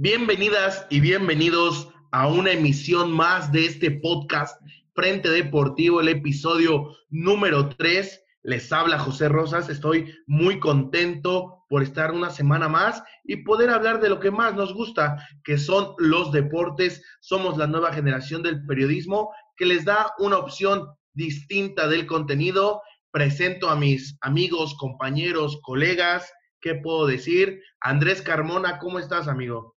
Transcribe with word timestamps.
Bienvenidas 0.00 0.86
y 0.90 1.00
bienvenidos 1.00 1.88
a 2.12 2.28
una 2.28 2.52
emisión 2.52 3.10
más 3.10 3.50
de 3.50 3.66
este 3.66 3.90
podcast 3.90 4.56
Frente 4.94 5.28
Deportivo, 5.28 6.00
el 6.00 6.06
episodio 6.06 6.96
número 7.10 7.68
3. 7.70 8.24
Les 8.44 8.70
habla 8.70 9.00
José 9.00 9.28
Rosas, 9.28 9.68
estoy 9.68 10.14
muy 10.28 10.60
contento 10.60 11.64
por 11.68 11.82
estar 11.82 12.12
una 12.12 12.30
semana 12.30 12.68
más 12.68 13.02
y 13.24 13.38
poder 13.38 13.70
hablar 13.70 14.00
de 14.00 14.08
lo 14.08 14.20
que 14.20 14.30
más 14.30 14.54
nos 14.54 14.72
gusta, 14.72 15.16
que 15.42 15.58
son 15.58 15.96
los 15.98 16.30
deportes. 16.30 17.02
Somos 17.18 17.58
la 17.58 17.66
nueva 17.66 17.92
generación 17.92 18.44
del 18.44 18.64
periodismo 18.66 19.32
que 19.56 19.66
les 19.66 19.84
da 19.84 20.12
una 20.18 20.38
opción 20.38 20.86
distinta 21.14 21.88
del 21.88 22.06
contenido. 22.06 22.82
Presento 23.10 23.68
a 23.68 23.74
mis 23.74 24.16
amigos, 24.20 24.76
compañeros, 24.78 25.58
colegas. 25.60 26.32
¿Qué 26.60 26.76
puedo 26.76 27.04
decir? 27.04 27.60
Andrés 27.80 28.22
Carmona, 28.22 28.78
¿cómo 28.78 29.00
estás, 29.00 29.26
amigo? 29.26 29.77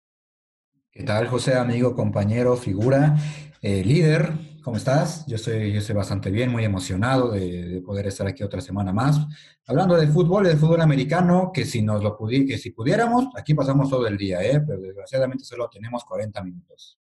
¿Qué 0.90 1.04
tal, 1.04 1.28
José, 1.28 1.54
amigo, 1.54 1.94
compañero, 1.94 2.56
figura, 2.56 3.14
eh, 3.60 3.84
líder? 3.84 4.32
¿Cómo 4.62 4.78
estás? 4.78 5.26
Yo 5.26 5.36
estoy, 5.36 5.70
yo 5.72 5.80
estoy 5.80 5.94
bastante 5.94 6.30
bien, 6.30 6.50
muy 6.50 6.64
emocionado 6.64 7.30
de, 7.30 7.82
poder 7.84 8.06
estar 8.06 8.26
aquí 8.26 8.42
otra 8.42 8.62
semana 8.62 8.92
más, 8.92 9.20
hablando 9.66 9.96
de 9.96 10.08
fútbol 10.08 10.44
de 10.44 10.56
fútbol 10.56 10.80
americano, 10.80 11.50
que 11.52 11.66
si 11.66 11.82
nos 11.82 12.02
lo 12.02 12.16
que 12.16 12.56
si 12.58 12.70
pudiéramos, 12.70 13.28
aquí 13.36 13.54
pasamos 13.54 13.90
todo 13.90 14.06
el 14.06 14.16
día, 14.16 14.42
¿eh? 14.42 14.60
pero 14.66 14.80
desgraciadamente 14.80 15.44
solo 15.44 15.68
tenemos 15.68 16.04
40 16.04 16.42
minutos. 16.42 16.98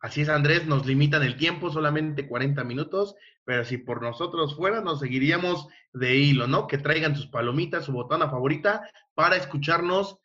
Así 0.00 0.20
es, 0.20 0.28
Andrés, 0.28 0.66
nos 0.66 0.84
limitan 0.84 1.22
el 1.22 1.36
tiempo, 1.36 1.70
solamente 1.70 2.28
40 2.28 2.62
minutos, 2.64 3.14
pero 3.44 3.64
si 3.64 3.78
por 3.78 4.02
nosotros 4.02 4.56
fuera, 4.56 4.80
nos 4.80 5.00
seguiríamos 5.00 5.68
de 5.92 6.16
hilo, 6.16 6.46
¿no? 6.46 6.66
Que 6.66 6.78
traigan 6.78 7.16
sus 7.16 7.28
palomitas, 7.28 7.86
su 7.86 7.92
botana 7.92 8.28
favorita 8.28 8.82
para 9.14 9.36
escucharnos 9.36 10.18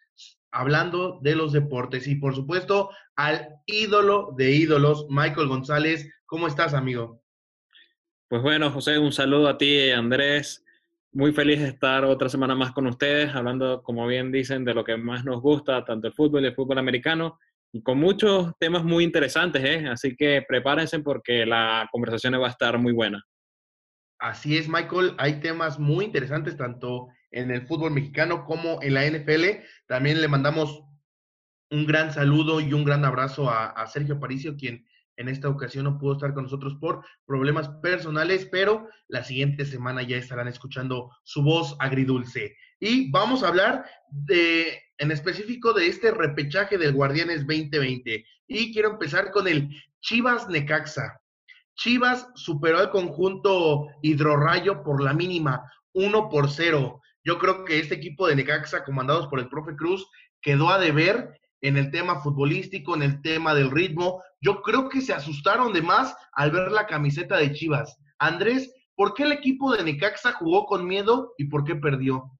hablando 0.52 1.20
de 1.22 1.36
los 1.36 1.52
deportes 1.52 2.08
y 2.08 2.16
por 2.16 2.36
supuesto 2.36 2.90
al 3.16 3.48
ídolo 3.66 4.34
de 4.38 4.52
ídolos, 4.52 5.06
Michael 5.10 5.48
González. 5.48 6.10
¿Cómo 6.26 6.48
estás, 6.48 6.74
amigo? 6.74 7.22
Pues 8.28 8.42
bueno, 8.42 8.70
José, 8.72 9.00
un 9.00 9.12
saludo 9.12 9.48
a 9.48 9.58
ti, 9.58 9.90
Andrés. 9.90 10.64
Muy 11.12 11.34
feliz 11.34 11.60
de 11.60 11.70
estar 11.70 12.06
otra 12.06 12.30
semana 12.30 12.54
más 12.54 12.72
con 12.72 12.86
ustedes, 12.86 13.34
hablando, 13.34 13.82
como 13.82 14.06
bien 14.06 14.32
dicen, 14.32 14.64
de 14.64 14.76
lo 14.76 14.84
que 14.84 14.96
más 14.96 15.26
nos 15.26 15.42
gusta, 15.42 15.84
tanto 15.84 16.08
el 16.08 16.14
fútbol 16.14 16.44
y 16.44 16.48
el 16.48 16.54
fútbol 16.54 16.78
americano, 16.78 17.40
y 17.72 17.82
con 17.82 17.98
muchos 17.98 18.52
temas 18.60 18.84
muy 18.84 19.04
interesantes, 19.04 19.64
¿eh? 19.64 19.88
Así 19.88 20.16
que 20.16 20.44
prepárense 20.48 21.00
porque 21.00 21.46
la 21.46 21.88
conversación 21.92 22.40
va 22.40 22.48
a 22.48 22.52
estar 22.52 22.78
muy 22.78 22.94
buena. 22.94 23.24
Así 24.20 24.58
es, 24.58 24.70
Michael. 24.70 25.16
Hay 25.18 25.40
temas 25.40 25.80
muy 25.80 26.06
interesantes, 26.06 26.58
tanto 26.58 27.08
en 27.32 27.52
el 27.52 27.68
fútbol 27.68 27.92
mexicano 27.92 28.46
como 28.46 28.82
en 28.82 28.94
la 28.94 29.06
NFL. 29.06 29.64
También 29.88 30.22
le 30.22 30.28
mandamos 30.28 30.84
un 31.72 31.86
gran 31.86 32.12
saludo 32.14 32.60
y 32.62 32.74
un 32.74 32.84
gran 32.84 33.06
abrazo 33.06 33.50
a, 33.50 33.86
Sergio 33.88 34.20
Paricio, 34.20 34.56
quien 34.56 34.86
en 35.18 35.28
esta 35.28 35.50
ocasión 35.50 35.84
no 35.84 35.98
pudo 35.98 36.14
estar 36.14 36.34
con 36.34 36.44
nosotros 36.44 36.76
por 36.80 37.04
problemas 37.26 37.68
personales, 37.82 38.48
pero 38.52 38.88
la 39.08 39.24
siguiente 39.24 39.66
semana 39.66 40.02
ya 40.02 40.18
estarán 40.18 40.48
escuchando 40.48 41.12
su 41.24 41.44
voz 41.44 41.76
agridulce. 41.80 42.56
Y 42.80 43.12
vamos 43.12 43.44
a 43.44 43.50
hablar 43.50 43.86
de, 44.10 44.82
en 44.98 45.12
específico 45.12 45.74
de 45.74 45.88
este 45.88 46.12
repechaje 46.12 46.78
del 46.78 46.94
Guardianes 46.94 47.46
2020. 47.46 48.26
Y 48.48 48.74
quiero 48.74 48.92
empezar 48.92 49.32
con 49.32 49.48
el 49.48 49.70
Chivas 50.00 50.48
Necaxa. 50.48 51.20
Chivas 51.76 52.28
superó 52.36 52.80
al 52.80 52.90
conjunto 52.90 53.88
Hidrorrayo 54.02 54.84
por 54.84 55.04
la 55.04 55.14
mínima, 55.14 55.64
1 55.94 56.30
por 56.30 56.50
0. 56.50 57.02
Yo 57.24 57.38
creo 57.38 57.66
que 57.66 57.80
este 57.80 57.96
equipo 57.96 58.28
de 58.28 58.36
Necaxa, 58.36 58.84
comandados 58.84 59.28
por 59.28 59.40
el 59.40 59.50
profe 59.50 59.76
Cruz, 59.76 60.08
quedó 60.42 60.70
a 60.70 60.80
deber 60.80 61.40
en 61.62 61.78
el 61.78 61.92
tema 61.92 62.22
futbolístico, 62.22 62.96
en 62.96 63.04
el 63.04 63.22
tema 63.22 63.54
del 63.54 63.72
ritmo. 63.72 64.24
Yo 64.42 64.62
creo 64.62 64.90
que 64.90 65.02
se 65.02 65.14
asustaron 65.14 65.74
de 65.74 65.82
más 65.82 66.16
al 66.34 66.52
ver 66.52 66.72
la 66.72 66.88
camiseta 66.88 67.38
de 67.38 67.52
Chivas. 67.52 67.98
Andrés, 68.18 68.74
¿por 68.96 69.14
qué 69.14 69.24
el 69.24 69.32
equipo 69.32 69.76
de 69.76 69.84
Necaxa 69.84 70.34
jugó 70.34 70.66
con 70.66 70.88
miedo 70.88 71.34
y 71.38 71.46
por 71.46 71.64
qué 71.64 71.76
perdió? 71.76 72.32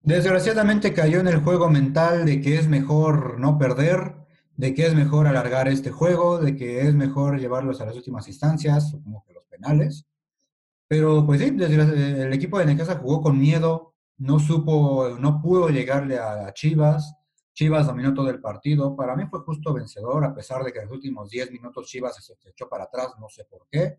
Desgraciadamente 0.00 0.92
cayó 0.92 1.20
en 1.20 1.28
el 1.28 1.38
juego 1.38 1.70
mental 1.70 2.24
de 2.24 2.40
que 2.40 2.56
es 2.56 2.66
mejor 2.66 3.38
no 3.38 3.56
perder, 3.56 4.16
de 4.56 4.74
que 4.74 4.86
es 4.86 4.94
mejor 4.94 5.28
alargar 5.28 5.68
este 5.68 5.92
juego, 5.92 6.38
de 6.38 6.56
que 6.56 6.80
es 6.80 6.94
mejor 6.94 7.38
llevarlos 7.38 7.80
a 7.80 7.86
las 7.86 7.96
últimas 7.96 8.26
instancias, 8.26 8.90
supongo 8.90 9.24
que 9.26 9.34
los 9.34 9.44
penales. 9.44 10.04
Pero 10.88 11.24
pues 11.24 11.40
sí, 11.40 11.56
el 11.56 12.32
equipo 12.32 12.58
de 12.58 12.66
Necaxa 12.66 12.96
jugó 12.96 13.22
con 13.22 13.38
miedo, 13.38 13.91
no 14.18 14.38
supo, 14.38 15.16
no 15.18 15.40
pudo 15.40 15.68
llegarle 15.68 16.18
a 16.18 16.52
Chivas. 16.52 17.14
Chivas 17.54 17.86
dominó 17.86 18.14
todo 18.14 18.30
el 18.30 18.40
partido. 18.40 18.96
Para 18.96 19.16
mí 19.16 19.24
fue 19.30 19.40
justo 19.40 19.72
vencedor, 19.72 20.24
a 20.24 20.34
pesar 20.34 20.62
de 20.64 20.72
que 20.72 20.78
en 20.78 20.86
los 20.86 20.94
últimos 20.94 21.28
10 21.30 21.50
minutos 21.50 21.86
Chivas 21.86 22.16
se 22.24 22.48
echó 22.48 22.68
para 22.68 22.84
atrás, 22.84 23.14
no 23.20 23.28
sé 23.28 23.44
por 23.44 23.66
qué. 23.70 23.98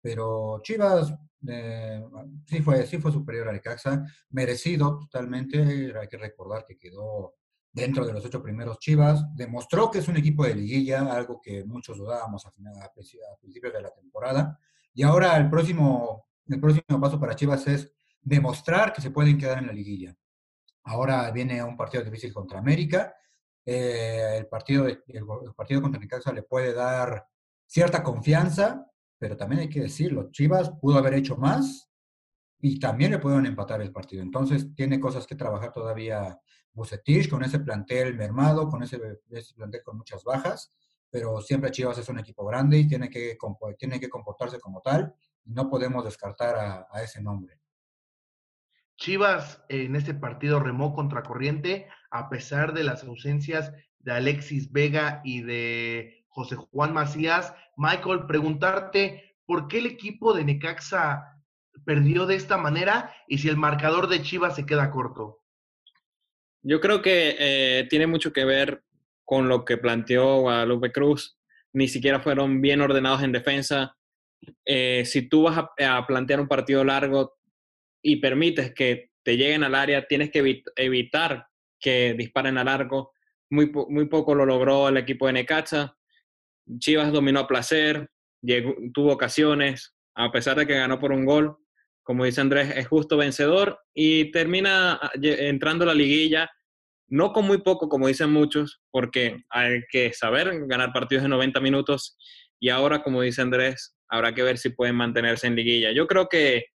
Pero 0.00 0.60
Chivas 0.62 1.12
eh, 1.48 2.04
sí, 2.46 2.60
fue, 2.62 2.86
sí 2.86 2.98
fue 2.98 3.12
superior 3.12 3.48
a 3.48 3.52
Necaxa, 3.52 4.04
merecido 4.30 4.98
totalmente. 4.98 5.92
Hay 5.98 6.08
que 6.08 6.16
recordar 6.16 6.64
que 6.66 6.78
quedó 6.78 7.34
dentro 7.72 8.06
de 8.06 8.12
los 8.12 8.24
ocho 8.24 8.42
primeros 8.42 8.78
Chivas. 8.78 9.24
Demostró 9.34 9.90
que 9.90 9.98
es 9.98 10.08
un 10.08 10.16
equipo 10.16 10.44
de 10.44 10.54
liguilla, 10.54 11.12
algo 11.12 11.40
que 11.40 11.64
muchos 11.64 11.98
dudábamos 11.98 12.46
a, 12.46 12.50
a 12.50 12.92
principios 13.40 13.72
de 13.72 13.82
la 13.82 13.90
temporada. 13.90 14.58
Y 14.94 15.02
ahora 15.02 15.36
el 15.36 15.48
próximo, 15.48 16.28
el 16.46 16.60
próximo 16.60 17.00
paso 17.00 17.18
para 17.18 17.34
Chivas 17.34 17.66
es 17.66 17.92
demostrar 18.22 18.92
que 18.92 19.02
se 19.02 19.10
pueden 19.10 19.36
quedar 19.36 19.58
en 19.58 19.66
la 19.66 19.72
liguilla. 19.72 20.14
Ahora 20.84 21.30
viene 21.30 21.62
un 21.62 21.76
partido 21.76 22.02
difícil 22.04 22.32
contra 22.32 22.58
América. 22.58 23.14
Eh, 23.64 24.36
el, 24.38 24.46
partido 24.46 24.86
el, 24.86 25.26
partido 25.56 25.82
contra 25.82 26.00
Necaxa 26.00 26.32
le 26.32 26.42
puede 26.42 26.72
dar 26.72 27.26
cierta 27.66 28.02
confianza, 28.02 28.86
pero 29.18 29.36
también 29.36 29.62
hay 29.62 29.68
que 29.68 29.80
decirlo, 29.80 30.30
Chivas 30.30 30.70
pudo 30.80 30.98
haber 30.98 31.14
hecho 31.14 31.36
más 31.36 31.88
y 32.58 32.78
también 32.80 33.12
le 33.12 33.18
pudieron 33.18 33.46
empatar 33.46 33.80
el 33.80 33.92
partido. 33.92 34.22
Entonces 34.22 34.74
tiene 34.74 34.98
cosas 35.00 35.26
que 35.26 35.36
trabajar 35.36 35.72
todavía 35.72 36.38
Bucetich 36.72 37.28
con 37.28 37.44
ese 37.44 37.60
plantel 37.60 38.16
mermado, 38.16 38.68
con 38.68 38.82
ese, 38.82 38.98
plantel 39.54 39.82
con 39.84 39.96
muchas 39.96 40.24
bajas, 40.24 40.72
pero 41.10 41.40
siempre 41.40 41.70
Chivas 41.70 41.98
es 41.98 42.08
un 42.08 42.18
equipo 42.18 42.44
grande 42.44 42.78
y 42.78 42.88
tiene 42.88 43.08
que, 43.08 43.36
tiene 43.78 44.00
que 44.00 44.08
comportarse 44.08 44.58
como 44.58 44.80
tal 44.80 45.14
no 45.44 45.68
podemos 45.68 46.04
descartar 46.04 46.86
a 46.88 47.02
ese 47.02 47.20
nombre. 47.20 47.61
Chivas 48.96 49.64
en 49.68 49.96
este 49.96 50.14
partido 50.14 50.60
remó 50.60 50.94
contra 50.94 51.22
corriente 51.22 51.88
a 52.10 52.28
pesar 52.28 52.72
de 52.72 52.84
las 52.84 53.04
ausencias 53.04 53.72
de 53.98 54.12
Alexis 54.12 54.70
Vega 54.70 55.20
y 55.24 55.42
de 55.42 56.24
José 56.28 56.56
Juan 56.56 56.92
Macías. 56.92 57.54
Michael, 57.76 58.26
preguntarte 58.26 59.36
por 59.46 59.68
qué 59.68 59.78
el 59.78 59.86
equipo 59.86 60.34
de 60.34 60.44
Necaxa 60.44 61.40
perdió 61.84 62.26
de 62.26 62.36
esta 62.36 62.56
manera 62.58 63.14
y 63.26 63.38
si 63.38 63.48
el 63.48 63.56
marcador 63.56 64.08
de 64.08 64.22
Chivas 64.22 64.56
se 64.56 64.66
queda 64.66 64.90
corto. 64.90 65.40
Yo 66.62 66.80
creo 66.80 67.02
que 67.02 67.36
eh, 67.38 67.86
tiene 67.90 68.06
mucho 68.06 68.32
que 68.32 68.44
ver 68.44 68.84
con 69.24 69.48
lo 69.48 69.64
que 69.64 69.78
planteó 69.78 70.40
Guadalupe 70.42 70.92
Cruz. 70.92 71.38
Ni 71.72 71.88
siquiera 71.88 72.20
fueron 72.20 72.60
bien 72.60 72.80
ordenados 72.80 73.22
en 73.22 73.32
defensa. 73.32 73.96
Eh, 74.64 75.04
si 75.06 75.28
tú 75.28 75.44
vas 75.44 75.58
a 75.58 76.06
plantear 76.06 76.40
un 76.40 76.48
partido 76.48 76.84
largo, 76.84 77.38
y 78.02 78.16
permites 78.16 78.74
que 78.74 79.10
te 79.24 79.36
lleguen 79.36 79.64
al 79.64 79.74
área, 79.74 80.06
tienes 80.06 80.30
que 80.30 80.62
evitar 80.76 81.46
que 81.80 82.14
disparen 82.14 82.58
a 82.58 82.64
largo. 82.64 83.12
Muy, 83.50 83.70
muy 83.88 84.06
poco 84.06 84.34
lo 84.34 84.44
logró 84.44 84.88
el 84.88 84.96
equipo 84.96 85.26
de 85.26 85.34
Necaxa. 85.34 85.96
Chivas 86.78 87.12
dominó 87.12 87.40
a 87.40 87.46
placer, 87.46 88.10
tuvo 88.92 89.12
ocasiones, 89.12 89.94
a 90.14 90.30
pesar 90.32 90.56
de 90.56 90.66
que 90.66 90.74
ganó 90.74 90.98
por 90.98 91.12
un 91.12 91.24
gol. 91.24 91.56
Como 92.02 92.24
dice 92.24 92.40
Andrés, 92.40 92.72
es 92.76 92.88
justo 92.88 93.16
vencedor 93.16 93.78
y 93.94 94.32
termina 94.32 94.94
ah, 94.94 95.10
entrando 95.22 95.84
a 95.84 95.88
la 95.88 95.94
liguilla, 95.94 96.50
no 97.08 97.32
con 97.32 97.46
muy 97.46 97.58
poco, 97.58 97.88
como 97.88 98.08
dicen 98.08 98.32
muchos, 98.32 98.80
porque 98.90 99.44
hay 99.50 99.82
que 99.90 100.12
saber 100.12 100.66
ganar 100.66 100.92
partidos 100.92 101.22
de 101.22 101.28
90 101.28 101.60
minutos 101.60 102.16
y 102.58 102.70
ahora, 102.70 103.02
como 103.02 103.22
dice 103.22 103.42
Andrés, 103.42 103.96
habrá 104.08 104.34
que 104.34 104.42
ver 104.42 104.58
si 104.58 104.70
pueden 104.70 104.96
mantenerse 104.96 105.46
en 105.46 105.56
liguilla. 105.56 105.92
Yo 105.92 106.06
creo 106.06 106.28
que 106.28 106.66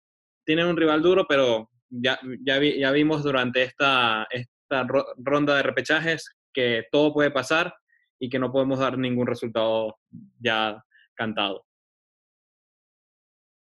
tienen 0.46 0.66
un 0.66 0.76
rival 0.76 1.02
duro, 1.02 1.26
pero 1.28 1.68
ya, 1.90 2.18
ya, 2.44 2.90
vimos 2.92 3.22
durante 3.22 3.62
esta, 3.62 4.26
esta 4.30 4.86
ronda 5.18 5.56
de 5.56 5.62
repechajes 5.62 6.30
que 6.54 6.84
todo 6.90 7.12
puede 7.12 7.30
pasar 7.30 7.74
y 8.18 8.30
que 8.30 8.38
no 8.38 8.50
podemos 8.50 8.78
dar 8.78 8.96
ningún 8.96 9.26
resultado 9.26 9.98
ya 10.38 10.82
cantado. 11.14 11.66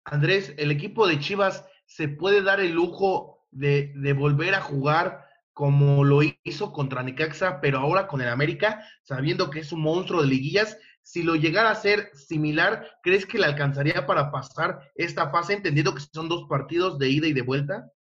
Andrés, 0.05 0.55
el 0.56 0.70
equipo 0.70 1.08
de 1.08 1.19
Chivas 1.19 1.67
se 1.87 2.08
puede 2.08 2.43
dar 2.43 2.61
el 2.61 2.73
lujo 2.73 3.44
de, 3.50 3.93
de, 3.96 4.12
volver 4.12 4.55
a 4.55 4.61
jugar 4.61 5.25
como 5.52 6.05
lo 6.05 6.20
hizo 6.44 6.73
contra 6.73 7.02
Necaxa, 7.02 7.61
pero 7.61 7.78
ahora 7.78 8.06
con 8.06 8.20
el 8.20 8.28
América, 8.28 8.84
sabiendo 9.02 9.50
que 9.50 9.61
es 9.61 9.73
un 9.73 9.81
monstruo 9.81 10.20
de 10.23 10.28
liguillas, 10.28 10.78
si 11.06 11.23
lo 11.23 11.37
llegara 11.37 11.70
a 11.70 11.76
ser 11.76 12.11
similar, 12.14 12.85
¿crees 13.00 13.26
que 13.26 13.38
le 13.38 13.47
alcanzaría 13.47 14.06
para 14.06 14.32
pasar 14.32 14.91
esta 14.97 15.31
fase, 15.31 15.53
entendiendo 15.53 15.94
que 15.94 16.00
son 16.00 16.29
dos 16.29 16.49
partidos 16.49 16.99
de 16.99 17.08
ida 17.08 17.29
y 17.29 17.32
de 17.32 17.43
vuelta? 17.43 17.93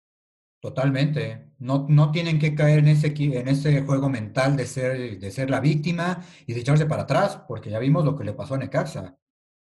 Totalmente. 0.60 1.52
No, 1.60 1.86
no 1.88 2.12
tienen 2.12 2.40
que 2.40 2.56
caer 2.56 2.80
en 2.80 2.88
ese, 2.88 3.14
en 3.16 3.48
ese 3.48 3.84
juego 3.84 4.10
mental 4.10 4.58
de 4.58 4.66
ser, 4.66 5.20
de 5.20 5.30
ser 5.30 5.52
la 5.52 5.60
víctima 5.60 6.26
y 6.48 6.54
de 6.56 6.62
echarse 6.62 6.88
para 6.88 7.04
atrás, 7.04 7.40
porque 7.48 7.70
ya 7.70 7.78
vimos 7.78 8.04
lo 8.04 8.16
que 8.16 8.24
le 8.24 8.34
pasó 8.34 8.56
a 8.56 8.58
Necaxa. 8.58 9.16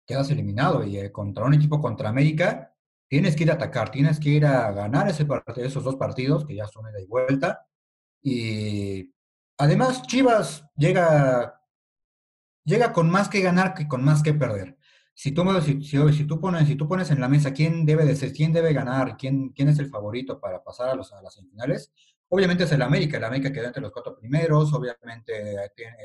Quedas 0.07 0.31
eliminado 0.31 0.83
y 0.83 0.97
eh, 0.97 1.11
contra 1.11 1.45
un 1.45 1.53
equipo 1.53 1.79
contra 1.79 2.09
América 2.09 2.73
tienes 3.07 3.35
que 3.35 3.43
ir 3.43 3.51
a 3.51 3.55
atacar, 3.55 3.91
tienes 3.91 4.19
que 4.19 4.29
ir 4.29 4.47
a 4.47 4.71
ganar 4.71 5.07
esos 5.07 5.83
dos 5.83 5.97
partidos 5.97 6.45
que 6.45 6.55
ya 6.55 6.65
son 6.65 6.91
de 6.91 7.03
y 7.03 7.05
vuelta. 7.05 7.67
Y 8.23 9.13
además 9.59 10.01
Chivas 10.07 10.65
llega, 10.75 11.61
llega 12.65 12.91
con 12.91 13.09
más 13.09 13.29
que 13.29 13.41
ganar 13.41 13.73
que 13.73 13.87
con 13.87 14.03
más 14.03 14.21
que 14.21 14.33
perder 14.33 14.77
si 15.15 15.31
tú, 15.31 15.43
si, 15.61 15.81
si, 15.81 16.25
tú 16.25 16.41
pones, 16.41 16.67
si 16.67 16.75
tú 16.75 16.87
pones 16.89 17.09
en 17.09 17.21
la 17.21 17.29
mesa 17.29 17.53
quién 17.53 17.85
debe 17.85 18.03
de 18.03 18.17
ser, 18.17 18.33
quién 18.33 18.51
debe 18.51 18.73
ganar, 18.73 19.15
quién, 19.15 19.49
quién 19.49 19.69
es 19.69 19.79
el 19.79 19.89
favorito 19.89 20.39
para 20.41 20.61
pasar 20.61 20.89
a, 20.89 20.95
los, 20.95 21.13
a 21.13 21.21
las 21.21 21.33
semifinales, 21.33 21.93
obviamente 22.27 22.65
es 22.65 22.71
el 22.73 22.81
América. 22.81 23.15
El 23.15 23.23
América 23.23 23.51
queda 23.51 23.67
entre 23.67 23.81
los 23.81 23.93
cuatro 23.93 24.17
primeros, 24.17 24.73
obviamente 24.73 25.55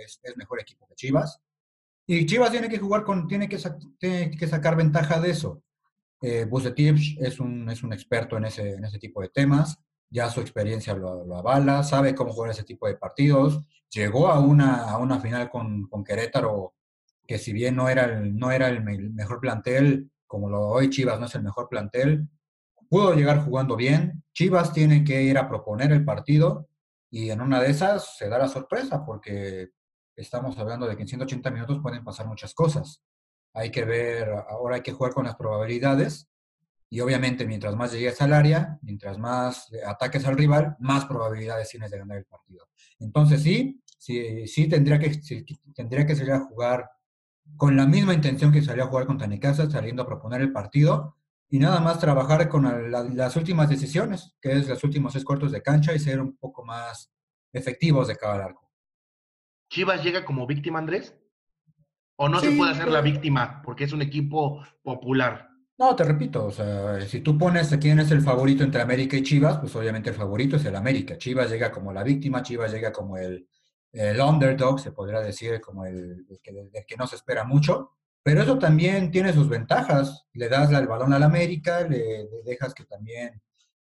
es, 0.05 0.21
mejor 0.37 0.61
equipo 0.61 0.87
que 0.87 0.95
Chivas. 0.95 1.41
Y 2.07 2.25
Chivas 2.25 2.53
tiene 2.53 2.69
que 2.69 2.79
jugar 2.79 3.03
con, 3.03 3.27
tiene 3.27 3.49
que, 3.49 3.59
tiene 3.99 4.31
que 4.31 4.47
sacar 4.47 4.77
ventaja 4.77 5.21
de 5.21 5.31
eso. 5.31 5.65
Eh, 6.23 6.45
Bucetich 6.45 7.19
es 7.21 7.41
un, 7.41 7.69
es 7.69 7.83
un 7.83 7.93
experto 7.93 8.37
en 8.37 8.45
ese, 8.45 8.75
en 8.75 8.85
ese 8.85 9.01
tipo 9.01 9.21
de 9.23 9.31
temas, 9.31 9.77
ya 10.11 10.29
su 10.29 10.41
experiencia 10.41 10.95
lo, 10.95 11.37
avala, 11.37 11.83
sabe 11.85 12.15
cómo 12.15 12.33
jugar 12.33 12.51
ese 12.51 12.65
tipo 12.65 12.87
de 12.87 12.97
partidos. 12.97 13.63
Llegó 13.91 14.29
a 14.29 14.41
una, 14.41 14.91
a 14.91 14.99
una 14.99 15.21
final 15.21 15.49
con, 15.49 15.89
con 15.89 16.05
Querétaro 16.05 16.75
que 17.27 17.39
si 17.39 17.53
bien 17.53 17.77
no 17.77 17.89
era 17.89 18.07
el, 18.07 18.37
no 18.37 18.51
era 18.51 18.69
el 18.69 18.83
mejor 18.83 19.39
plantel, 19.39 20.11
como 20.27 20.51
lo 20.51 20.67
hoy 20.67 20.91
Chivas 20.91 21.21
no 21.21 21.27
es 21.27 21.35
el 21.37 21.45
mejor 21.45 21.69
plantel, 21.69 22.29
pudo 22.89 23.15
llegar 23.15 23.45
jugando 23.45 23.77
bien. 23.77 24.25
Chivas 24.33 24.73
tiene 24.73 25.05
que 25.05 25.23
ir 25.23 25.39
a 25.39 25.49
proponer 25.49 25.93
el 25.93 26.05
partido 26.05 26.69
y 27.09 27.31
en 27.31 27.41
una 27.41 27.61
de 27.61 27.71
esas 27.71 28.17
se 28.17 28.29
da 28.29 28.39
la 28.39 28.49
sorpresa 28.49 29.05
porque 29.05 29.71
estamos 30.17 30.59
hablando 30.59 30.87
de 30.87 30.97
que 30.97 31.03
en 31.03 31.09
180 31.09 31.51
minutos 31.53 31.79
pueden 31.81 32.03
pasar 32.03 32.27
muchas 32.27 32.53
cosas. 32.53 33.03
Hay 33.55 33.71
que 33.71 33.85
ver, 33.85 34.29
ahora 34.49 34.77
hay 34.77 34.83
que 34.83 34.93
jugar 34.93 35.13
con 35.13 35.25
las 35.25 35.37
probabilidades 35.37 36.30
y 36.93 37.01
obviamente 37.01 37.47
mientras 37.47 37.77
más 37.77 37.93
llegues 37.93 38.21
al 38.21 38.33
área, 38.33 38.79
mientras 38.83 39.17
más 39.17 39.71
ataques 39.87 40.27
al 40.27 40.37
rival, 40.37 40.77
más 40.81 41.05
probabilidades 41.05 41.69
tienes 41.69 41.93
de 41.93 41.99
ganar 41.99 42.19
el 42.19 42.25
partido. 42.25 42.69
Entonces 42.99 43.43
sí, 43.43 43.81
sí, 43.97 44.49
sí 44.49 44.69
tendría 44.69 44.99
que, 44.99 45.21
tendría 45.73 46.05
que 46.05 46.17
salir 46.17 46.33
a 46.33 46.41
jugar 46.41 46.91
con 47.57 47.77
la 47.77 47.87
misma 47.87 48.13
intención 48.13 48.53
que 48.53 48.61
salió 48.61 48.85
a 48.85 48.87
jugar 48.89 49.07
contra 49.07 49.29
Necaxa, 49.29 49.71
saliendo 49.71 50.03
a 50.03 50.07
proponer 50.07 50.41
el 50.41 50.53
partido 50.53 51.17
y 51.49 51.61
nada 51.61 51.81
más 51.81 52.01
trabajar 52.01 52.49
con 52.49 52.91
las 52.91 53.37
últimas 53.37 53.69
decisiones, 53.69 54.37
que 54.41 54.53
es 54.53 54.69
los 54.69 54.83
últimos 54.83 55.13
seis 55.13 55.25
cuartos 55.25 55.53
de 55.53 55.63
cancha 55.63 55.95
y 55.95 56.01
ser 56.01 56.21
un 56.21 56.37
poco 56.37 56.65
más 56.65 57.13
efectivos 57.53 58.09
de 58.09 58.17
cada 58.17 58.45
arco. 58.45 58.69
¿Chivas 59.69 60.03
llega 60.03 60.25
como 60.25 60.47
víctima, 60.47 60.81
Andrés? 60.81 61.17
¿O 62.17 62.29
no 62.29 62.41
se 62.41 62.51
puede 62.53 62.73
hacer 62.73 62.89
la 62.89 63.01
víctima 63.01 63.63
porque 63.65 63.85
es 63.85 63.93
un 63.93 64.03
equipo 64.03 64.63
popular? 64.83 65.50
No, 65.81 65.97
te 65.97 66.05
repito, 66.05 66.45
o 66.45 66.51
sea, 66.51 67.01
si 67.09 67.21
tú 67.21 67.39
pones 67.39 67.75
quién 67.81 68.01
es 68.01 68.11
el 68.11 68.21
favorito 68.21 68.63
entre 68.63 68.83
América 68.83 69.17
y 69.17 69.23
Chivas, 69.23 69.57
pues 69.61 69.75
obviamente 69.75 70.11
el 70.11 70.15
favorito 70.15 70.57
es 70.57 70.65
el 70.67 70.77
América. 70.77 71.17
Chivas 71.17 71.49
llega 71.51 71.73
como 71.73 71.91
la 71.91 72.03
víctima, 72.03 72.43
Chivas 72.43 72.71
llega 72.71 72.93
como 72.93 73.17
el, 73.17 73.49
el 73.93 74.21
underdog, 74.21 74.79
se 74.79 74.93
podría 74.93 75.21
decir, 75.21 75.59
como 75.63 75.87
el, 75.87 76.27
que, 76.43 76.97
no 76.99 77.07
se 77.07 77.17
espera 77.17 77.45
mucho, 77.45 77.93
pero 78.23 78.43
eso 78.43 78.59
también 78.59 79.11
tiene 79.11 79.33
sus 79.33 79.49
ventajas. 79.49 80.27
Le 80.35 80.51
das 80.51 80.71
el 80.71 80.87
balón 80.87 81.15
al 81.15 81.23
América, 81.23 81.81
le, 81.89 82.29
dejas 82.45 82.75
que 82.75 82.85
también 82.85 83.41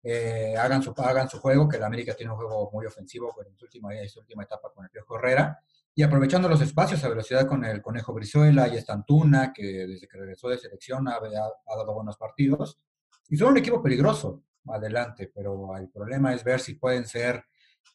eh, 0.03 0.55
hagan, 0.59 0.83
su, 0.83 0.95
hagan 0.97 1.29
su 1.29 1.41
juego, 1.41 1.69
que 1.69 1.77
el 1.77 1.85
América 1.85 2.15
tiene 2.15 2.33
un 2.33 2.39
juego 2.39 2.71
muy 2.73 2.87
ofensivo 2.87 3.35
en 3.47 3.55
su 3.59 3.67
última, 3.67 3.91
su 4.09 4.21
última 4.21 4.45
etapa 4.45 4.73
con 4.75 4.87
el 4.87 4.91
Piojo 4.91 5.19
Herrera, 5.19 5.63
y 5.95 6.03
aprovechando 6.03 6.49
los 6.49 6.61
espacios 6.61 7.05
a 7.05 7.09
velocidad 7.09 7.47
con 7.47 7.65
el 7.65 7.83
Conejo 7.83 8.15
Brizuela 8.15 8.67
y 8.69 8.77
Estantuna, 8.77 9.53
que 9.53 9.87
desde 9.87 10.09
que 10.09 10.19
regresó 10.19 10.49
de 10.49 10.59
selección 10.59 11.07
ha, 11.09 11.19
dado 11.21 11.95
buenos 11.95 12.17
partidos, 12.17 12.81
y 13.29 13.37
son 13.37 13.53
un 13.53 13.59
equipo 13.59 13.83
peligroso 13.83 14.45
adelante, 14.69 15.31
pero 15.35 15.77
el 15.77 15.91
problema 15.91 16.33
es 16.33 16.45
ver 16.45 16.61
si 16.61 16.75
pueden 16.75 17.07
ser 17.07 17.45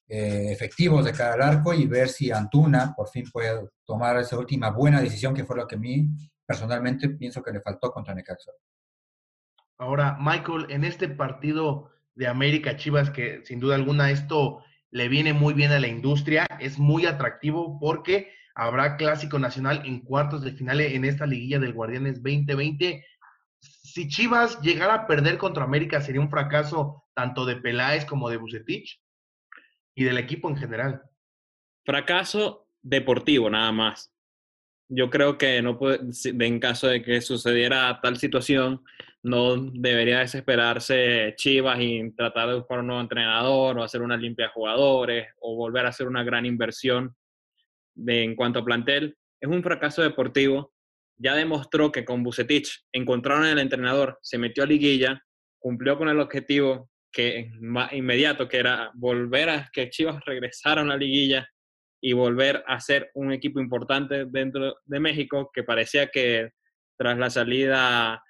eh, 0.08 0.52
efectivos 0.52 1.06
de 1.06 1.14
cara 1.14 1.34
al 1.34 1.42
arco 1.42 1.74
y 1.74 1.88
ver 1.88 2.10
si 2.10 2.32
Antuna 2.32 2.94
por 2.96 3.10
fin 3.10 3.26
puede 3.32 3.70
tomar 3.86 4.18
esa 4.18 4.38
última 4.38 4.70
buena 4.70 5.02
decisión 5.02 5.34
que 5.34 5.46
fue 5.46 5.58
lo 5.58 5.68
que 5.68 5.76
a 5.76 5.80
mí 5.80 6.08
personalmente 6.46 7.10
pienso 7.10 7.42
que 7.44 7.52
le 7.52 7.62
faltó 7.62 7.92
contra 7.92 8.14
Necaxa. 8.14 8.52
Ahora, 9.78 10.18
Michael, 10.20 10.68
en 10.70 10.84
este 10.84 11.08
partido 11.10 11.92
de 12.16 12.28
América 12.28 12.78
Chivas, 12.78 13.10
que 13.10 13.44
sin 13.46 13.60
duda 13.60 13.76
alguna 13.76 14.10
esto 14.10 14.64
le 14.92 15.10
viene 15.10 15.34
muy 15.34 15.54
bien 15.54 15.72
a 15.72 15.80
la 15.80 15.88
industria, 15.88 16.48
es 16.60 16.80
muy 16.80 17.06
atractivo 17.06 17.80
porque 17.80 18.34
habrá 18.56 18.98
clásico 18.98 19.38
nacional 19.38 19.84
en 19.86 20.02
cuartos 20.02 20.42
de 20.42 20.54
final 20.54 20.82
en 20.82 21.06
esta 21.06 21.26
liguilla 21.26 21.60
del 21.60 21.74
Guardianes 21.74 22.24
2020. 22.24 23.06
Si 23.60 24.08
Chivas 24.08 24.62
llegara 24.62 24.94
a 24.94 25.08
perder 25.08 25.38
contra 25.38 25.64
América, 25.64 26.02
sería 26.02 26.22
un 26.22 26.30
fracaso 26.30 27.04
tanto 27.14 27.46
de 27.46 27.58
Peláez 27.58 28.06
como 28.06 28.30
de 28.30 28.38
Bucetich 28.38 29.02
y 29.96 30.04
del 30.04 30.18
equipo 30.18 30.50
en 30.50 30.58
general. 30.58 31.02
Fracaso 31.86 32.68
deportivo 32.82 33.50
nada 33.50 33.72
más. 33.72 34.14
Yo 34.90 35.10
creo 35.10 35.38
que 35.38 35.62
no 35.62 35.78
puede, 35.78 36.00
en 36.24 36.60
caso 36.60 36.88
de 36.88 37.02
que 37.02 37.20
sucediera 37.22 38.00
tal 38.02 38.18
situación, 38.18 38.84
no 39.24 39.58
debería 39.58 40.20
desesperarse 40.20 41.34
Chivas 41.36 41.80
y 41.80 42.12
tratar 42.16 42.50
de 42.50 42.56
buscar 42.56 42.80
un 42.80 42.88
nuevo 42.88 43.02
entrenador 43.02 43.78
o 43.78 43.84
hacer 43.84 44.02
una 44.02 44.18
limpia 44.18 44.46
de 44.46 44.52
jugadores 44.54 45.28
o 45.40 45.56
volver 45.56 45.86
a 45.86 45.90
hacer 45.90 46.08
una 46.08 46.24
gran 46.24 46.46
inversión 46.46 47.16
de, 47.96 48.24
en 48.24 48.36
cuanto 48.36 48.60
a 48.60 48.66
plantel. 48.66 49.18
Es 49.42 49.50
un 49.50 49.64
fracaso 49.64 50.02
deportivo. 50.02 50.74
Ya 51.20 51.36
demostró 51.36 51.92
que 51.92 52.06
con 52.06 52.24
Bucetich 52.24 52.86
encontraron 52.92 53.46
el 53.46 53.58
entrenador, 53.60 54.20
se 54.22 54.38
metió 54.38 54.64
a 54.64 54.68
liguilla, 54.68 55.22
cumplió 55.58 55.98
con 55.98 56.10
el 56.10 56.20
objetivo 56.20 56.90
que 57.12 57.52
inmediato, 57.94 58.48
que 58.48 58.58
era 58.58 58.92
volver 58.94 59.50
a 59.50 59.70
que 59.74 59.90
Chivas 59.90 60.24
regresara 60.26 60.82
a 60.82 60.84
una 60.84 60.96
liguilla 60.96 61.50
y 62.00 62.14
volver 62.14 62.64
a 62.68 62.80
ser 62.80 63.10
un 63.16 63.32
equipo 63.32 63.60
importante 63.60 64.26
dentro 64.26 64.76
de 64.86 65.00
México, 65.00 65.50
que 65.52 65.64
parecía 65.64 66.08
que 66.08 66.52
tras 66.96 67.18
la 67.18 67.32
salida 67.32 68.22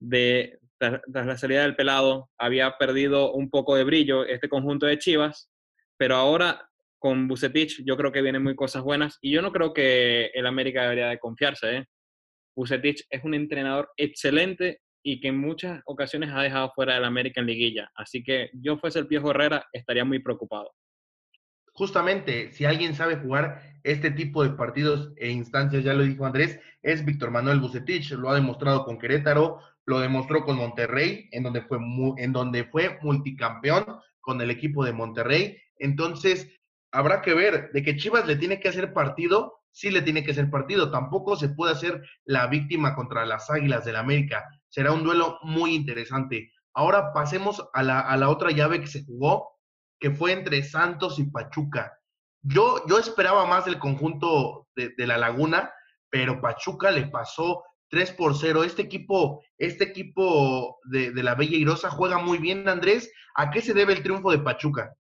de 0.00 0.58
tras, 0.78 1.00
la 1.12 1.36
salida 1.36 1.62
del 1.62 1.76
pelado 1.76 2.30
había 2.38 2.78
perdido 2.78 3.32
un 3.32 3.50
poco 3.50 3.74
de 3.74 3.84
brillo 3.84 4.24
este 4.24 4.48
conjunto 4.48 4.86
de 4.86 4.98
Chivas, 4.98 5.50
pero 5.96 6.16
ahora 6.16 6.68
con 6.98 7.28
Bucetich 7.28 7.82
yo 7.84 7.96
creo 7.96 8.12
que 8.12 8.22
vienen 8.22 8.42
muy 8.42 8.54
cosas 8.54 8.82
buenas 8.82 9.18
y 9.20 9.30
yo 9.30 9.42
no 9.42 9.52
creo 9.52 9.72
que 9.72 10.26
el 10.34 10.46
América 10.46 10.82
debería 10.82 11.08
de 11.08 11.18
confiarse. 11.18 11.76
¿eh? 11.76 11.86
Bucetich 12.56 13.04
es 13.10 13.24
un 13.24 13.34
entrenador 13.34 13.90
excelente 13.96 14.80
y 15.02 15.20
que 15.20 15.28
en 15.28 15.38
muchas 15.38 15.80
ocasiones 15.86 16.30
ha 16.32 16.42
dejado 16.42 16.72
fuera 16.74 16.94
del 16.94 17.04
América 17.04 17.40
en 17.40 17.46
liguilla. 17.46 17.90
Así 17.94 18.22
que 18.22 18.50
yo 18.52 18.78
fuese 18.78 18.98
el 18.98 19.06
Piojo 19.06 19.30
Herrera, 19.30 19.66
estaría 19.72 20.04
muy 20.04 20.18
preocupado. 20.18 20.72
Justamente, 21.72 22.50
si 22.50 22.64
alguien 22.64 22.94
sabe 22.94 23.16
jugar 23.16 23.62
este 23.84 24.10
tipo 24.10 24.42
de 24.42 24.50
partidos 24.50 25.12
e 25.16 25.30
instancias, 25.30 25.84
ya 25.84 25.94
lo 25.94 26.02
dijo 26.02 26.26
Andrés, 26.26 26.58
es 26.82 27.04
Víctor 27.04 27.30
Manuel 27.30 27.60
Bucetich, 27.60 28.10
lo 28.10 28.28
ha 28.28 28.34
demostrado 28.34 28.84
con 28.84 28.98
Querétaro, 28.98 29.60
lo 29.88 30.00
demostró 30.00 30.44
con 30.44 30.56
Monterrey, 30.56 31.28
en 31.32 31.42
donde 31.42 31.62
fue, 31.62 31.78
en 32.18 32.32
donde 32.32 32.64
fue 32.64 32.98
multicampeón 33.02 33.84
con 34.20 34.40
el 34.40 34.50
equipo 34.50 34.84
de 34.84 34.92
Monterrey. 34.92 35.56
Entonces, 35.78 36.48
habrá 36.92 37.22
que 37.22 37.34
ver 37.34 37.70
de 37.72 37.82
que 37.82 37.96
Chivas 37.96 38.26
le 38.26 38.36
tiene 38.36 38.60
que 38.60 38.68
hacer 38.68 38.92
partido, 38.92 39.60
sí 39.70 39.90
le 39.90 40.02
tiene 40.02 40.22
que 40.22 40.32
hacer 40.32 40.50
partido. 40.50 40.90
Tampoco 40.90 41.36
se 41.36 41.48
puede 41.48 41.72
hacer 41.72 42.02
la 42.24 42.46
víctima 42.48 42.94
contra 42.94 43.24
las 43.24 43.50
Águilas 43.50 43.84
del 43.84 43.96
América 43.96 44.44
será 44.68 44.92
un 44.92 45.02
duelo 45.02 45.38
muy 45.42 45.74
interesante. 45.74 46.52
Ahora 46.74 47.12
pasemos 47.12 47.66
a 47.72 47.82
la, 47.82 48.00
a 48.00 48.16
la 48.16 48.28
otra 48.28 48.50
llave 48.50 48.80
que 48.80 48.86
se 48.86 49.04
jugó, 49.04 49.58
que 49.98 50.10
fue 50.10 50.32
entre 50.32 50.62
Santos 50.62 51.18
y 51.18 51.24
Pachuca. 51.24 51.98
Yo, 52.42 52.86
yo 52.86 52.98
esperaba 52.98 53.46
más 53.46 53.64
del 53.64 53.78
conjunto 53.78 54.68
de, 54.76 55.06
la 55.06 55.18
Laguna, 55.18 55.72
pero 56.08 56.40
Pachuca 56.40 56.90
le 56.90 57.06
pasó 57.08 57.64
3 57.90 58.12
por 58.12 58.36
0. 58.36 58.64
Este 58.64 58.82
equipo, 58.82 59.42
este 59.56 59.84
equipo 59.84 60.78
de, 60.84 61.12
la 61.22 61.34
Bella 61.34 61.56
Irosa 61.56 61.90
juega 61.90 62.18
muy 62.18 62.38
bien, 62.38 62.68
Andrés. 62.68 63.10
¿A 63.34 63.50
qué 63.50 63.60
se 63.60 63.74
debe 63.74 63.92
el 63.92 64.02
triunfo 64.02 64.30
de 64.30 64.38
Pachuca? 64.38 64.94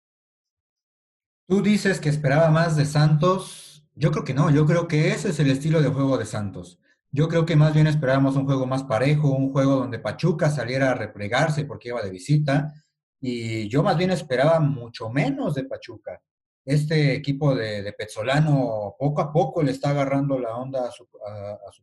Tú 1.48 1.62
dices 1.62 2.00
que 2.00 2.10
esperaba 2.10 2.50
más 2.50 2.76
de 2.76 2.86
Santos. 2.86 3.88
Yo 3.94 4.12
creo 4.12 4.24
que 4.24 4.34
no, 4.34 4.50
yo 4.50 4.66
creo 4.66 4.88
que 4.88 5.10
ese 5.10 5.30
es 5.30 5.40
el 5.40 5.50
estilo 5.50 5.82
de 5.82 5.90
juego 5.90 6.18
de 6.18 6.26
Santos. 6.26 6.80
Yo 7.12 7.30
creo 7.30 7.46
que 7.46 7.56
más 7.56 7.74
bien 7.74 7.88
esperábamos 7.88 8.36
un 8.36 8.46
juego 8.46 8.66
más 8.66 8.84
parejo, 8.84 9.30
un 9.30 9.54
juego 9.54 9.78
donde 9.78 10.00
Pachuca 10.00 10.50
saliera 10.50 10.92
a 10.92 10.96
replegarse 10.96 11.64
porque 11.64 11.90
iba 11.90 12.02
de 12.02 12.10
visita, 12.10 12.74
y 13.22 13.70
yo 13.70 13.84
más 13.84 13.98
bien 13.98 14.12
esperaba 14.12 14.60
mucho 14.60 15.10
menos 15.10 15.56
de 15.56 15.64
Pachuca. 15.64 16.22
Este 16.66 17.14
equipo 17.14 17.56
de, 17.56 17.84
de 17.84 17.94
Pezzolano 17.94 18.96
poco 19.00 19.22
a 19.22 19.32
poco 19.32 19.64
le 19.64 19.72
está 19.72 19.92
agarrando 19.92 20.38
la 20.40 20.58
onda 20.58 20.88
a 20.88 20.92
su, 20.92 21.08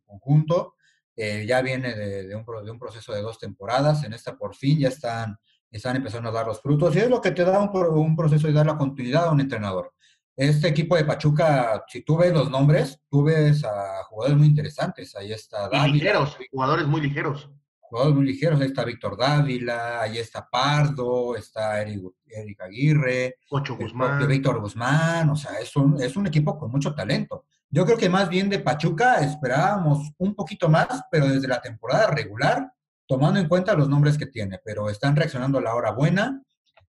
conjunto, 0.05 0.75
eh, 1.17 1.45
ya 1.47 1.63
viene 1.63 1.95
de, 1.95 2.35
un, 2.35 2.45
de 2.65 2.71
un 2.71 2.79
proceso 2.79 3.13
de 3.13 3.23
dos 3.23 3.39
temporadas, 3.39 4.05
en 4.05 4.13
esta 4.13 4.37
por 4.37 4.55
fin 4.55 4.79
ya 4.79 4.89
están 4.89 5.37
están 5.71 5.97
empezando 5.97 6.29
a 6.29 6.33
dar 6.33 6.47
los 6.47 6.61
frutos 6.61 6.95
y 6.95 6.99
es 6.99 7.09
lo 7.09 7.21
que 7.21 7.31
te 7.31 7.45
da 7.45 7.59
un, 7.59 7.71
un 7.97 8.15
proceso 8.15 8.47
de 8.47 8.53
dar 8.53 8.67
la 8.67 8.77
continuidad 8.77 9.25
a 9.25 9.31
un 9.31 9.41
entrenador. 9.41 9.93
Este 10.37 10.69
equipo 10.69 10.97
de 10.97 11.05
Pachuca, 11.05 11.85
si 11.89 12.03
tú 12.03 12.17
ves 12.17 12.33
los 12.33 12.51
nombres, 12.51 13.01
tú 13.11 13.23
ves 13.23 13.65
a 13.65 14.05
jugadores 14.05 14.39
muy 14.39 14.47
interesantes. 14.47 15.15
Ahí 15.15 15.33
está 15.33 15.69
Dávila. 15.69 15.87
ligeros, 15.95 16.39
jugadores 16.51 16.87
muy 16.87 17.01
ligeros. 17.03 17.51
Jugadores 17.81 18.17
muy 18.17 18.27
ligeros. 18.27 18.61
Ahí 18.61 18.67
está 18.69 18.85
Víctor 18.85 19.19
Dávila, 19.19 20.01
ahí 20.01 20.17
está 20.19 20.49
Pardo, 20.51 21.37
está 21.37 21.83
Eric, 21.83 22.61
Aguirre, 22.61 23.37
Ocho 23.51 23.77
Guzmán. 23.77 24.27
Víctor 24.27 24.61
Guzmán. 24.61 25.29
O 25.31 25.37
sea, 25.37 25.59
es 25.61 25.77
un, 25.77 26.01
es 26.01 26.17
un 26.17 26.27
equipo 26.27 26.59
con 26.59 26.71
mucho 26.71 26.95
talento. 26.95 27.45
Yo 27.73 27.85
creo 27.85 27.99
que 27.99 28.09
más 28.09 28.29
bien 28.29 28.49
de 28.49 28.61
Pachuca 28.61 29.17
esperábamos 29.17 30.13
un 30.19 30.35
poquito 30.35 30.69
más, 30.69 31.03
pero 31.11 31.27
desde 31.27 31.49
la 31.49 31.61
temporada 31.61 32.07
regular, 32.09 32.71
tomando 33.07 33.41
en 33.41 33.49
cuenta 33.49 33.75
los 33.75 33.89
nombres 33.89 34.17
que 34.17 34.27
tiene, 34.27 34.61
pero 34.65 34.91
están 34.91 35.17
reaccionando 35.17 35.59
a 35.59 35.63
la 35.63 35.75
hora 35.75 35.91
buena 35.91 36.43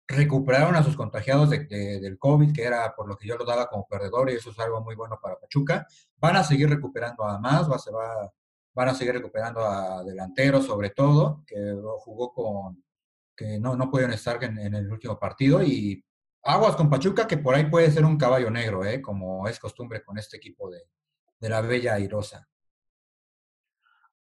recuperaron 0.08 0.74
a 0.74 0.82
sus 0.82 0.96
contagiados 0.96 1.50
de, 1.50 1.66
del 2.00 2.18
COVID, 2.18 2.52
que 2.52 2.64
era 2.64 2.94
por 2.96 3.06
lo 3.06 3.16
que 3.16 3.28
yo 3.28 3.36
lo 3.36 3.44
daba 3.44 3.68
como 3.68 3.86
perdedor, 3.86 4.30
y 4.30 4.34
eso 4.34 4.50
es 4.50 4.58
algo 4.58 4.80
muy 4.80 4.94
bueno 4.94 5.18
para 5.22 5.38
Pachuca. 5.38 5.86
Van 6.16 6.36
a 6.36 6.44
seguir 6.44 6.70
recuperando 6.70 7.24
a 7.24 7.38
más, 7.38 7.70
va, 7.70 7.78
se 7.78 7.90
va, 7.90 8.32
van 8.72 8.88
a 8.88 8.94
seguir 8.94 9.12
recuperando 9.12 9.60
a 9.60 10.02
delanteros, 10.02 10.64
sobre 10.64 10.90
todo, 10.90 11.44
que 11.46 11.76
jugó 11.98 12.32
con, 12.32 12.82
que 13.36 13.60
no, 13.60 13.76
no 13.76 13.90
pudieron 13.90 14.14
estar 14.14 14.42
en, 14.42 14.74
el 14.74 14.90
último 14.90 15.18
partido, 15.18 15.62
y 15.62 16.02
aguas 16.42 16.76
con 16.76 16.90
Pachuca, 16.90 17.26
que 17.26 17.38
por 17.38 17.54
ahí 17.54 17.66
puede 17.66 17.90
ser 17.90 18.04
un 18.04 18.16
caballo 18.16 18.50
negro, 18.50 18.84
¿eh? 18.84 19.00
como 19.02 19.46
es 19.48 19.58
costumbre 19.58 20.02
con 20.02 20.18
este 20.18 20.36
equipo 20.36 20.70
de, 20.70 20.82
de 21.40 21.48
la 21.48 21.60
Bella 21.60 21.94
Airosa. 21.94 22.48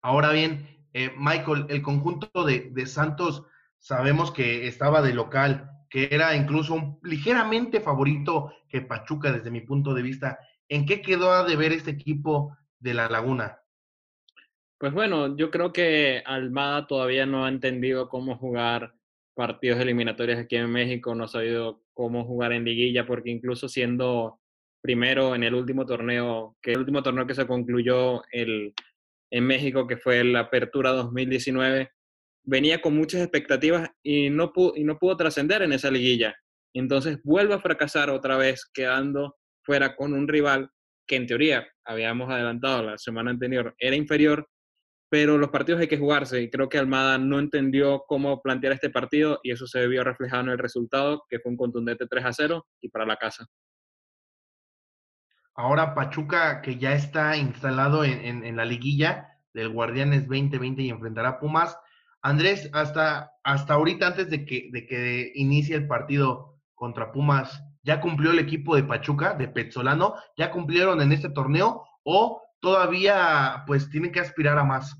Ahora 0.02 0.32
bien, 0.32 0.86
eh, 0.92 1.12
Michael, 1.16 1.66
el 1.68 1.82
conjunto 1.82 2.44
de, 2.44 2.70
de 2.72 2.86
Santos 2.86 3.44
sabemos 3.78 4.30
que 4.30 4.66
estaba 4.66 5.02
de 5.02 5.14
local 5.14 5.70
que 5.88 6.08
era 6.10 6.36
incluso 6.36 6.74
un 6.74 6.98
ligeramente 7.02 7.80
favorito 7.80 8.52
que 8.68 8.82
Pachuca 8.82 9.32
desde 9.32 9.50
mi 9.50 9.62
punto 9.62 9.94
de 9.94 10.02
vista. 10.02 10.38
¿En 10.68 10.84
qué 10.84 11.00
quedó 11.00 11.44
de 11.44 11.56
ver 11.56 11.72
este 11.72 11.90
equipo 11.90 12.56
de 12.78 12.94
La 12.94 13.08
Laguna? 13.08 13.60
Pues 14.78 14.92
bueno, 14.92 15.36
yo 15.36 15.50
creo 15.50 15.72
que 15.72 16.22
Almada 16.24 16.86
todavía 16.86 17.26
no 17.26 17.44
ha 17.44 17.48
entendido 17.48 18.08
cómo 18.08 18.36
jugar 18.36 18.94
partidos 19.38 19.78
eliminatorios 19.78 20.36
aquí 20.36 20.56
en 20.56 20.68
México, 20.68 21.14
no 21.14 21.22
ha 21.22 21.28
sabido 21.28 21.84
cómo 21.94 22.24
jugar 22.24 22.52
en 22.52 22.64
liguilla, 22.64 23.06
porque 23.06 23.30
incluso 23.30 23.68
siendo 23.68 24.40
primero 24.82 25.36
en 25.36 25.44
el 25.44 25.54
último 25.54 25.86
torneo, 25.86 26.56
que 26.60 26.72
el 26.72 26.80
último 26.80 27.04
torneo 27.04 27.24
que 27.24 27.36
se 27.36 27.46
concluyó 27.46 28.24
el, 28.32 28.74
en 29.30 29.46
México, 29.46 29.86
que 29.86 29.96
fue 29.96 30.24
la 30.24 30.40
Apertura 30.40 30.90
2019, 30.90 31.88
venía 32.42 32.80
con 32.80 32.96
muchas 32.96 33.20
expectativas 33.20 33.88
y 34.02 34.28
no 34.28 34.52
pudo, 34.52 34.72
y 34.74 34.82
no 34.82 34.98
pudo 34.98 35.16
trascender 35.16 35.62
en 35.62 35.72
esa 35.72 35.92
liguilla. 35.92 36.34
Entonces 36.74 37.20
vuelve 37.22 37.54
a 37.54 37.60
fracasar 37.60 38.10
otra 38.10 38.36
vez, 38.36 38.68
quedando 38.74 39.36
fuera 39.62 39.94
con 39.94 40.14
un 40.14 40.26
rival 40.26 40.68
que 41.06 41.14
en 41.14 41.28
teoría 41.28 41.64
habíamos 41.84 42.28
adelantado 42.28 42.82
la 42.82 42.98
semana 42.98 43.30
anterior 43.30 43.72
era 43.78 43.94
inferior, 43.94 44.48
pero 45.08 45.38
los 45.38 45.50
partidos 45.50 45.80
hay 45.80 45.88
que 45.88 45.98
jugarse 45.98 46.42
y 46.42 46.50
creo 46.50 46.68
que 46.68 46.78
Almada 46.78 47.18
no 47.18 47.38
entendió 47.38 48.04
cómo 48.06 48.42
plantear 48.42 48.74
este 48.74 48.90
partido 48.90 49.40
y 49.42 49.52
eso 49.52 49.66
se 49.66 49.86
vio 49.86 50.04
reflejado 50.04 50.42
en 50.42 50.50
el 50.50 50.58
resultado, 50.58 51.24
que 51.28 51.38
fue 51.38 51.52
un 51.52 51.58
contundente 51.58 52.06
3 52.06 52.24
a 52.24 52.32
0 52.32 52.66
y 52.80 52.88
para 52.88 53.06
la 53.06 53.16
casa. 53.16 53.46
Ahora 55.54 55.94
Pachuca, 55.94 56.60
que 56.60 56.76
ya 56.76 56.92
está 56.92 57.36
instalado 57.36 58.04
en, 58.04 58.44
en 58.44 58.56
la 58.56 58.64
liguilla 58.64 59.38
del 59.54 59.70
Guardianes 59.70 60.28
2020 60.28 60.82
y 60.82 60.90
enfrentará 60.90 61.30
a 61.30 61.40
Pumas, 61.40 61.76
Andrés, 62.22 62.68
hasta, 62.72 63.32
hasta 63.44 63.74
ahorita, 63.74 64.08
antes 64.08 64.28
de 64.28 64.44
que, 64.44 64.68
de 64.72 64.86
que 64.86 65.32
inicie 65.34 65.76
el 65.76 65.86
partido 65.86 66.58
contra 66.74 67.12
Pumas, 67.12 67.62
¿ya 67.82 68.00
cumplió 68.00 68.32
el 68.32 68.40
equipo 68.40 68.74
de 68.74 68.82
Pachuca, 68.82 69.34
de 69.34 69.48
Petzolano? 69.48 70.14
¿Ya 70.36 70.50
cumplieron 70.50 71.00
en 71.00 71.12
este 71.12 71.30
torneo? 71.30 71.84
¿O 72.02 72.42
todavía 72.60 73.64
pues 73.66 73.88
tienen 73.90 74.12
que 74.12 74.20
aspirar 74.20 74.58
a 74.58 74.64
más? 74.64 74.96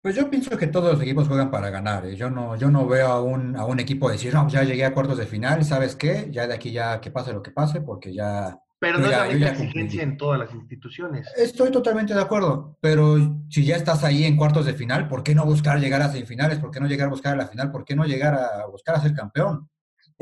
Pues 0.00 0.16
yo 0.16 0.28
pienso 0.28 0.58
que 0.58 0.66
todos 0.66 0.94
los 0.94 1.02
equipos 1.02 1.28
juegan 1.28 1.50
para 1.50 1.70
ganar. 1.70 2.04
¿eh? 2.06 2.16
Yo 2.16 2.28
no, 2.28 2.56
yo 2.56 2.70
no 2.70 2.88
veo 2.88 3.06
a 3.06 3.22
un, 3.22 3.56
a 3.56 3.64
un 3.64 3.78
equipo 3.78 4.10
decir, 4.10 4.34
no, 4.34 4.48
ya 4.48 4.64
llegué 4.64 4.84
a 4.84 4.92
cuartos 4.92 5.18
de 5.18 5.26
final, 5.26 5.64
¿sabes 5.64 5.94
qué? 5.94 6.28
Ya 6.32 6.48
de 6.48 6.54
aquí 6.54 6.72
ya 6.72 7.00
que 7.00 7.12
pase 7.12 7.32
lo 7.32 7.42
que 7.42 7.52
pase, 7.52 7.82
porque 7.82 8.12
ya, 8.12 8.58
pero 8.82 8.98
no 8.98 9.06
es 9.06 9.12
la 9.12 9.26
misma 9.26 9.46
exigencia 9.46 10.02
en 10.02 10.16
todas 10.16 10.40
las 10.40 10.52
instituciones. 10.52 11.32
Estoy 11.36 11.70
totalmente 11.70 12.14
de 12.14 12.20
acuerdo, 12.20 12.76
pero 12.80 13.16
si 13.48 13.64
ya 13.64 13.76
estás 13.76 14.02
ahí 14.02 14.24
en 14.24 14.36
cuartos 14.36 14.66
de 14.66 14.74
final, 14.74 15.06
¿por 15.06 15.22
qué 15.22 15.36
no 15.36 15.44
buscar 15.44 15.78
llegar 15.78 16.02
a 16.02 16.08
semifinales? 16.08 16.58
¿Por 16.58 16.72
qué 16.72 16.80
no 16.80 16.88
llegar 16.88 17.06
a 17.06 17.10
buscar 17.10 17.34
a 17.34 17.36
la 17.36 17.46
final? 17.46 17.70
¿Por 17.70 17.84
qué 17.84 17.94
no 17.94 18.04
llegar 18.04 18.34
a 18.34 18.66
buscar 18.66 18.96
a 18.96 19.00
ser 19.00 19.14
campeón? 19.14 19.70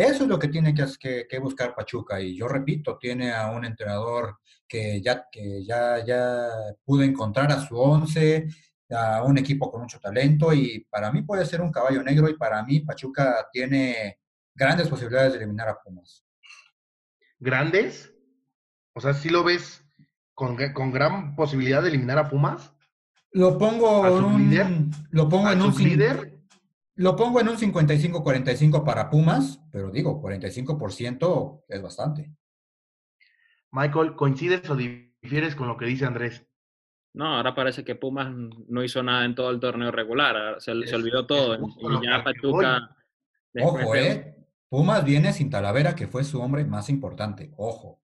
Eso 0.01 0.23
es 0.23 0.31
lo 0.31 0.39
que 0.39 0.49
tiene 0.49 0.75
que, 0.75 1.27
que, 1.29 1.39
buscar 1.39 1.75
Pachuca. 1.75 2.19
Y 2.23 2.35
yo 2.35 2.49
repito, 2.49 2.97
tiene 2.97 3.33
a 3.33 3.51
un 3.51 3.67
entrenador 3.67 4.39
que 4.67 5.03
ya, 5.03 5.27
que 5.31 5.63
ya, 5.63 6.03
ya 6.03 6.49
pudo 6.87 7.03
encontrar 7.03 7.53
a 7.53 7.61
su 7.61 7.79
once, 7.79 8.49
a 8.89 9.23
un 9.25 9.37
equipo 9.37 9.71
con 9.71 9.83
mucho 9.83 10.01
talento 10.01 10.55
y 10.55 10.87
para 10.89 11.13
mí 11.13 11.21
puede 11.21 11.45
ser 11.45 11.61
un 11.61 11.71
caballo 11.71 12.03
negro 12.03 12.31
y 12.31 12.39
para 12.39 12.65
mí 12.65 12.81
Pachuca 12.81 13.47
tiene 13.53 14.19
grandes 14.55 14.89
posibilidades 14.89 15.33
de 15.35 15.41
eliminar 15.41 15.69
a 15.69 15.79
Pumas. 15.79 16.25
¿Grandes? 17.39 18.11
O 18.95 19.03
sea, 19.03 19.13
¿sí 19.13 19.29
lo 19.29 19.45
ves 19.45 19.85
con, 20.33 20.57
con 20.73 20.93
gran 20.93 21.37
posibilidad 21.37 21.83
de 21.83 21.91
eliminar 21.91 22.17
a 22.17 22.31
Pumas? 22.31 22.73
Lo 23.33 23.59
pongo 23.59 24.07
en 24.07 24.25
un, 24.25 24.49
líder? 24.49 24.67
Lo 25.11 25.29
pongo 25.29 25.51
en 25.51 25.61
un 25.61 25.75
líder? 25.75 26.40
Lo 27.01 27.17
pongo 27.17 27.41
en 27.41 27.49
un 27.49 27.57
55-45 27.57 28.85
para 28.85 29.09
Pumas, 29.09 29.65
pero 29.73 29.91
digo, 29.91 30.21
45% 30.21 31.65
es 31.67 31.81
bastante. 31.81 32.31
Michael, 33.71 34.15
¿coincides 34.15 34.69
o 34.69 34.77
difieres 34.77 35.55
con 35.55 35.67
lo 35.67 35.79
que 35.79 35.87
dice 35.87 36.05
Andrés? 36.05 36.47
No, 37.15 37.37
ahora 37.37 37.55
parece 37.55 37.85
que 37.85 37.95
Pumas 37.95 38.31
no 38.69 38.85
hizo 38.85 39.03
nada 39.03 39.25
en 39.25 39.35
todo 39.35 39.49
el 39.49 39.61
torneo 39.61 39.91
regular, 39.91 40.61
se, 40.61 40.73
olvidó 40.73 41.25
todo. 41.25 41.57
Y 41.57 42.07
ya 42.07 42.23
Pachuca. 42.23 42.95
Ojo, 43.63 43.95
¿eh? 43.95 44.37
Pumas 44.69 45.03
viene 45.03 45.33
sin 45.33 45.49
Talavera, 45.49 45.95
que 45.95 46.07
fue 46.07 46.23
su 46.23 46.39
hombre 46.39 46.67
más 46.67 46.91
importante. 46.91 47.51
Ojo. 47.57 48.03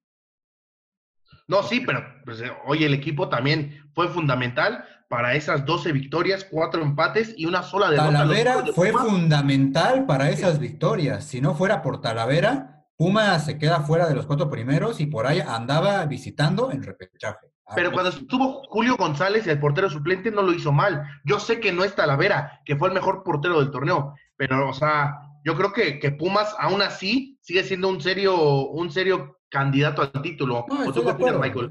No, 1.48 1.62
sí, 1.62 1.80
pero 1.80 2.04
pues, 2.24 2.40
eh, 2.40 2.52
oye, 2.66 2.86
el 2.86 2.94
equipo 2.94 3.28
también 3.28 3.88
fue 3.94 4.08
fundamental 4.08 4.84
para 5.08 5.34
esas 5.34 5.64
12 5.64 5.92
victorias, 5.92 6.46
cuatro 6.50 6.82
empates 6.82 7.34
y 7.36 7.46
una 7.46 7.62
sola 7.62 7.90
derrota. 7.90 8.12
Talavera 8.12 8.64
fue 8.74 8.92
fundamental 8.92 10.06
para 10.06 10.30
esas 10.30 10.58
victorias. 10.58 11.24
Si 11.24 11.40
no 11.40 11.54
fuera 11.54 11.82
por 11.82 12.00
Talavera, 12.00 12.84
Puma 12.96 13.38
se 13.38 13.58
queda 13.58 13.80
fuera 13.80 14.08
de 14.08 14.14
los 14.14 14.26
cuatro 14.26 14.50
primeros 14.50 15.00
y 15.00 15.06
por 15.06 15.26
ahí 15.26 15.40
andaba 15.40 16.04
visitando 16.06 16.72
en 16.72 16.82
repechaje. 16.82 17.52
Pero 17.74 17.90
cuando 17.92 18.10
estuvo 18.10 18.62
Julio 18.68 18.96
González, 18.96 19.46
el 19.46 19.58
portero 19.58 19.90
suplente, 19.90 20.30
no 20.30 20.42
lo 20.42 20.52
hizo 20.52 20.72
mal. 20.72 21.02
Yo 21.24 21.40
sé 21.40 21.58
que 21.58 21.72
no 21.72 21.84
es 21.84 21.94
Talavera, 21.94 22.60
que 22.64 22.76
fue 22.76 22.88
el 22.88 22.94
mejor 22.94 23.22
portero 23.24 23.58
del 23.58 23.72
torneo, 23.72 24.14
pero, 24.36 24.68
o 24.68 24.72
sea, 24.72 25.18
yo 25.44 25.56
creo 25.56 25.72
que, 25.72 25.98
que 25.98 26.12
Pumas 26.12 26.54
aún 26.58 26.80
así 26.80 27.38
sigue 27.42 27.64
siendo 27.64 27.88
un 27.88 28.00
serio, 28.00 28.68
un 28.68 28.90
serio 28.90 29.36
candidato 29.50 30.02
al 30.02 30.22
título. 30.22 30.64
No, 30.68 31.38
Michael? 31.38 31.70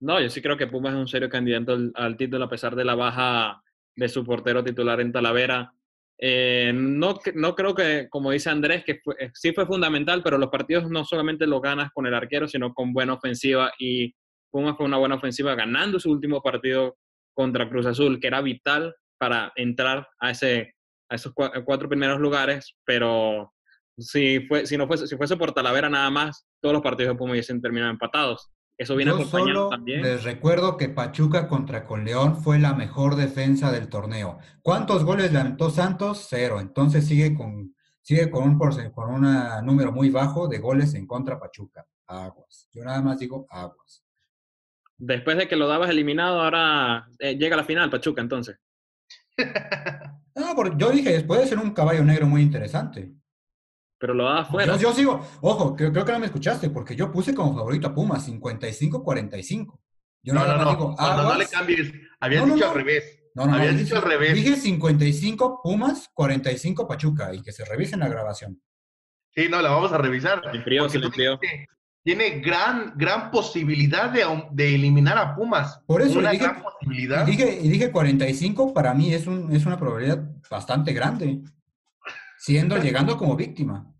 No, 0.00 0.20
yo 0.20 0.28
sí 0.28 0.42
creo 0.42 0.56
que 0.56 0.66
Pumas 0.66 0.94
es 0.94 0.98
un 0.98 1.08
serio 1.08 1.28
candidato 1.28 1.78
al, 1.94 2.16
título 2.16 2.44
a 2.44 2.48
pesar 2.48 2.74
de 2.74 2.84
la 2.84 2.94
baja 2.94 3.62
de 3.94 4.08
su 4.08 4.24
portero 4.24 4.64
titular 4.64 5.00
en 5.00 5.12
Talavera. 5.12 5.72
Eh, 6.18 6.72
no, 6.74 7.18
no 7.34 7.54
creo 7.54 7.74
que, 7.74 8.08
como 8.08 8.30
dice 8.30 8.50
Andrés, 8.50 8.84
que 8.84 9.00
eh, 9.18 9.30
sí 9.34 9.52
fue 9.52 9.66
fundamental, 9.66 10.22
pero 10.22 10.38
los 10.38 10.50
partidos 10.50 10.90
no 10.90 11.04
solamente 11.04 11.46
los 11.46 11.60
ganas 11.60 11.90
con 11.92 12.06
el 12.06 12.14
arquero, 12.14 12.48
sino 12.48 12.72
con 12.74 12.92
buena 12.92 13.14
ofensiva. 13.14 13.72
Y 13.78 14.14
Pumas 14.50 14.76
fue 14.76 14.86
una 14.86 14.98
buena 14.98 15.16
ofensiva 15.16 15.54
ganando 15.54 15.98
su 15.98 16.10
último 16.10 16.42
partido 16.42 16.96
contra 17.34 17.68
Cruz 17.68 17.86
Azul, 17.86 18.20
que 18.20 18.26
era 18.26 18.40
vital 18.40 18.94
para 19.18 19.52
entrar 19.56 20.08
a, 20.18 20.30
ese, 20.30 20.74
a 21.08 21.14
esos 21.14 21.32
cuatro 21.32 21.88
primeros 21.88 22.20
lugares, 22.20 22.76
pero 22.84 23.52
si, 23.96 24.40
fue, 24.46 24.66
si, 24.66 24.76
no 24.76 24.86
fuese, 24.86 25.06
si 25.06 25.16
fuese 25.16 25.36
por 25.36 25.52
Talavera 25.52 25.88
nada 25.88 26.10
más, 26.10 26.46
todos 26.62 26.72
los 26.72 26.82
partidos 26.82 27.12
de 27.12 27.18
Puma 27.18 27.32
hubiesen 27.32 27.60
terminado 27.60 27.90
empatados. 27.90 28.50
Eso 28.78 28.96
viene 28.96 29.10
acompañado 29.10 29.68
también. 29.68 30.00
Les 30.00 30.24
recuerdo 30.24 30.76
que 30.76 30.88
Pachuca 30.88 31.46
contra 31.46 31.84
con 31.84 32.04
León 32.04 32.36
fue 32.36 32.58
la 32.58 32.72
mejor 32.72 33.16
defensa 33.16 33.70
del 33.70 33.88
torneo. 33.88 34.38
¿Cuántos 34.62 35.04
goles 35.04 35.32
le 35.32 35.40
anotó 35.40 35.70
Santos? 35.70 36.26
Cero. 36.30 36.60
Entonces 36.60 37.06
sigue 37.06 37.34
con, 37.34 37.74
sigue 38.00 38.30
con 38.30 38.44
un, 38.44 38.58
con 38.58 39.12
un 39.12 39.66
número 39.66 39.92
muy 39.92 40.08
bajo 40.08 40.48
de 40.48 40.58
goles 40.58 40.94
en 40.94 41.06
contra 41.06 41.38
Pachuca. 41.38 41.84
Aguas. 42.06 42.68
Yo 42.72 42.84
nada 42.84 43.02
más 43.02 43.18
digo 43.18 43.46
aguas. 43.50 44.04
Después 44.96 45.36
de 45.36 45.48
que 45.48 45.56
lo 45.56 45.66
dabas 45.66 45.90
eliminado, 45.90 46.40
ahora 46.40 47.08
eh, 47.18 47.36
llega 47.36 47.56
la 47.56 47.64
final, 47.64 47.90
Pachuca, 47.90 48.22
entonces. 48.22 48.56
no, 50.36 50.54
porque 50.54 50.76
yo 50.78 50.90
dije, 50.90 51.20
puede 51.22 51.46
ser 51.46 51.58
un 51.58 51.72
caballo 51.72 52.04
negro 52.04 52.26
muy 52.26 52.42
interesante 52.42 53.12
pero 54.02 54.14
lo 54.14 54.24
da 54.24 54.40
afuera. 54.40 54.76
Yo, 54.76 54.92
sigo, 54.92 55.24
ojo, 55.42 55.76
creo, 55.76 55.92
que 56.04 56.10
no 56.10 56.18
me 56.18 56.26
escuchaste, 56.26 56.70
porque 56.70 56.96
yo 56.96 57.12
puse 57.12 57.32
como 57.32 57.54
favorito 57.54 57.86
a 57.86 57.94
Pumas 57.94 58.28
55-45. 58.28 59.78
Yo 60.24 60.34
no, 60.34 60.44
no, 60.44 60.56
no, 60.56 60.94
no, 60.98 61.22
no 61.22 61.34
le 61.38 61.46
cambies, 61.46 61.92
habías 62.18 62.52
dicho 62.52 62.68
al 62.68 62.74
revés. 62.74 63.20
No, 63.36 63.44
no, 63.44 63.52
no. 63.52 63.56
Habías 63.58 63.74
Dije, 63.74 63.84
dicho 63.84 63.96
al 63.96 64.02
revés. 64.02 64.34
dije 64.34 64.56
55 64.56 65.60
Pumas, 65.62 66.10
45 66.14 66.88
Pachuca 66.88 67.32
y 67.32 67.42
que 67.42 67.52
se 67.52 67.64
revisen 67.64 68.00
la 68.00 68.08
grabación. 68.08 68.60
Sí, 69.36 69.46
no, 69.48 69.62
la 69.62 69.70
vamos 69.70 69.92
a 69.92 69.98
revisar. 69.98 70.42
Enfrió, 70.52 70.82
porque 70.88 70.98
se 70.98 70.98
le 71.22 71.38
Tiene 72.02 72.40
gran, 72.40 72.94
gran 72.96 73.30
posibilidad 73.30 74.10
de, 74.10 74.24
de 74.50 74.74
eliminar 74.74 75.16
a 75.16 75.36
Pumas. 75.36 75.80
Por 75.86 76.02
eso 76.02 76.18
Una 76.18 76.32
dije- 76.32 76.42
gran 76.42 76.60
posibilidad. 76.60 77.24
Y 77.28 77.30
dije, 77.30 77.60
y 77.62 77.68
dije 77.68 77.92
45, 77.92 78.74
para 78.74 78.94
mí 78.94 79.14
es, 79.14 79.28
un, 79.28 79.54
es 79.54 79.64
una 79.64 79.78
probabilidad 79.78 80.28
bastante 80.50 80.92
grande, 80.92 81.40
siendo 82.36 82.76
llegando 82.78 83.16
como 83.16 83.36
víctima 83.36 83.91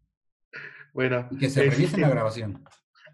Bueno, 0.92 1.28
y 1.30 1.38
que 1.38 1.50
se 1.50 1.64
este, 1.64 1.76
revisen 1.76 2.00
la 2.02 2.11
grabación. 2.11 2.64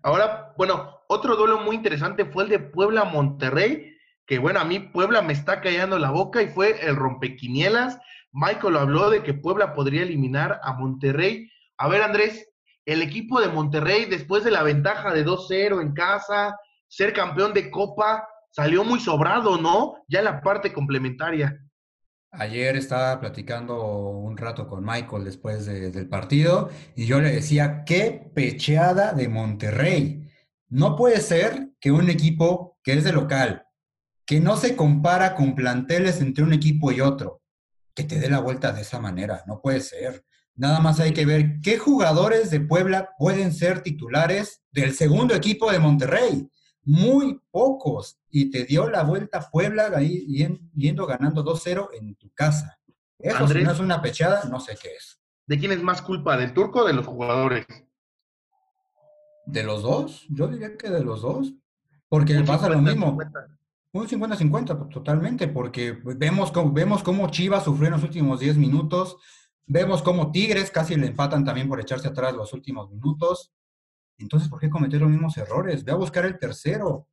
Ahora, 0.03 0.53
bueno, 0.57 1.01
otro 1.09 1.37
duelo 1.37 1.61
muy 1.61 1.77
interesante 1.77 2.25
fue 2.25 2.45
el 2.45 2.51
de 2.51 2.59
Puebla-Monterrey, 2.59 3.97
que 4.27 4.39
bueno, 4.39 4.61
a 4.61 4.65
mí 4.65 4.79
Puebla 4.81 5.23
me 5.23 5.33
está 5.33 5.61
callando 5.61 5.99
la 5.99 6.11
boca 6.11 6.43
y 6.43 6.49
fue 6.49 6.87
el 6.87 6.97
rompequinielas. 6.97 7.99
Michael 8.33 8.75
lo 8.75 8.81
habló 8.81 9.11
de 9.11 9.23
que 9.23 9.35
Puebla 9.35 9.75
podría 9.75 10.03
eliminar 10.03 10.61
a 10.63 10.75
Monterrey. 10.75 11.51
A 11.79 11.89
ver, 11.89 12.03
Andrés, 12.03 12.49
el 12.85 13.03
equipo 13.03 13.41
de 13.41 13.49
Monterrey, 13.49 14.05
después 14.05 14.45
de 14.45 14.51
la 14.51 14.63
ventaja 14.63 15.13
de 15.13 15.25
2-0 15.25 15.81
en 15.81 15.93
casa, 15.93 16.59
ser 16.89 17.13
campeón 17.13 17.55
de 17.55 17.71
Copa, 17.71 18.29
salió 18.51 18.85
muy 18.85 19.01
sobrado, 19.01 19.59
¿no? 19.59 19.97
Ya 20.09 20.21
en 20.21 20.27
la 20.27 20.41
parte 20.41 20.73
complementaria. 20.73 21.59
Ayer 22.31 22.77
estaba 22.77 23.19
platicando 23.21 24.11
un 24.11 24.37
rato 24.37 24.69
con 24.69 24.85
Michael 24.85 25.25
después 25.25 25.65
de- 25.65 25.91
del 25.91 26.09
partido 26.09 26.69
y 26.95 27.07
yo 27.07 27.21
le 27.21 27.33
decía, 27.33 27.85
qué 27.87 28.31
pecheada 28.35 29.13
de 29.15 29.29
Monterrey. 29.29 30.29
No 30.69 30.95
puede 30.95 31.21
ser 31.21 31.71
que 31.81 31.91
un 31.91 32.11
equipo 32.11 32.79
que 32.83 32.93
es 32.93 33.05
de 33.05 33.13
local, 33.13 33.65
que 34.27 34.41
no 34.41 34.59
se 34.59 34.77
compara 34.77 35.35
con 35.35 35.55
planteles 35.55 36.21
entre 36.21 36.45
un 36.45 36.53
equipo 36.53 36.93
y 36.93 37.01
otro, 37.01 37.41
que 37.95 38.05
te 38.05 38.19
dé 38.19 38.29
la 38.29 38.41
vuelta 38.41 38.73
de 38.73 38.83
esa 38.83 39.01
manera. 39.01 39.43
No 39.47 39.63
puede 39.63 39.81
ser. 39.81 40.23
Nada 40.55 40.81
más 40.81 41.01
hay 41.01 41.13
que 41.13 41.25
ver 41.25 41.61
qué 41.63 41.79
jugadores 41.79 42.51
de 42.51 42.61
Puebla 42.61 43.11
pueden 43.17 43.55
ser 43.55 43.81
titulares 43.83 44.61
del 44.71 44.93
segundo 44.93 45.35
equipo 45.35 45.73
de 45.73 45.79
Monterrey. 45.79 46.47
Muy 46.91 47.39
pocos. 47.51 48.19
Y 48.31 48.51
te 48.51 48.65
dio 48.65 48.89
la 48.89 49.03
vuelta 49.03 49.49
Puebla 49.53 49.91
ahí 49.95 50.27
yen- 50.27 50.71
yendo 50.75 51.07
ganando 51.07 51.43
2-0 51.45 51.91
en 51.93 52.15
tu 52.15 52.31
casa. 52.33 52.79
Eso 53.19 53.47
si 53.49 53.63
no 53.63 53.73
es 53.73 53.79
una 53.81 54.01
pechada, 54.01 54.45
no 54.49 54.59
sé 54.59 54.77
qué 54.81 54.89
es. 54.97 55.21
¿De 55.47 55.59
quién 55.59 55.73
es 55.73 55.83
más 55.83 56.01
culpa, 56.01 56.37
del 56.37 56.55
turco 56.55 56.81
o 56.81 56.85
de 56.87 56.93
los 56.95 57.07
jugadores? 57.07 57.67
¿De 59.47 59.63
los 59.63 59.83
dos? 59.83 60.27
Yo 60.29 60.49
diría 60.49 60.77
que 60.77 60.91
de 60.91 61.03
los 61.03 61.23
dos. 61.23 61.53
Porque 62.09 62.37
Un 62.39 62.45
pasa 62.47 62.69
lo 62.69 62.77
50, 62.79 62.91
mismo. 62.91 63.07
50. 63.11 63.49
Un 63.93 64.07
50-50, 64.07 64.79
pues, 64.79 64.91
totalmente, 64.91 65.49
porque 65.49 65.93
vemos 66.05 66.53
cómo, 66.53 66.73
vemos 66.73 67.03
cómo 67.03 67.31
Chivas 67.31 67.65
sufrió 67.65 67.87
en 67.89 67.95
los 67.95 68.03
últimos 68.03 68.39
10 68.41 68.57
minutos, 68.57 69.17
vemos 69.67 70.03
cómo 70.03 70.31
Tigres 70.31 70.71
casi 70.71 70.95
le 70.97 71.07
empatan 71.07 71.45
también 71.45 71.69
por 71.69 71.81
echarse 71.81 72.09
atrás 72.09 72.35
los 72.35 72.53
últimos 72.53 72.91
minutos. 72.91 73.53
Entonces, 74.19 74.49
¿por 74.49 74.59
qué 74.61 74.69
cometer 74.69 75.01
los 75.01 75.11
mismos 75.11 75.37
errores? 75.37 75.85
Ve 75.85 75.93
a 75.93 75.97
buscar 75.97 76.25
el 76.27 76.39
tercero. 76.39 77.09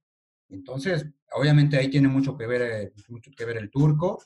Entonces, 0.49 1.05
obviamente 1.33 1.77
ahí 1.77 1.89
tiene 1.89 2.07
mucho 2.07 2.37
que 2.37 2.47
ver, 2.47 2.61
eh, 2.61 2.93
mucho 3.09 3.31
que 3.35 3.45
ver 3.45 3.57
el 3.57 3.69
turco. 3.69 4.21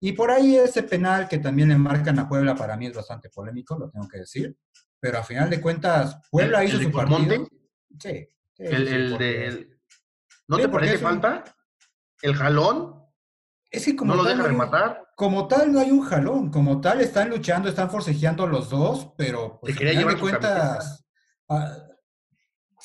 Y 0.00 0.12
por 0.12 0.30
ahí 0.30 0.56
ese 0.56 0.82
penal 0.82 1.28
que 1.28 1.38
también 1.38 1.68
le 1.70 1.76
marcan 1.78 2.18
a 2.18 2.28
Puebla 2.28 2.54
para 2.54 2.76
mí 2.76 2.86
es 2.86 2.94
bastante 2.94 3.30
polémico, 3.30 3.78
lo 3.78 3.90
tengo 3.90 4.06
que 4.08 4.18
decir. 4.18 4.56
Pero 5.00 5.18
a 5.18 5.22
final 5.22 5.48
de 5.50 5.60
cuentas, 5.60 6.18
Puebla 6.30 6.62
¿El- 6.62 6.68
hizo 6.68 6.78
el 6.78 6.84
su 6.84 6.92
partido. 6.92 7.46
Sí. 7.98 8.28
sí, 8.56 8.62
El, 8.64 8.88
sí, 8.88 8.94
el 8.94 9.10
porque- 9.10 9.24
de... 9.24 9.46
el- 9.46 9.80
¿No 10.48 10.56
te 10.58 10.68
parece 10.68 10.98
falta? 10.98 11.44
¿El 12.20 12.34
jalón? 12.34 13.02
Es 13.70 13.84
que 13.86 13.96
como 13.96 14.12
¿No 14.14 14.22
lo 14.22 14.24
tal 14.28 14.32
deja 14.36 14.42
no 14.42 14.48
rematar? 14.48 15.08
Como 15.16 15.48
tal, 15.48 15.72
no 15.72 15.80
hay 15.80 15.90
un 15.90 16.02
jalón. 16.02 16.50
Como 16.50 16.80
tal, 16.82 17.00
están 17.00 17.30
luchando, 17.30 17.68
están 17.68 17.90
forcejeando 17.90 18.46
los 18.46 18.68
dos, 18.68 19.12
pero 19.16 19.58
pues, 19.60 19.72
al 19.74 19.88
final 19.88 20.08
de 20.14 20.20
cuentas. 20.20 21.04
ah, 21.48 21.78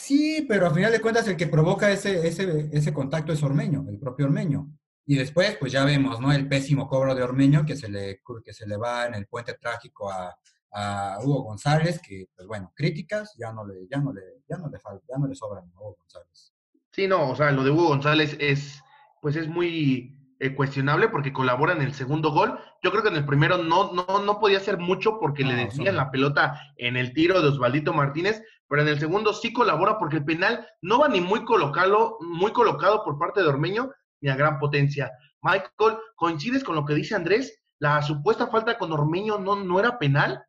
sí, 0.01 0.45
pero 0.47 0.67
al 0.67 0.73
final 0.73 0.91
de 0.91 1.01
cuentas, 1.01 1.27
el 1.27 1.37
que 1.37 1.47
provoca 1.47 1.91
ese, 1.91 2.27
ese, 2.27 2.69
ese 2.71 2.93
contacto 2.93 3.33
es 3.33 3.43
Ormeño, 3.43 3.85
el 3.87 3.99
propio 3.99 4.25
Ormeño. 4.25 4.69
Y 5.05 5.15
después, 5.15 5.57
pues 5.59 5.71
ya 5.71 5.85
vemos, 5.85 6.19
¿no? 6.19 6.31
El 6.31 6.47
pésimo 6.47 6.87
cobro 6.87 7.15
de 7.15 7.23
Ormeño 7.23 7.65
que 7.65 7.75
se 7.75 7.89
le, 7.89 8.21
que 8.43 8.53
se 8.53 8.67
le 8.67 8.77
va 8.77 9.07
en 9.07 9.15
el 9.15 9.25
puente 9.25 9.55
trágico 9.55 10.11
a, 10.11 10.37
a 10.71 11.17
Hugo 11.23 11.43
González, 11.43 11.99
que, 11.99 12.27
pues 12.35 12.47
bueno, 12.47 12.71
críticas 12.75 13.35
ya 13.37 13.51
no 13.51 13.65
le, 13.65 13.87
ya 13.89 13.97
no 13.97 14.13
le, 14.13 14.21
ya 14.47 14.57
no 14.57 14.69
le 14.69 14.79
falta, 14.79 15.05
ya 15.09 15.17
no 15.17 15.27
le 15.27 15.35
sobran 15.35 15.65
a 15.65 15.79
Hugo 15.79 15.97
González. 15.99 16.53
Sí, 16.91 17.07
no, 17.07 17.29
o 17.29 17.35
sea, 17.35 17.51
lo 17.51 17.63
de 17.63 17.71
Hugo 17.71 17.87
González 17.87 18.35
es, 18.39 18.81
pues 19.21 19.35
es 19.35 19.47
muy 19.47 20.15
eh, 20.39 20.55
cuestionable 20.55 21.09
porque 21.09 21.33
colabora 21.33 21.73
en 21.73 21.81
el 21.81 21.93
segundo 21.93 22.31
gol. 22.31 22.59
Yo 22.83 22.91
creo 22.91 23.03
que 23.03 23.09
en 23.09 23.15
el 23.15 23.25
primero 23.25 23.57
no, 23.57 23.91
no, 23.91 24.23
no 24.23 24.39
podía 24.39 24.57
hacer 24.57 24.77
mucho 24.77 25.19
porque 25.19 25.43
le 25.43 25.55
desvían 25.55 25.95
no. 25.95 26.01
la 26.01 26.11
pelota 26.11 26.61
en 26.77 26.97
el 26.97 27.13
tiro 27.13 27.41
de 27.41 27.49
Osvaldito 27.49 27.93
Martínez, 27.93 28.41
pero 28.69 28.83
en 28.83 28.87
el 28.87 28.99
segundo 28.99 29.33
sí 29.33 29.51
colabora 29.51 29.97
porque 29.97 30.17
el 30.17 30.25
penal 30.25 30.65
no 30.81 30.99
va 30.99 31.09
ni 31.09 31.19
muy 31.19 31.43
colocado, 31.43 32.17
muy 32.21 32.51
colocado 32.51 33.03
por 33.03 33.17
parte 33.17 33.41
de 33.41 33.47
Ormeño 33.47 33.91
ni 34.21 34.29
a 34.29 34.35
gran 34.35 34.59
potencia. 34.59 35.11
Michael, 35.41 35.97
¿coincides 36.15 36.63
con 36.63 36.75
lo 36.75 36.85
que 36.85 36.93
dice 36.93 37.15
Andrés? 37.15 37.61
La 37.79 38.01
supuesta 38.01 38.47
falta 38.47 38.77
con 38.77 38.91
Ormeño 38.91 39.39
no, 39.39 39.55
no 39.55 39.79
era 39.79 39.97
penal. 39.97 40.43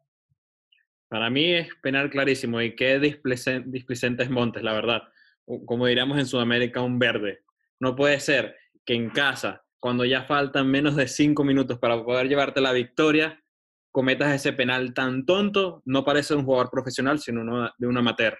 Para 1.09 1.31
mí 1.31 1.53
es 1.55 1.69
penal 1.83 2.11
clarísimo 2.11 2.61
y 2.61 2.77
qué 2.77 3.01
displicen- 3.01 3.65
displicente 3.67 4.23
es 4.23 4.31
Montes, 4.31 4.63
la 4.63 4.75
verdad. 4.75 5.03
Como 5.67 5.87
diríamos 5.87 6.19
en 6.19 6.27
Sudamérica, 6.27 6.83
un 6.83 6.99
verde. 6.99 7.43
No 7.81 7.97
puede 7.97 8.21
ser 8.21 8.57
que 8.85 8.95
en 8.95 9.11
casa, 9.11 9.65
cuando 9.81 10.05
ya 10.05 10.25
faltan 10.25 10.71
menos 10.71 10.95
de 10.95 11.09
cinco 11.09 11.43
minutos 11.43 11.79
para 11.79 12.05
poder 12.05 12.29
llevarte 12.29 12.61
la 12.61 12.73
victoria, 12.73 13.43
cometas 13.93 14.35
ese 14.35 14.53
penal 14.53 14.95
tan 14.95 15.25
tonto. 15.25 15.83
No 15.85 16.05
parece 16.05 16.35
un 16.35 16.45
jugador 16.45 16.71
profesional, 16.71 17.19
sino 17.19 17.71
de 17.77 17.87
un 17.87 17.97
amateur. 17.97 18.39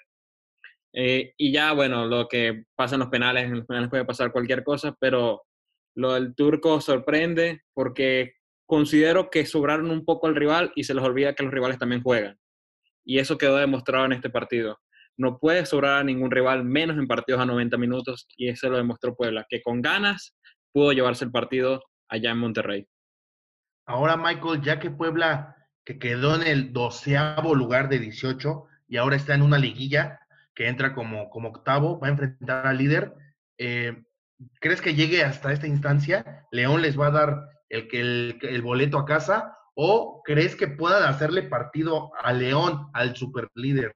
Eh, 0.93 1.35
y 1.37 1.53
ya, 1.53 1.73
bueno, 1.73 2.07
lo 2.07 2.27
que 2.29 2.65
pasa 2.75 2.97
en 2.97 3.01
los 3.01 3.09
penales, 3.09 3.45
en 3.45 3.59
los 3.59 3.67
penales 3.67 3.91
puede 3.91 4.05
pasar 4.05 4.33
cualquier 4.33 4.65
cosa, 4.65 4.95
pero 4.99 5.43
lo 5.95 6.15
del 6.15 6.35
turco 6.35 6.81
sorprende 6.81 7.63
porque 7.75 8.35
considero 8.67 9.31
que 9.31 9.47
sobraron 9.47 9.91
un 9.91 10.05
poco 10.05 10.27
al 10.27 10.37
rival 10.37 10.73
y 10.75 10.85
se 10.85 10.95
les 10.95 11.05
olvida 11.05 11.35
que 11.35 11.43
los 11.43 11.53
rivales 11.53 11.79
también 11.79 12.03
juegan. 12.03 12.39
Y 13.05 13.19
eso 13.19 13.39
quedó 13.39 13.57
demostrado 13.57 14.07
en 14.07 14.13
este 14.13 14.31
partido. 14.31 14.79
No 15.17 15.39
puede 15.39 15.67
sobrar 15.67 15.99
a 15.99 16.05
ningún 16.05 16.31
rival, 16.31 16.65
menos 16.65 16.97
en 16.97 17.07
partidos 17.07 17.41
a 17.41 17.47
90 17.47 17.77
minutos, 17.77 18.27
y 18.37 18.49
eso 18.49 18.71
lo 18.71 18.77
demostró 18.77 19.15
Puebla, 19.15 19.47
que 19.49 19.61
con 19.63 19.83
ganas 19.83 20.37
pudo 20.73 20.93
llevarse 20.93 21.25
el 21.25 21.31
partido 21.31 21.83
allá 22.09 22.31
en 22.31 22.39
Monterrey. 22.39 22.87
Ahora, 23.91 24.17
Michael, 24.17 24.63
ya 24.63 24.79
que 24.79 24.89
Puebla, 24.89 25.57
que 25.85 25.99
quedó 25.99 26.37
en 26.37 26.47
el 26.47 26.73
doceavo 26.73 27.57
lugar 27.57 27.89
de 27.89 27.99
18 27.99 28.67
y 28.87 28.99
ahora 28.99 29.17
está 29.17 29.35
en 29.35 29.43
una 29.43 29.59
liguilla 29.59 30.21
que 30.55 30.69
entra 30.69 30.95
como, 30.95 31.29
como 31.29 31.49
octavo, 31.49 31.99
va 31.99 32.07
a 32.07 32.11
enfrentar 32.11 32.69
al 32.69 32.79
líder. 32.79 33.13
eh, 33.59 34.01
¿Crees 34.61 34.81
que 34.81 34.95
llegue 34.95 35.25
hasta 35.25 35.53
esta 35.53 35.67
instancia? 35.67 36.47
¿León 36.53 36.83
les 36.83 36.99
va 36.99 37.09
a 37.09 37.11
dar 37.11 37.49
el, 37.69 37.89
el, 37.91 38.39
el 38.43 38.63
boleto 38.63 38.97
a 38.97 39.05
casa? 39.05 39.59
¿O 39.75 40.23
crees 40.25 40.55
que 40.55 40.69
puedan 40.69 41.03
hacerle 41.03 41.43
partido 41.43 42.13
a 42.23 42.33
León, 42.33 42.91
al 42.93 43.17
superlíder? 43.17 43.93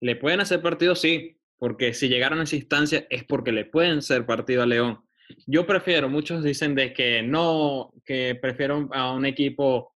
¿Le 0.00 0.16
pueden 0.16 0.42
hacer 0.42 0.60
partido? 0.60 0.94
Sí, 0.94 1.40
porque 1.56 1.94
si 1.94 2.10
llegaron 2.10 2.40
a 2.40 2.42
esa 2.42 2.56
instancia 2.56 3.06
es 3.08 3.24
porque 3.24 3.50
le 3.50 3.64
pueden 3.64 3.98
hacer 3.98 4.26
partido 4.26 4.62
a 4.62 4.66
León. 4.66 5.02
Yo 5.46 5.66
prefiero, 5.66 6.08
muchos 6.08 6.42
dicen 6.42 6.74
de 6.74 6.92
que 6.92 7.22
no, 7.22 7.92
que 8.04 8.34
prefiero 8.40 8.88
a 8.92 9.12
un 9.12 9.24
equipo 9.26 9.94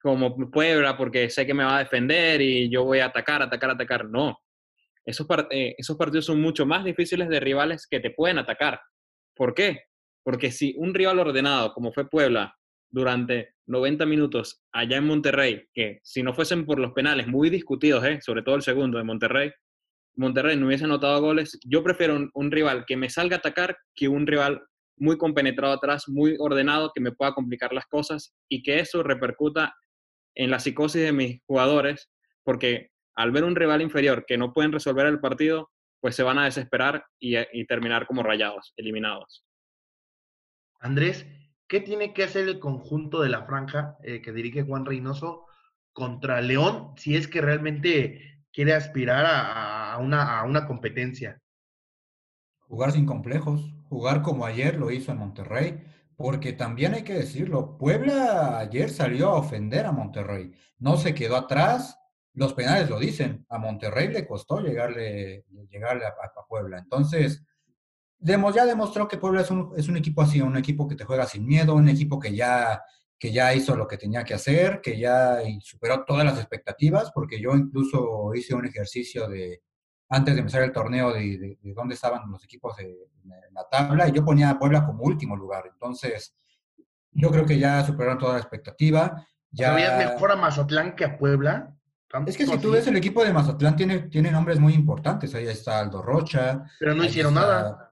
como 0.00 0.34
Puebla 0.50 0.96
porque 0.96 1.30
sé 1.30 1.46
que 1.46 1.54
me 1.54 1.64
va 1.64 1.76
a 1.76 1.80
defender 1.80 2.40
y 2.42 2.68
yo 2.70 2.84
voy 2.84 2.98
a 3.00 3.06
atacar, 3.06 3.42
atacar, 3.42 3.70
atacar. 3.70 4.04
No, 4.08 4.38
esos, 5.04 5.26
par- 5.26 5.48
eh, 5.50 5.74
esos 5.78 5.96
partidos 5.96 6.26
son 6.26 6.40
mucho 6.40 6.66
más 6.66 6.84
difíciles 6.84 7.28
de 7.28 7.40
rivales 7.40 7.86
que 7.86 8.00
te 8.00 8.10
pueden 8.10 8.38
atacar. 8.38 8.80
¿Por 9.34 9.54
qué? 9.54 9.84
Porque 10.24 10.50
si 10.52 10.74
un 10.78 10.94
rival 10.94 11.18
ordenado, 11.20 11.72
como 11.72 11.92
fue 11.92 12.08
Puebla, 12.08 12.56
durante 12.90 13.54
90 13.66 14.04
minutos 14.06 14.62
allá 14.72 14.98
en 14.98 15.06
Monterrey, 15.06 15.64
que 15.72 16.00
si 16.02 16.22
no 16.22 16.34
fuesen 16.34 16.66
por 16.66 16.78
los 16.78 16.92
penales 16.92 17.26
muy 17.26 17.48
discutidos, 17.48 18.04
¿eh? 18.04 18.20
sobre 18.20 18.42
todo 18.42 18.54
el 18.56 18.62
segundo 18.62 18.98
de 18.98 19.04
Monterrey, 19.04 19.50
Monterrey 20.14 20.56
no 20.56 20.66
hubiese 20.66 20.84
anotado 20.84 21.20
goles, 21.20 21.58
yo 21.64 21.82
prefiero 21.82 22.30
un, 22.34 22.50
rival 22.50 22.84
que 22.86 22.96
me 22.96 23.08
salga 23.08 23.36
a 23.36 23.38
atacar 23.38 23.76
que 23.94 24.08
un 24.08 24.26
rival 24.26 24.62
muy 24.96 25.16
compenetrado 25.16 25.72
atrás, 25.72 26.08
muy 26.08 26.36
ordenado, 26.38 26.92
que 26.94 27.00
me 27.00 27.12
pueda 27.12 27.32
complicar 27.32 27.72
las 27.72 27.86
cosas 27.86 28.34
y 28.48 28.62
que 28.62 28.78
eso 28.78 29.02
repercuta 29.02 29.74
en 30.34 30.50
la 30.50 30.60
psicosis 30.60 31.02
de 31.02 31.12
mis 31.12 31.40
jugadores, 31.46 32.10
porque 32.44 32.90
al 33.14 33.32
ver 33.32 33.44
un 33.44 33.56
rival 33.56 33.82
inferior 33.82 34.24
que 34.26 34.38
no 34.38 34.52
pueden 34.52 34.72
resolver 34.72 35.06
el 35.06 35.20
partido, 35.20 35.70
pues 36.00 36.14
se 36.14 36.22
van 36.22 36.38
a 36.38 36.44
desesperar 36.44 37.04
y, 37.18 37.36
y 37.38 37.66
terminar 37.66 38.06
como 38.06 38.22
rayados, 38.22 38.72
eliminados. 38.76 39.44
Andrés, 40.80 41.26
¿qué 41.68 41.80
tiene 41.80 42.12
que 42.12 42.24
hacer 42.24 42.48
el 42.48 42.58
conjunto 42.58 43.22
de 43.22 43.28
la 43.28 43.44
franja 43.44 43.96
eh, 44.02 44.20
que 44.20 44.32
dirige 44.32 44.62
Juan 44.62 44.84
Reynoso 44.84 45.46
contra 45.92 46.40
León 46.40 46.92
si 46.96 47.16
es 47.16 47.28
que 47.28 47.40
realmente 47.40 48.31
quiere 48.52 48.74
aspirar 48.74 49.24
a, 49.26 49.96
una, 49.98 50.38
a 50.38 50.44
una 50.44 50.66
competencia? 50.66 51.40
Jugar 52.60 52.92
sin 52.92 53.06
complejos, 53.06 53.74
jugar 53.88 54.22
como 54.22 54.46
ayer 54.46 54.76
lo 54.76 54.90
hizo 54.90 55.12
en 55.12 55.18
Monterrey, 55.18 55.84
porque 56.16 56.52
también 56.52 56.94
hay 56.94 57.02
que 57.02 57.14
decirlo, 57.14 57.76
Puebla 57.78 58.58
ayer 58.58 58.90
salió 58.90 59.30
a 59.30 59.38
ofender 59.38 59.86
a 59.86 59.92
Monterrey, 59.92 60.52
no 60.78 60.96
se 60.96 61.14
quedó 61.14 61.36
atrás, 61.36 61.98
los 62.34 62.54
penales 62.54 62.88
lo 62.88 62.98
dicen, 62.98 63.44
a 63.48 63.58
Monterrey 63.58 64.08
le 64.08 64.26
costó 64.26 64.60
llegarle, 64.60 65.44
llegarle 65.68 66.06
a, 66.06 66.12
Puebla, 66.48 66.78
entonces 66.78 67.42
ya 68.20 68.66
demostró 68.66 69.08
que 69.08 69.16
Puebla 69.16 69.40
es 69.40 69.50
un, 69.50 69.72
es 69.76 69.88
un, 69.88 69.96
equipo 69.96 70.22
así, 70.22 70.40
un 70.40 70.56
equipo 70.56 70.86
que 70.86 70.94
te 70.94 71.04
juega 71.04 71.26
sin 71.26 71.46
miedo, 71.46 71.74
un 71.74 71.88
equipo 71.88 72.20
que 72.20 72.34
ya, 72.34 72.82
que 73.22 73.30
ya 73.30 73.54
hizo 73.54 73.76
lo 73.76 73.86
que 73.86 73.98
tenía 73.98 74.24
que 74.24 74.34
hacer, 74.34 74.80
que 74.80 74.98
ya 74.98 75.38
superó 75.60 76.04
todas 76.04 76.24
las 76.24 76.38
expectativas, 76.38 77.12
porque 77.14 77.40
yo 77.40 77.54
incluso 77.54 78.34
hice 78.34 78.52
un 78.52 78.66
ejercicio 78.66 79.28
de, 79.28 79.62
antes 80.08 80.34
de 80.34 80.40
empezar 80.40 80.62
el 80.64 80.72
torneo, 80.72 81.12
de, 81.12 81.56
dónde 81.62 81.94
estaban 81.94 82.28
los 82.28 82.42
equipos 82.42 82.76
en 82.80 82.96
la 83.52 83.68
tabla, 83.70 84.08
y 84.08 84.10
yo 84.10 84.24
ponía 84.24 84.50
a 84.50 84.58
Puebla 84.58 84.84
como 84.84 85.04
último 85.04 85.36
lugar. 85.36 85.70
Entonces, 85.72 86.34
yo 87.12 87.30
creo 87.30 87.46
que 87.46 87.60
ya 87.60 87.84
superaron 87.84 88.18
toda 88.18 88.32
la 88.32 88.40
expectativa. 88.40 89.24
Ya... 89.52 89.72
mejor 89.72 90.32
a 90.32 90.36
Mazatlán 90.36 90.96
que 90.96 91.04
a 91.04 91.16
Puebla? 91.16 91.76
Es 92.26 92.36
que 92.36 92.44
si 92.44 92.58
tú 92.58 92.72
ves 92.72 92.88
el 92.88 92.96
equipo 92.96 93.24
de 93.24 93.32
Mazatlán, 93.32 93.76
tiene, 93.76 94.00
tiene 94.00 94.32
nombres 94.32 94.58
muy 94.58 94.74
importantes. 94.74 95.32
Ahí 95.36 95.46
está 95.46 95.78
Aldo 95.78 96.02
Rocha. 96.02 96.64
Pero 96.80 96.92
no 96.92 97.04
hicieron 97.04 97.34
nada. 97.34 97.91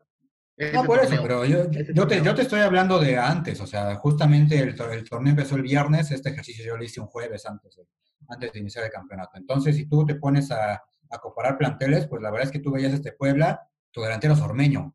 No, 0.74 0.84
por 0.84 0.98
eso, 0.98 1.16
pero 1.22 1.44
yo, 1.44 1.70
yo, 1.70 2.06
te, 2.06 2.22
yo, 2.22 2.34
te, 2.34 2.42
estoy 2.42 2.60
hablando 2.60 2.98
de 2.98 3.16
antes, 3.16 3.60
o 3.60 3.66
sea, 3.66 3.94
justamente 3.96 4.58
el, 4.58 4.68
el, 4.92 5.08
torneo 5.08 5.30
empezó 5.30 5.56
el 5.56 5.62
viernes, 5.62 6.10
este 6.10 6.30
ejercicio 6.30 6.64
yo 6.64 6.76
lo 6.76 6.84
hice 6.84 7.00
un 7.00 7.06
jueves 7.06 7.46
antes 7.46 7.76
de, 7.76 7.86
antes 8.28 8.52
de 8.52 8.58
iniciar 8.58 8.84
el 8.84 8.90
campeonato. 8.90 9.38
Entonces, 9.38 9.74
si 9.74 9.86
tú 9.86 10.04
te 10.04 10.16
pones 10.16 10.50
a, 10.50 10.74
a 11.10 11.18
comparar 11.18 11.56
planteles, 11.58 12.06
pues 12.06 12.22
la 12.22 12.30
verdad 12.30 12.46
es 12.46 12.52
que 12.52 12.60
tú 12.60 12.70
veías 12.72 12.92
este 12.92 13.12
Puebla, 13.12 13.68
tu 13.90 14.02
delantero 14.02 14.34
es 14.34 14.40
Ormeño. 14.40 14.94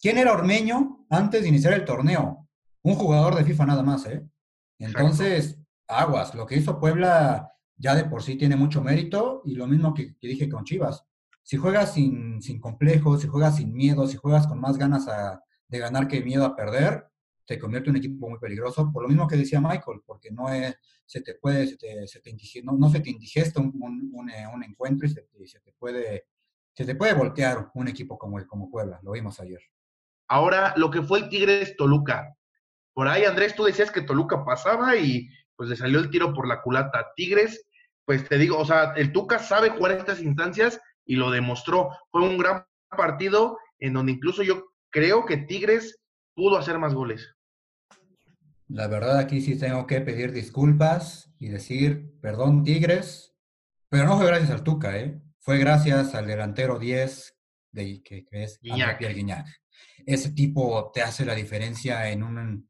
¿Quién 0.00 0.18
era 0.18 0.32
Ormeño 0.32 1.06
antes 1.10 1.42
de 1.42 1.48
iniciar 1.48 1.72
el 1.72 1.84
torneo? 1.84 2.48
Un 2.82 2.94
jugador 2.94 3.34
de 3.34 3.44
FIFA 3.44 3.66
nada 3.66 3.82
más, 3.82 4.06
¿eh? 4.06 4.24
Entonces, 4.78 5.58
aguas, 5.88 6.34
lo 6.34 6.46
que 6.46 6.56
hizo 6.56 6.78
Puebla 6.78 7.52
ya 7.76 7.94
de 7.94 8.04
por 8.04 8.22
sí 8.22 8.36
tiene 8.36 8.56
mucho 8.56 8.82
mérito 8.82 9.42
y 9.44 9.54
lo 9.54 9.66
mismo 9.66 9.94
que, 9.94 10.16
dije 10.20 10.48
con 10.48 10.64
Chivas. 10.64 11.04
Si 11.46 11.58
juegas 11.58 11.94
sin, 11.94 12.42
sin 12.42 12.58
complejos, 12.58 13.22
si 13.22 13.28
juegas 13.28 13.54
sin 13.54 13.72
miedo, 13.72 14.08
si 14.08 14.16
juegas 14.16 14.48
con 14.48 14.60
más 14.60 14.76
ganas 14.76 15.06
de 15.68 15.78
ganar 15.78 16.08
que 16.08 16.20
miedo 16.20 16.44
a 16.44 16.56
perder, 16.56 17.06
te 17.44 17.56
convierte 17.56 17.88
en 17.88 17.94
un 17.94 17.98
equipo 17.98 18.28
muy 18.28 18.40
peligroso. 18.40 18.90
Por 18.92 19.04
lo 19.04 19.08
mismo 19.08 19.28
que 19.28 19.36
decía 19.36 19.60
Michael, 19.60 20.00
porque 20.04 20.32
no 20.32 20.48
es, 20.48 20.76
se 21.04 21.20
te 21.20 21.34
puede, 21.34 21.68
se 21.68 21.76
te, 21.76 22.08
se 22.08 22.20
te 22.20 22.30
indigesta 23.10 23.60
un, 23.60 24.10
un, 24.12 24.28
eh, 24.28 24.44
un, 24.52 24.64
encuentro 24.64 25.06
y 25.06 25.10
se 25.10 25.22
te, 25.22 25.46
se 25.46 25.60
te, 25.60 25.72
puede, 25.78 26.26
se 26.74 26.84
te 26.84 26.96
puede 26.96 27.14
voltear 27.14 27.70
un 27.74 27.86
equipo 27.86 28.18
como 28.18 28.40
el 28.40 28.46
como 28.48 28.68
Puebla, 28.68 28.98
lo 29.04 29.12
vimos 29.12 29.38
ayer. 29.38 29.60
Ahora, 30.26 30.74
lo 30.76 30.90
que 30.90 31.02
fue 31.02 31.20
el 31.20 31.28
Tigres 31.28 31.76
Toluca. 31.76 32.36
Por 32.92 33.06
ahí, 33.06 33.22
Andrés, 33.22 33.54
tú 33.54 33.62
decías 33.62 33.92
que 33.92 34.02
Toluca 34.02 34.44
pasaba 34.44 34.96
y 34.96 35.28
pues 35.54 35.68
le 35.68 35.76
salió 35.76 36.00
el 36.00 36.10
tiro 36.10 36.34
por 36.34 36.48
la 36.48 36.60
culata. 36.60 37.12
Tigres 37.14 37.66
pues 38.06 38.28
te 38.28 38.38
digo, 38.38 38.58
o 38.58 38.64
sea, 38.64 38.94
el 38.96 39.12
Tuca 39.12 39.38
sabe 39.38 39.70
jugar 39.70 39.92
estas 39.92 40.22
instancias 40.22 40.80
y 41.06 41.16
lo 41.16 41.30
demostró. 41.30 41.90
Fue 42.10 42.22
un 42.22 42.36
gran 42.36 42.66
partido 42.90 43.58
en 43.78 43.94
donde 43.94 44.12
incluso 44.12 44.42
yo 44.42 44.66
creo 44.90 45.24
que 45.24 45.38
Tigres 45.38 45.98
pudo 46.34 46.58
hacer 46.58 46.78
más 46.78 46.94
goles. 46.94 47.34
La 48.68 48.88
verdad 48.88 49.18
aquí 49.18 49.40
sí 49.40 49.58
tengo 49.58 49.86
que 49.86 50.00
pedir 50.00 50.32
disculpas 50.32 51.32
y 51.38 51.48
decir, 51.48 52.18
perdón 52.20 52.64
Tigres, 52.64 53.34
pero 53.88 54.04
no 54.04 54.16
fue 54.16 54.26
gracias 54.26 54.50
al 54.50 54.64
Tuca, 54.64 54.98
¿eh? 54.98 55.22
Fue 55.38 55.58
gracias 55.58 56.14
al 56.14 56.26
delantero 56.26 56.78
10 56.78 57.36
de, 57.70 58.02
que, 58.02 58.26
es 58.32 58.58
Guiñac. 58.60 59.00
Guiñac. 59.00 59.46
Ese 60.04 60.32
tipo 60.32 60.90
te 60.92 61.02
hace 61.02 61.24
la 61.24 61.34
diferencia 61.34 62.10
en 62.10 62.24
un, 62.24 62.68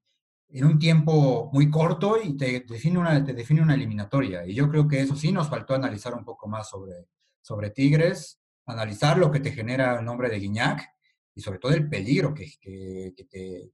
en 0.49 0.64
un 0.64 0.79
tiempo 0.79 1.51
muy 1.53 1.70
corto 1.70 2.20
y 2.22 2.37
te 2.37 2.64
define, 2.68 2.99
una, 2.99 3.25
te 3.25 3.33
define 3.33 3.62
una 3.62 3.75
eliminatoria. 3.75 4.46
Y 4.46 4.55
yo 4.55 4.68
creo 4.68 4.87
que 4.87 5.01
eso 5.01 5.16
sí 5.16 5.33
nos 5.33 5.49
faltó 5.49 5.75
analizar 5.75 6.12
un 6.14 6.25
poco 6.25 6.49
más 6.49 6.68
sobre, 6.68 7.07
sobre 7.46 7.70
Tigres, 7.70 8.40
analizar 8.66 9.18
lo 9.18 9.30
que 9.30 9.38
te 9.38 9.52
genera 9.52 10.00
el 10.00 10.04
nombre 10.04 10.28
de 10.28 10.40
Guiñac 10.40 10.85
y 11.32 11.40
sobre 11.40 11.61
todo 11.61 11.72
el 11.74 11.88
peligro 11.88 12.35
que, 12.35 12.50
que, 12.61 13.14
que, 13.16 13.24
te, 13.24 13.70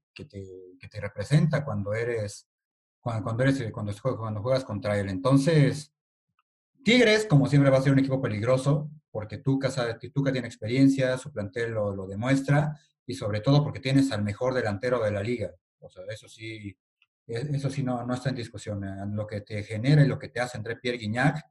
que 0.78 0.88
te, 0.88 1.00
representa 1.00 1.64
cuando 1.64 1.94
eres, 1.94 2.50
cuando, 3.00 3.22
cuando, 3.24 3.44
eres, 3.44 3.72
cuando, 3.72 3.94
cuando 4.18 4.42
juegas 4.42 4.64
contra 4.64 4.98
él. 4.98 5.08
Entonces, 5.08 5.90
Tigres, 6.84 7.24
como 7.24 7.46
siempre, 7.46 7.70
va 7.70 7.78
a 7.78 7.82
ser 7.82 7.94
un 7.94 8.00
equipo 8.00 8.20
peligroso 8.20 8.90
porque 9.10 9.38
Tuca, 9.38 9.70
sabe, 9.70 9.94
Tuca 10.10 10.32
tiene 10.32 10.48
experiencia, 10.48 11.16
su 11.16 11.32
plantel 11.32 11.70
lo, 11.70 11.96
lo 11.96 12.06
demuestra 12.06 12.78
y 13.06 13.14
sobre 13.14 13.40
todo 13.40 13.64
porque 13.64 13.80
tienes 13.80 14.12
al 14.12 14.22
mejor 14.22 14.52
delantero 14.52 15.02
de 15.02 15.12
la 15.12 15.22
liga. 15.22 15.50
O 15.78 15.88
sea, 15.88 16.04
eso 16.10 16.28
sí, 16.28 16.76
e, 17.26 17.56
eso 17.56 17.70
sí 17.70 17.82
no, 17.82 18.04
no 18.04 18.12
está 18.12 18.28
en 18.28 18.36
discusión. 18.36 18.84
Eh, 18.84 19.06
lo 19.12 19.26
que 19.26 19.40
te 19.40 19.62
genera 19.62 20.04
y 20.04 20.08
lo 20.08 20.18
que 20.18 20.28
te 20.28 20.40
hace 20.40 20.58
entre 20.58 20.76
Pierre 20.76 20.98
Guignac, 20.98 21.42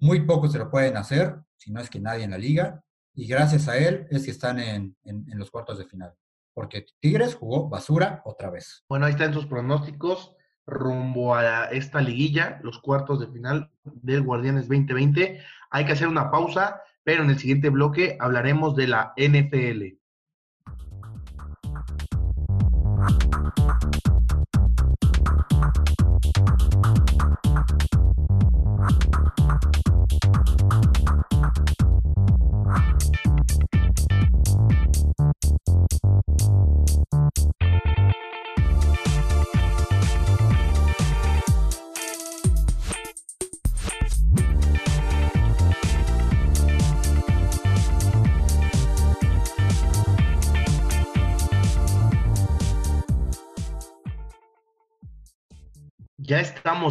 muy 0.00 0.20
pocos 0.22 0.52
se 0.52 0.58
lo 0.58 0.70
pueden 0.70 0.96
hacer, 0.96 1.36
si 1.56 1.70
no 1.70 1.80
es 1.80 1.90
que 1.90 2.00
nadie 2.00 2.24
en 2.24 2.30
la 2.30 2.38
liga, 2.38 2.82
y 3.14 3.26
gracias 3.26 3.68
a 3.68 3.76
él 3.76 4.06
es 4.10 4.24
que 4.24 4.30
están 4.30 4.58
en, 4.58 4.96
en, 5.04 5.38
los 5.38 5.50
cuartos 5.50 5.78
de 5.78 5.84
final. 5.84 6.14
Porque 6.54 6.86
Tigres 7.00 7.34
jugó 7.34 7.68
basura 7.68 8.22
otra 8.24 8.50
vez. 8.50 8.84
Bueno, 8.88 9.06
ahí 9.06 9.12
están 9.12 9.34
sus 9.34 9.46
pronósticos 9.46 10.34
rumbo 10.66 11.34
a 11.34 11.64
esta 11.66 12.00
liguilla, 12.00 12.60
los 12.62 12.78
cuartos 12.78 13.20
de 13.20 13.26
final 13.26 13.70
del 13.84 14.22
Guardianes 14.22 14.68
2020. 14.68 15.40
Hay 15.70 15.84
que 15.84 15.92
hacer 15.92 16.08
una 16.08 16.30
pausa, 16.30 16.80
pero 17.02 17.22
en 17.22 17.30
el 17.30 17.38
siguiente 17.38 17.70
bloque 17.70 18.16
hablaremos 18.20 18.76
de 18.76 18.86
la 18.86 19.12
NFL. 19.16 20.00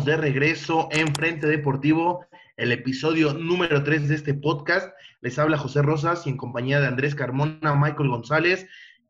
De 0.05 0.17
regreso 0.17 0.87
en 0.91 1.13
Frente 1.13 1.47
Deportivo, 1.47 2.25
el 2.57 2.71
episodio 2.71 3.33
número 3.33 3.83
3 3.83 4.07
de 4.07 4.15
este 4.15 4.33
podcast. 4.33 4.93
Les 5.21 5.37
habla 5.39 5.57
José 5.57 5.81
Rosas 5.81 6.25
y 6.25 6.29
en 6.29 6.37
compañía 6.37 6.79
de 6.79 6.87
Andrés 6.87 7.15
Carmona, 7.15 7.75
Michael 7.75 8.09
González. 8.09 8.67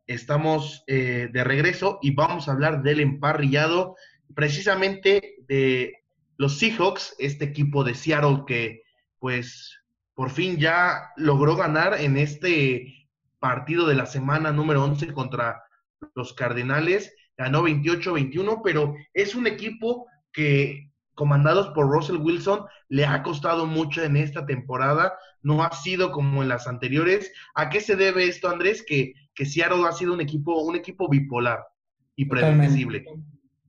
Estamos 0.07 0.83
eh, 0.87 1.29
de 1.31 1.43
regreso 1.43 1.99
y 2.01 2.11
vamos 2.11 2.47
a 2.47 2.53
hablar 2.53 2.81
del 2.81 3.01
emparrillado, 3.01 3.95
precisamente 4.33 5.35
de 5.47 5.93
los 6.37 6.57
Seahawks, 6.57 7.15
este 7.19 7.45
equipo 7.45 7.83
de 7.83 7.95
Seattle 7.95 8.43
que 8.47 8.83
pues 9.19 9.79
por 10.13 10.29
fin 10.29 10.57
ya 10.57 11.11
logró 11.17 11.55
ganar 11.55 11.99
en 11.99 12.17
este 12.17 13.07
partido 13.39 13.85
de 13.85 13.95
la 13.95 14.05
semana 14.05 14.51
número 14.51 14.83
11 14.83 15.13
contra 15.13 15.63
los 16.15 16.33
Cardenales. 16.33 17.13
Ganó 17.37 17.63
28-21, 17.63 18.61
pero 18.63 18.95
es 19.13 19.35
un 19.35 19.47
equipo 19.47 20.07
que 20.33 20.89
comandados 21.15 21.67
por 21.75 21.89
Russell 21.89 22.15
Wilson 22.15 22.65
le 22.87 23.05
ha 23.05 23.21
costado 23.23 23.65
mucho 23.65 24.01
en 24.03 24.15
esta 24.15 24.45
temporada, 24.45 25.13
no 25.41 25.63
ha 25.63 25.71
sido 25.73 26.11
como 26.11 26.41
en 26.41 26.49
las 26.49 26.65
anteriores. 26.65 27.31
¿A 27.55 27.69
qué 27.69 27.81
se 27.81 27.97
debe 27.97 28.27
esto, 28.27 28.49
Andrés? 28.49 28.83
Que, 28.87 29.13
que 29.35 29.45
Seattle 29.45 29.85
ha 29.87 29.91
sido 29.91 30.13
un 30.13 30.21
equipo, 30.21 30.61
un 30.61 30.77
equipo 30.77 31.09
bipolar 31.09 31.59
y 32.15 32.25
predecible. 32.25 33.05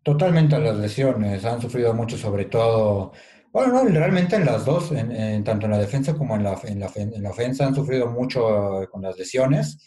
Totalmente, 0.02 0.54
a 0.54 0.60
las 0.60 0.76
lesiones, 0.76 1.44
han 1.44 1.60
sufrido 1.60 1.92
mucho, 1.92 2.16
sobre 2.16 2.44
todo, 2.44 3.12
bueno, 3.52 3.72
no, 3.72 3.84
realmente 3.84 4.36
en 4.36 4.46
las 4.46 4.64
dos, 4.64 4.92
en, 4.92 5.42
tanto 5.44 5.66
en 5.66 5.72
la 5.72 5.78
defensa 5.78 6.14
como 6.14 6.36
en 6.36 6.44
la, 6.44 6.58
en 6.64 6.80
la, 6.80 6.90
en 6.94 7.22
la 7.22 7.30
ofensa, 7.30 7.66
han 7.66 7.74
sufrido 7.74 8.06
mucho 8.06 8.88
con 8.90 9.02
las 9.02 9.18
lesiones. 9.18 9.78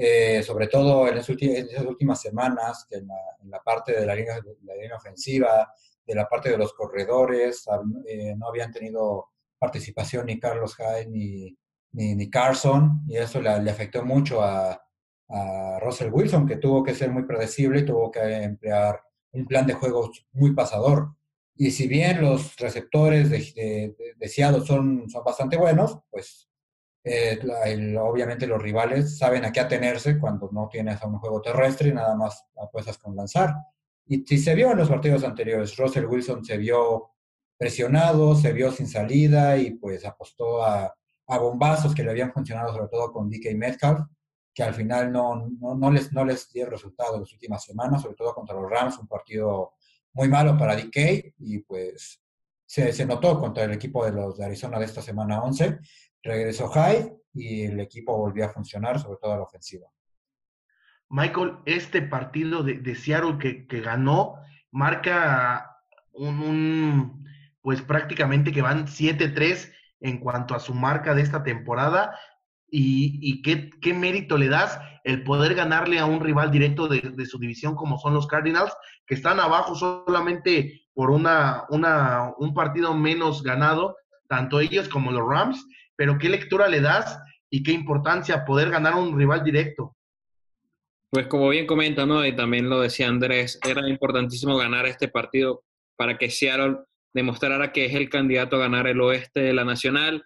Eh, 0.00 0.44
sobre 0.44 0.68
todo 0.68 1.08
en, 1.08 1.16
las 1.16 1.28
últimas 1.28 2.20
semanas, 2.20 2.86
en 2.90 3.08
la, 3.08 3.16
en 3.42 3.50
la 3.50 3.60
parte 3.60 3.98
de 3.98 4.06
la 4.06 4.14
línea, 4.14 4.36
la 4.62 4.74
línea 4.76 4.96
ofensiva, 4.96 5.68
de 6.08 6.14
la 6.14 6.26
parte 6.26 6.50
de 6.50 6.56
los 6.56 6.72
corredores, 6.72 7.64
eh, 8.06 8.34
no 8.34 8.48
habían 8.48 8.72
tenido 8.72 9.26
participación 9.58 10.26
ni 10.26 10.40
Carlos 10.40 10.74
Hyde 10.74 11.06
ni, 11.06 11.56
ni, 11.92 12.30
Carson, 12.30 13.02
y 13.06 13.18
eso 13.18 13.42
le, 13.42 13.50
afectó 13.50 14.04
mucho 14.04 14.42
a, 14.42 14.82
Russell 15.82 16.10
Wilson, 16.10 16.46
que 16.46 16.56
tuvo 16.56 16.82
que 16.82 16.94
ser 16.94 17.10
muy 17.10 17.24
predecible 17.24 17.80
y 17.80 17.84
tuvo 17.84 18.10
que 18.10 18.20
emplear 18.44 18.98
un 19.32 19.44
plan 19.44 19.66
de 19.66 19.74
juego 19.74 20.10
muy 20.32 20.54
pasador. 20.54 21.14
Y 21.54 21.70
si 21.70 21.86
bien 21.86 22.22
los 22.22 22.56
receptores 22.56 23.28
de, 23.28 23.94
son, 24.64 25.10
son 25.10 25.24
bastante 25.24 25.58
buenos, 25.58 25.98
pues 26.10 26.48
eh, 27.04 27.38
obviamente 28.00 28.46
los 28.46 28.62
rivales 28.62 29.18
saben 29.18 29.44
a 29.44 29.52
qué 29.52 29.60
atenerse 29.60 30.18
cuando 30.18 30.48
no 30.50 30.66
tienes 30.70 31.02
a 31.02 31.06
un 31.06 31.18
juego 31.18 31.42
terrestre 31.42 31.90
y 31.90 31.92
nada 31.92 32.16
más 32.16 32.46
apuestas 32.56 32.96
con 32.96 33.14
lanzar. 33.14 33.54
Y, 34.08 34.34
y 34.34 34.38
se 34.38 34.54
vio 34.54 34.72
en 34.72 34.78
los 34.78 34.88
partidos 34.88 35.22
anteriores, 35.24 35.76
Russell 35.76 36.06
Wilson 36.06 36.44
se 36.44 36.56
vio 36.56 37.12
presionado, 37.58 38.36
se 38.36 38.52
vio 38.52 38.70
sin 38.70 38.86
salida 38.86 39.58
y 39.58 39.72
pues 39.72 40.06
apostó 40.06 40.62
a, 40.64 40.94
bombazos 41.26 41.94
que 41.94 42.02
le 42.02 42.10
habían 42.10 42.32
funcionado 42.32 42.72
sobre 42.72 42.88
todo 42.88 43.12
con 43.12 43.28
DK 43.28 43.54
Metcalf, 43.54 44.00
que 44.54 44.62
al 44.62 44.72
final 44.72 45.12
no, 45.12 45.46
no, 45.60 45.74
no, 45.74 45.90
les, 45.90 46.10
no 46.10 46.24
les 46.24 46.50
dio 46.50 46.70
resultado 46.70 47.16
en 47.16 47.20
las 47.20 47.32
últimas 47.34 47.62
semanas, 47.62 48.00
sobre 48.00 48.14
todo 48.14 48.32
contra 48.32 48.58
los 48.58 48.70
Rams, 48.70 48.98
un 48.98 49.06
partido 49.06 49.74
muy 50.14 50.28
malo 50.28 50.56
para 50.56 50.74
DK 50.74 51.34
y 51.38 51.58
pues 51.58 52.22
se, 52.64 52.92
se 52.94 53.04
notó 53.04 53.38
contra 53.38 53.64
el 53.64 53.72
equipo 53.72 54.06
de 54.06 54.12
los 54.12 54.38
de 54.38 54.46
Arizona 54.46 54.78
de 54.78 54.86
esta 54.86 55.02
semana 55.02 55.42
11. 55.42 55.80
Regresó 56.22 56.70
Hyde 56.70 57.18
y 57.34 57.64
el 57.64 57.80
equipo 57.80 58.16
volvió 58.16 58.46
a 58.46 58.50
funcionar, 58.50 58.98
sobre 58.98 59.18
todo 59.20 59.32
a 59.32 59.36
la 59.36 59.42
ofensiva. 59.42 59.88
Michael, 61.10 61.56
este 61.64 62.02
partido 62.02 62.62
de, 62.62 62.94
Seattle 62.94 63.38
que, 63.38 63.66
que, 63.66 63.80
ganó 63.80 64.34
marca 64.70 65.78
un, 66.12 67.24
pues 67.62 67.80
prácticamente 67.82 68.52
que 68.52 68.62
van 68.62 68.86
7-3 68.86 69.72
en 70.00 70.18
cuanto 70.18 70.54
a 70.54 70.60
su 70.60 70.74
marca 70.74 71.14
de 71.14 71.22
esta 71.22 71.42
temporada 71.42 72.14
y, 72.70 73.18
y 73.22 73.42
qué, 73.42 73.70
qué, 73.80 73.94
mérito 73.94 74.36
le 74.36 74.48
das 74.48 74.78
el 75.04 75.24
poder 75.24 75.54
ganarle 75.54 75.98
a 75.98 76.04
un 76.04 76.20
rival 76.20 76.50
directo 76.50 76.86
de, 76.86 77.00
de, 77.00 77.26
su 77.26 77.38
división 77.38 77.74
como 77.74 77.98
son 77.98 78.12
los 78.14 78.26
Cardinals, 78.26 78.74
que 79.06 79.14
están 79.14 79.40
abajo 79.40 79.74
solamente 79.74 80.82
por 80.92 81.10
una, 81.10 81.64
una, 81.70 82.34
un 82.38 82.52
partido 82.52 82.94
menos 82.94 83.42
ganado, 83.42 83.96
tanto 84.28 84.60
ellos 84.60 84.88
como 84.88 85.12
los 85.12 85.26
Rams, 85.26 85.64
pero 85.96 86.18
qué 86.18 86.28
lectura 86.28 86.68
le 86.68 86.80
das 86.80 87.18
y 87.48 87.62
qué 87.62 87.72
importancia 87.72 88.44
poder 88.44 88.70
ganar 88.70 88.92
a 88.94 88.96
un 88.96 89.16
rival 89.16 89.42
directo. 89.42 89.96
Pues 91.10 91.26
como 91.26 91.48
bien 91.48 91.66
comenta, 91.66 92.04
¿no? 92.04 92.24
Y 92.26 92.36
también 92.36 92.68
lo 92.68 92.80
decía 92.80 93.08
Andrés, 93.08 93.58
era 93.66 93.88
importantísimo 93.88 94.56
ganar 94.56 94.86
este 94.86 95.08
partido 95.08 95.64
para 95.96 96.18
que 96.18 96.30
Seattle 96.30 96.78
demostrara 97.14 97.72
que 97.72 97.86
es 97.86 97.94
el 97.94 98.10
candidato 98.10 98.56
a 98.56 98.60
ganar 98.60 98.86
el 98.86 99.00
oeste 99.00 99.40
de 99.40 99.54
la 99.54 99.64
nacional, 99.64 100.24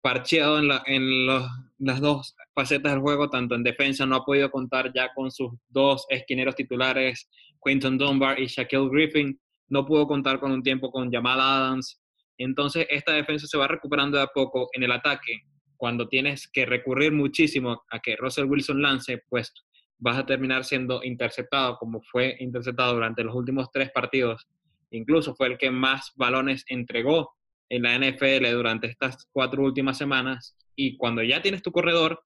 parcheado 0.00 0.58
en, 0.58 0.68
la, 0.68 0.82
en 0.86 1.26
los, 1.26 1.46
las 1.78 2.00
dos 2.00 2.36
facetas 2.54 2.92
del 2.92 3.00
juego, 3.00 3.28
tanto 3.28 3.54
en 3.54 3.64
defensa, 3.64 4.06
no 4.06 4.16
ha 4.16 4.24
podido 4.24 4.50
contar 4.50 4.92
ya 4.94 5.12
con 5.12 5.30
sus 5.30 5.52
dos 5.68 6.06
esquineros 6.08 6.54
titulares, 6.54 7.28
Quinton 7.62 7.98
Dunbar 7.98 8.40
y 8.40 8.46
Shaquille 8.46 8.88
Griffin, 8.90 9.38
no 9.68 9.84
pudo 9.84 10.06
contar 10.06 10.40
con 10.40 10.52
un 10.52 10.62
tiempo 10.62 10.90
con 10.90 11.10
Jamal 11.10 11.40
Adams, 11.40 12.00
entonces 12.38 12.86
esta 12.88 13.12
defensa 13.12 13.46
se 13.46 13.58
va 13.58 13.68
recuperando 13.68 14.16
de 14.16 14.22
a 14.22 14.28
poco 14.28 14.68
en 14.72 14.84
el 14.84 14.92
ataque, 14.92 15.42
cuando 15.76 16.08
tienes 16.08 16.48
que 16.48 16.64
recurrir 16.64 17.12
muchísimo 17.12 17.82
a 17.90 18.00
que 18.00 18.16
Russell 18.16 18.44
Wilson 18.46 18.80
lance, 18.80 19.22
pues 19.28 19.52
vas 20.00 20.18
a 20.18 20.26
terminar 20.26 20.64
siendo 20.64 21.04
interceptado 21.04 21.76
como 21.78 22.02
fue 22.02 22.36
interceptado 22.40 22.94
durante 22.94 23.22
los 23.22 23.34
últimos 23.34 23.70
tres 23.70 23.90
partidos. 23.90 24.48
Incluso 24.90 25.34
fue 25.34 25.46
el 25.46 25.58
que 25.58 25.70
más 25.70 26.12
balones 26.16 26.64
entregó 26.68 27.36
en 27.68 27.82
la 27.82 27.96
NFL 27.96 28.50
durante 28.52 28.88
estas 28.88 29.28
cuatro 29.30 29.62
últimas 29.62 29.96
semanas. 29.96 30.56
Y 30.74 30.96
cuando 30.96 31.22
ya 31.22 31.42
tienes 31.42 31.62
tu 31.62 31.70
corredor 31.70 32.24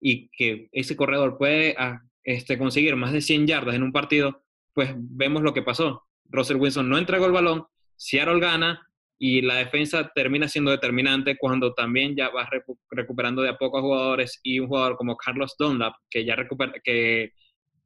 y 0.00 0.28
que 0.28 0.68
ese 0.72 0.96
corredor 0.96 1.36
puede 1.36 1.74
ah, 1.78 2.00
este, 2.24 2.56
conseguir 2.56 2.96
más 2.96 3.12
de 3.12 3.20
100 3.20 3.46
yardas 3.46 3.74
en 3.74 3.82
un 3.82 3.92
partido, 3.92 4.42
pues 4.72 4.94
vemos 4.96 5.42
lo 5.42 5.52
que 5.52 5.62
pasó. 5.62 6.06
Russell 6.24 6.56
Wilson 6.56 6.88
no 6.88 6.98
entregó 6.98 7.26
el 7.26 7.32
balón, 7.32 7.66
Seattle 7.96 8.40
gana 8.40 8.85
y 9.18 9.40
la 9.40 9.56
defensa 9.56 10.10
termina 10.14 10.48
siendo 10.48 10.70
determinante 10.70 11.36
cuando 11.38 11.72
también 11.72 12.14
ya 12.14 12.28
vas 12.28 12.50
recu 12.50 12.78
recuperando 12.90 13.42
de 13.42 13.48
a 13.48 13.56
poco 13.56 13.78
a 13.78 13.82
jugadores 13.82 14.40
y 14.42 14.60
un 14.60 14.68
jugador 14.68 14.96
como 14.96 15.16
Carlos 15.16 15.54
Dunlap, 15.58 15.94
que 16.10 16.24
ya 16.24 16.36
recupera, 16.36 16.74
que 16.84 17.32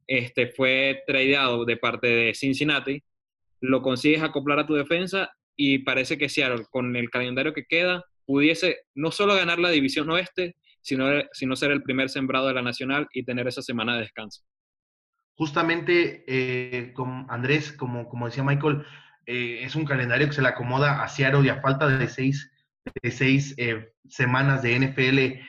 este, 0.07 0.47
fue 0.47 1.03
tradeado 1.07 1.63
de 1.63 1.77
parte 1.77 2.07
de 2.07 2.33
Cincinnati, 2.33 3.01
lo 3.61 3.81
consigues 3.81 4.21
acoplar 4.21 4.59
a 4.59 4.67
tu 4.67 4.73
defensa 4.73 5.31
y 5.55 5.79
parece 5.79 6.17
que 6.17 6.27
Seattle, 6.27 6.65
con 6.69 6.95
el 6.95 7.09
calendario 7.09 7.53
que 7.53 7.65
queda, 7.65 8.03
pudiese 8.25 8.79
no 8.93 9.11
solo 9.11 9.35
ganar 9.35 9.59
la 9.59 9.69
división 9.69 10.09
oeste, 10.09 10.55
sino, 10.81 11.05
sino 11.31 11.55
ser 11.55 11.71
el 11.71 11.83
primer 11.83 12.09
sembrado 12.09 12.47
de 12.47 12.55
la 12.55 12.61
nacional 12.61 13.07
y 13.13 13.23
tener 13.23 13.47
esa 13.47 13.61
semana 13.61 13.93
de 13.93 14.01
descanso. 14.01 14.43
Justamente, 15.35 16.23
eh, 16.27 16.93
con 16.93 17.25
Andrés, 17.29 17.71
como, 17.71 18.09
como 18.09 18.25
decía 18.25 18.43
Michael, 18.43 18.83
eh, 19.25 19.63
es 19.63 19.75
un 19.75 19.85
calendario 19.85 20.27
que 20.27 20.33
se 20.33 20.41
le 20.41 20.47
acomoda 20.47 21.03
a 21.03 21.07
Seattle 21.07 21.45
y 21.45 21.49
a 21.49 21.61
falta 21.61 21.87
de 21.87 22.07
seis, 22.07 22.51
de 23.01 23.11
seis 23.11 23.53
eh, 23.57 23.93
semanas 24.09 24.61
de 24.61 24.79
NFL. 24.79 25.41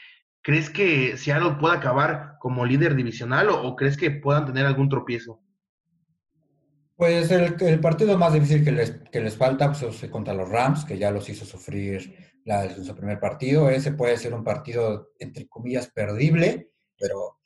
¿Crees 0.43 0.71
que 0.71 1.17
Seattle 1.17 1.57
pueda 1.59 1.75
acabar 1.75 2.37
como 2.39 2.67
líder 2.67 2.95
divisional 2.95 3.49
o, 3.49 3.77
crees 3.77 3.97
que 3.97 4.11
puedan 4.11 4.47
tener 4.47 4.67
algún 4.67 4.89
tropiezo? 4.89 5.41
Pues 6.97 7.31
el, 7.31 7.57
el, 7.61 7.81
partido 7.81 8.19
más 8.19 8.33
difícil 8.33 8.63
que 8.63 8.73
les, 8.73 8.91
que 9.11 9.21
les 9.21 9.37
falta 9.37 9.73
pues, 9.73 10.03
es 10.03 10.11
contra 10.11 10.35
los 10.35 10.49
Rams, 10.49 10.85
que 10.85 10.99
ya 10.99 11.11
los 11.11 11.29
hizo 11.29 11.45
sufrir 11.45 12.15
en 12.45 12.85
su 12.85 12.95
primer 12.95 13.19
partido. 13.19 13.71
Ese 13.71 13.93
puede 13.93 14.17
ser 14.17 14.35
un 14.35 14.45
partido, 14.45 15.11
entre 15.19 15.49
comillas, 15.49 15.89
perdible, 15.89 16.71
pero 16.99 17.39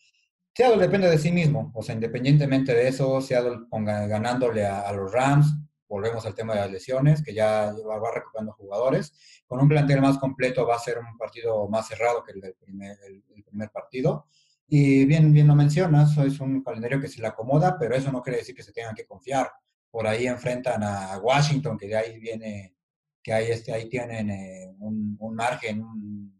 Seattle 0.55 0.83
depende 0.83 1.09
de 1.09 1.19
sí 1.19 1.31
mismo. 1.31 1.71
O 1.75 1.83
sea, 1.83 1.95
independientemente 1.95 2.75
de 2.75 2.89
eso, 2.89 3.21
Seattle 3.21 3.67
ponga, 3.71 4.07
ganándole 4.07 4.67
a 4.67 4.91
los 4.93 5.13
Rams, 5.13 5.55
volvemos 5.89 6.25
al 6.27 6.35
tema 6.35 6.55
de 6.55 6.61
las 6.61 6.71
lesiones, 6.71 7.23
que 7.23 7.35
ya 7.35 7.73
va 7.73 8.11
recuperando 8.13 8.53
jugadores. 8.53 9.13
Con 9.47 9.61
un 9.61 9.69
plantel 9.69 10.01
más 10.01 10.19
completo 10.19 10.67
va 10.67 10.77
a 10.77 10.81
ser 10.81 10.99
un 10.99 11.17
partido 11.17 11.69
más 11.69 11.89
cerrado 11.89 12.25
que 12.25 12.33
el 12.33 12.41
del 12.41 12.55
primer, 12.55 13.71
partido. 13.71 14.27
Y 14.69 15.05
bien, 15.05 15.33
bien 15.33 15.47
lo 15.47 15.55
mencionas, 15.55 16.17
es 16.19 16.41
un 16.41 16.63
calendario 16.63 17.01
que 17.01 17.09
se 17.09 17.21
le 17.21 17.29
acomoda, 17.29 17.79
pero 17.79 17.95
eso 17.95 18.11
no 18.11 18.23
quiere 18.23 18.39
decir 18.39 18.55
que 18.55 18.65
se 18.65 18.73
tengan 18.73 18.95
que 18.95 19.07
confiar. 19.07 19.51
Por 19.91 20.07
ahí 20.07 20.27
enfrentan 20.27 20.83
a 20.83 21.19
Washington, 21.19 21.79
que 21.79 21.87
de 21.87 21.97
ahí 21.97 22.19
viene, 22.19 22.75
que 23.23 23.33
ahí, 23.33 23.51
este, 23.51 23.73
ahí 23.73 23.89
tienen 23.89 24.31
eh, 24.31 24.75
un, 24.81 25.17
margen 25.35 25.83
un, 25.83 26.35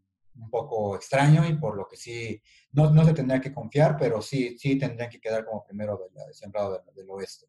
poco 0.51 0.95
extraño 0.95 1.47
y 1.47 1.55
por 1.55 1.75
lo 1.75 1.87
que 1.87 1.97
sí, 1.97 2.41
no, 2.71 2.89
no 2.91 3.03
se 3.03 3.13
tendría 3.13 3.41
que 3.41 3.53
confiar, 3.53 3.97
pero 3.97 4.21
sí, 4.21 4.57
sí 4.57 4.77
tendrían 4.77 5.09
que 5.09 5.19
quedar 5.19 5.43
como 5.43 5.63
primero 5.63 6.09
del, 6.13 6.33
sembrado 6.33 6.83
del 6.95 7.09
oeste. 7.09 7.47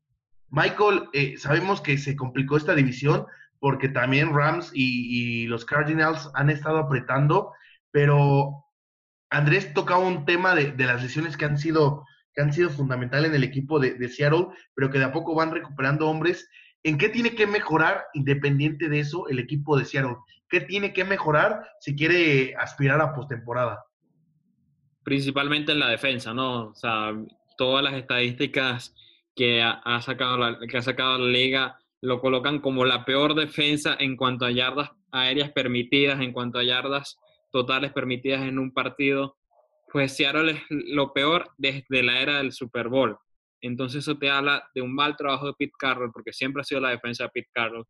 Michael, 0.51 1.09
eh, 1.13 1.37
sabemos 1.37 1.81
que 1.81 1.99
se 1.99 2.17
complicó 2.17 2.57
esta 2.57 2.75
división 2.75 3.27
porque 3.61 3.89
también 3.89 4.35
Rams 4.35 4.71
y, 4.73 5.47
los 5.47 5.65
Cardinals 5.65 6.31
han 6.35 6.51
estado 6.51 6.79
apretando, 6.79 7.53
pero 7.91 8.65
Andrés 9.31 9.75
tocaba 9.75 10.01
un 10.01 10.25
tema 10.25 10.55
de, 10.55 10.73
las 10.77 11.03
lesiones 11.03 11.37
que 11.37 11.45
han 11.45 11.59
sido 11.59 12.05
que 12.35 12.43
han 12.43 12.53
sido 12.53 12.71
fundamentales 12.71 13.31
en 13.31 13.37
el 13.37 13.43
equipo 13.43 13.81
de, 13.81 13.95
de, 13.95 14.09
Seattle, 14.09 14.49
pero 14.75 14.91
que 14.91 14.99
de 14.99 15.07
a 15.07 15.13
poco 15.13 15.35
van 15.35 15.51
recuperando 15.51 16.09
hombres. 16.09 16.49
¿En 16.85 16.97
qué 16.97 17.09
tiene 17.09 17.35
que 17.35 17.49
mejorar, 17.49 18.05
independiente 18.15 18.89
de 18.89 19.01
eso, 19.01 19.29
el 19.29 19.41
equipo 19.41 19.77
de 19.77 19.85
Seattle? 19.85 20.19
¿Qué 20.49 20.61
tiene 20.61 20.93
que 20.93 21.05
mejorar 21.05 21.69
si 21.81 21.97
quiere 21.97 22.55
aspirar 22.55 23.01
a 23.01 23.13
postemporada? 23.13 23.85
Principalmente 25.03 25.73
en 25.73 25.81
la 25.81 25.89
defensa, 25.89 26.33
¿no? 26.33 26.69
O 26.69 26.75
sea, 26.75 27.13
todas 27.57 27.83
las 27.83 27.95
estadísticas 27.95 28.95
que 29.39 29.63
ha, 29.63 29.81
ha 29.85 30.03
sacado 30.03 30.37
la, 30.37 30.59
que 30.59 30.77
ha 30.77 30.83
sacado 30.83 31.17
la 31.17 31.31
liga 31.31 31.79
lo 32.01 32.21
colocan 32.21 32.59
como 32.59 32.85
la 32.85 33.05
peor 33.05 33.37
defensa 33.37 33.97
en 33.99 34.17
cuanto 34.17 34.45
a 34.45 34.51
yardas 34.51 34.91
aéreas 35.13 35.53
permitidas, 35.53 36.21
en 36.21 36.33
cuanto 36.33 36.59
a 36.59 36.65
yardas 36.65 37.19
totales 37.53 37.93
permitidas 37.93 38.43
en 38.43 38.59
un 38.59 38.73
partido, 38.73 39.37
pues 39.93 40.17
Seattle 40.17 40.53
es 40.53 40.61
lo 40.69 41.13
peor 41.13 41.51
desde 41.57 42.03
la 42.03 42.21
era 42.21 42.39
del 42.39 42.53
Super 42.53 42.89
Bowl. 42.89 43.17
Entonces 43.61 44.05
eso 44.05 44.19
te 44.19 44.29
habla 44.29 44.69
de 44.75 44.83
un 44.83 44.93
mal 44.93 45.17
trabajo 45.17 45.47
de 45.47 45.55
Pete 45.57 45.73
Carroll, 45.79 46.13
porque 46.13 46.33
siempre 46.33 46.61
ha 46.61 46.65
sido 46.65 46.81
la 46.81 46.91
defensa 46.91 47.25
de 47.25 47.31
Pete 47.31 47.51
Carroll, 47.53 47.87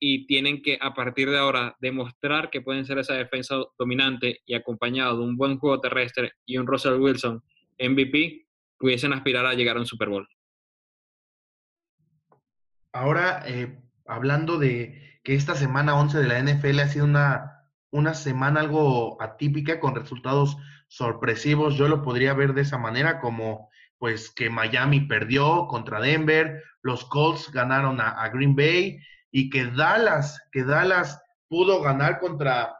y 0.00 0.26
tienen 0.26 0.60
que 0.60 0.76
a 0.80 0.92
partir 0.92 1.30
de 1.30 1.38
ahora 1.38 1.76
demostrar 1.80 2.50
que 2.50 2.62
pueden 2.62 2.84
ser 2.84 2.98
esa 2.98 3.14
defensa 3.14 3.56
dominante 3.78 4.40
y 4.44 4.54
acompañado 4.54 5.18
de 5.18 5.24
un 5.24 5.36
buen 5.36 5.58
juego 5.58 5.80
terrestre 5.80 6.32
y 6.46 6.56
un 6.58 6.66
Russell 6.66 7.00
Wilson 7.00 7.42
MVP, 7.78 8.46
pudiesen 8.78 9.12
aspirar 9.12 9.46
a 9.46 9.54
llegar 9.54 9.76
a 9.76 9.80
un 9.80 9.86
Super 9.86 10.08
Bowl. 10.08 10.26
Ahora, 12.92 13.42
eh, 13.46 13.78
hablando 14.06 14.58
de 14.58 15.20
que 15.22 15.34
esta 15.34 15.54
semana 15.54 15.96
11 15.96 16.18
de 16.18 16.26
la 16.26 16.38
NFL 16.38 16.80
ha 16.80 16.88
sido 16.88 17.04
una 17.04 17.60
una 17.90 18.14
semana 18.14 18.60
algo 18.60 19.20
atípica 19.20 19.80
con 19.80 19.94
resultados 19.94 20.56
sorpresivos. 20.88 21.76
Yo 21.76 21.88
lo 21.88 22.02
podría 22.02 22.34
ver 22.34 22.54
de 22.54 22.62
esa 22.62 22.78
manera, 22.78 23.20
como 23.20 23.68
pues 23.98 24.30
que 24.30 24.48
Miami 24.48 25.00
perdió 25.00 25.66
contra 25.66 26.00
Denver, 26.00 26.62
los 26.80 27.04
Colts 27.04 27.50
ganaron 27.52 28.00
a, 28.00 28.26
Green 28.30 28.56
Bay 28.56 28.98
y 29.30 29.50
que 29.50 29.66
Dallas, 29.66 30.40
que 30.52 30.64
Dallas 30.64 31.20
pudo 31.48 31.82
ganar 31.82 32.18
contra, 32.18 32.74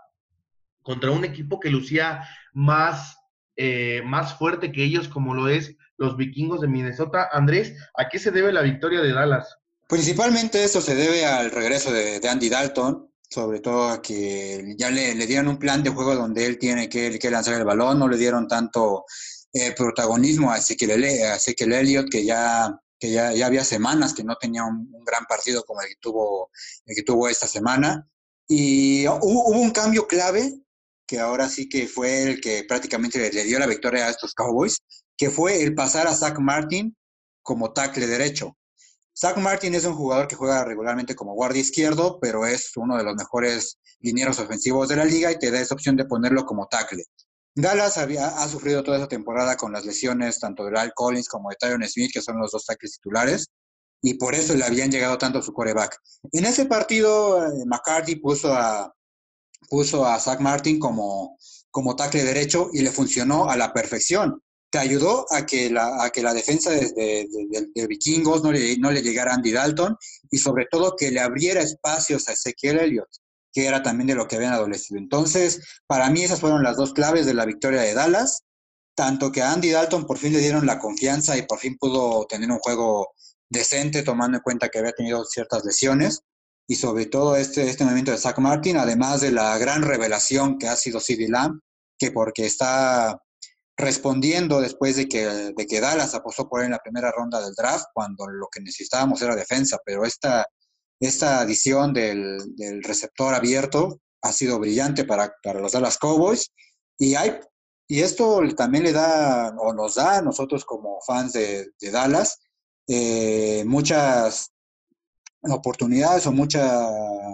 contra 0.80 1.10
un 1.10 1.26
equipo 1.26 1.60
que 1.60 1.68
lucía 1.68 2.26
más, 2.54 3.18
eh, 3.56 4.00
más 4.06 4.38
fuerte 4.38 4.72
que 4.72 4.82
ellos, 4.82 5.08
como 5.08 5.34
lo 5.34 5.48
es 5.48 5.76
los 5.98 6.16
vikingos 6.16 6.62
de 6.62 6.68
Minnesota. 6.68 7.28
Andrés, 7.30 7.76
¿a 7.98 8.08
qué 8.08 8.18
se 8.18 8.30
debe 8.30 8.50
la 8.50 8.62
victoria 8.62 9.02
de 9.02 9.12
Dallas? 9.12 9.59
Principalmente 9.90 10.62
esto 10.62 10.80
se 10.80 10.94
debe 10.94 11.26
al 11.26 11.50
regreso 11.50 11.92
de, 11.92 12.20
Andy 12.28 12.48
Dalton, 12.48 13.10
sobre 13.28 13.58
todo 13.58 13.88
a 13.88 14.00
que 14.00 14.76
ya 14.78 14.88
le, 14.88 15.16
le, 15.16 15.26
dieron 15.26 15.48
un 15.48 15.58
plan 15.58 15.82
de 15.82 15.90
juego 15.90 16.14
donde 16.14 16.46
él 16.46 16.60
tiene 16.60 16.88
que, 16.88 17.18
lanzar 17.28 17.54
el 17.54 17.64
balón, 17.64 17.98
no 17.98 18.06
le 18.06 18.16
dieron 18.16 18.46
tanto 18.46 19.04
eh, 19.52 19.72
protagonismo 19.76 20.52
a 20.52 20.58
Ezequiel, 20.58 21.72
Elliott, 21.72 22.08
que 22.08 22.24
ya 22.24 22.72
que 23.00 23.10
ya, 23.10 23.32
ya 23.32 23.46
había 23.46 23.64
semanas 23.64 24.14
que 24.14 24.22
no 24.22 24.36
tenía 24.36 24.62
un, 24.62 24.92
gran 25.04 25.24
partido 25.24 25.64
como 25.64 25.80
el 25.80 25.88
que 25.88 25.96
tuvo, 26.00 26.50
el 26.84 26.94
que 26.94 27.02
tuvo 27.02 27.28
esta 27.28 27.48
semana. 27.48 28.06
Y 28.46 29.08
hubo, 29.08 29.48
un 29.48 29.70
cambio 29.70 30.06
clave 30.06 30.54
que 31.04 31.18
ahora 31.18 31.48
sí 31.48 31.68
que 31.68 31.88
fue 31.88 32.22
el 32.22 32.40
que 32.40 32.62
prácticamente 32.62 33.18
le, 33.18 33.44
dio 33.44 33.58
la 33.58 33.66
victoria 33.66 34.06
a 34.06 34.10
estos 34.10 34.34
Cowboys, 34.34 34.78
que 35.16 35.30
fue 35.30 35.62
el 35.62 35.74
pasar 35.74 36.06
a 36.06 36.14
Zach 36.14 36.38
Martin 36.38 36.94
como 37.42 37.72
tackle 37.72 38.06
derecho. 38.06 38.56
Zach 39.16 39.36
Martin 39.36 39.74
es 39.74 39.84
un 39.84 39.94
jugador 39.94 40.28
que 40.28 40.36
juega 40.36 40.64
regularmente 40.64 41.14
como 41.14 41.34
guardia 41.34 41.60
izquierdo, 41.60 42.18
pero 42.20 42.46
es 42.46 42.76
uno 42.76 42.96
de 42.96 43.04
los 43.04 43.14
mejores 43.16 43.78
linieros 44.00 44.38
ofensivos 44.38 44.88
de 44.88 44.96
la 44.96 45.04
liga 45.04 45.30
y 45.30 45.38
te 45.38 45.50
da 45.50 45.60
esa 45.60 45.74
opción 45.74 45.96
de 45.96 46.04
ponerlo 46.04 46.44
como 46.44 46.66
tackle. 46.68 47.04
Dallas 47.54 47.98
había, 47.98 48.28
ha 48.28 48.48
sufrido 48.48 48.82
toda 48.82 48.98
esa 48.98 49.08
temporada 49.08 49.56
con 49.56 49.72
las 49.72 49.84
lesiones 49.84 50.38
tanto 50.38 50.64
de 50.64 50.78
Al 50.78 50.92
Collins 50.94 51.28
como 51.28 51.50
de 51.50 51.56
Tyron 51.56 51.86
Smith, 51.86 52.12
que 52.12 52.22
son 52.22 52.38
los 52.38 52.52
dos 52.52 52.64
tackles 52.64 52.94
titulares, 52.94 53.48
y 54.02 54.14
por 54.14 54.34
eso 54.34 54.54
le 54.54 54.64
habían 54.64 54.90
llegado 54.90 55.18
tanto 55.18 55.42
su 55.42 55.52
coreback. 55.52 55.98
En 56.32 56.44
ese 56.44 56.66
partido, 56.66 57.44
eh, 57.44 57.64
McCarthy 57.66 58.16
puso 58.16 58.54
a, 58.54 58.94
puso 59.68 60.06
a 60.06 60.18
Zach 60.18 60.40
Martin 60.40 60.78
como, 60.78 61.36
como 61.70 61.96
tackle 61.96 62.24
derecho 62.24 62.70
y 62.72 62.82
le 62.82 62.90
funcionó 62.90 63.50
a 63.50 63.56
la 63.56 63.72
perfección. 63.72 64.42
Te 64.70 64.78
ayudó 64.78 65.26
a 65.30 65.44
que 65.46 65.68
la, 65.70 66.04
a 66.04 66.10
que 66.10 66.22
la 66.22 66.32
defensa 66.32 66.70
de, 66.70 67.26
de, 67.74 67.86
vikingos 67.86 68.42
no 68.42 68.52
le, 68.52 68.76
no 68.78 68.90
le 68.90 69.02
llegara 69.02 69.32
a 69.32 69.34
Andy 69.34 69.50
Dalton 69.52 69.96
y 70.30 70.38
sobre 70.38 70.66
todo 70.70 70.94
que 70.96 71.10
le 71.10 71.20
abriera 71.20 71.60
espacios 71.60 72.28
a 72.28 72.32
Ezequiel 72.32 72.78
Elliott 72.78 73.08
que 73.52 73.66
era 73.66 73.82
también 73.82 74.08
de 74.08 74.14
lo 74.14 74.28
que 74.28 74.36
habían 74.36 74.52
adolecido. 74.52 74.98
Entonces, 74.98 75.60
para 75.86 76.10
mí 76.10 76.22
esas 76.22 76.40
fueron 76.40 76.62
las 76.62 76.76
dos 76.76 76.92
claves 76.92 77.26
de 77.26 77.34
la 77.34 77.46
victoria 77.46 77.80
de 77.80 77.94
Dallas, 77.94 78.44
tanto 78.94 79.32
que 79.32 79.42
a 79.42 79.52
Andy 79.52 79.70
Dalton 79.70 80.06
por 80.06 80.18
fin 80.18 80.32
le 80.32 80.40
dieron 80.40 80.66
la 80.66 80.78
confianza 80.78 81.36
y 81.36 81.42
por 81.42 81.58
fin 81.58 81.76
pudo 81.78 82.26
tener 82.26 82.50
un 82.50 82.58
juego 82.58 83.14
decente, 83.48 84.02
tomando 84.02 84.36
en 84.36 84.42
cuenta 84.42 84.68
que 84.68 84.78
había 84.78 84.92
tenido 84.92 85.24
ciertas 85.24 85.64
lesiones, 85.64 86.22
y 86.68 86.76
sobre 86.76 87.06
todo 87.06 87.34
este, 87.36 87.68
este 87.68 87.82
movimiento 87.82 88.12
de 88.12 88.18
Zach 88.18 88.38
Martin, 88.38 88.76
además 88.76 89.20
de 89.20 89.32
la 89.32 89.58
gran 89.58 89.82
revelación 89.82 90.56
que 90.56 90.68
ha 90.68 90.76
sido 90.76 91.00
CD 91.00 91.28
Lamb, 91.28 91.60
que 91.98 92.12
porque 92.12 92.46
está 92.46 93.20
respondiendo 93.80 94.60
después 94.60 94.96
de 94.96 95.08
que, 95.08 95.24
de 95.26 95.66
que 95.66 95.80
Dallas 95.80 96.14
apostó 96.14 96.48
por 96.48 96.60
él 96.60 96.66
en 96.66 96.72
la 96.72 96.78
primera 96.78 97.10
ronda 97.10 97.40
del 97.40 97.54
draft, 97.54 97.86
cuando 97.94 98.26
lo 98.26 98.48
que 98.50 98.60
necesitábamos 98.60 99.20
era 99.22 99.34
defensa, 99.34 99.78
pero 99.84 100.04
esta 100.04 100.46
esta 101.00 101.40
adición 101.40 101.94
del, 101.94 102.38
receptor 102.82 103.34
abierto 103.34 104.00
ha 104.22 104.32
sido 104.32 104.58
brillante 104.58 105.04
para, 105.04 105.34
los 105.54 105.72
Dallas 105.72 105.96
Cowboys 105.96 106.52
y, 106.98 107.14
hay, 107.14 107.40
y 107.88 108.00
esto 108.00 108.42
también 108.54 108.84
le 108.84 108.92
da 108.92 109.54
o 109.58 109.72
nos 109.72 109.94
da 109.94 110.18
a 110.18 110.22
nosotros 110.22 110.64
como 110.64 111.00
fans 111.00 111.32
de, 111.32 111.72
Dallas 111.90 112.38
eh, 112.86 113.64
muchas 113.66 114.50
oportunidades 115.42 116.26
o 116.26 116.32
muchas, 116.32 116.86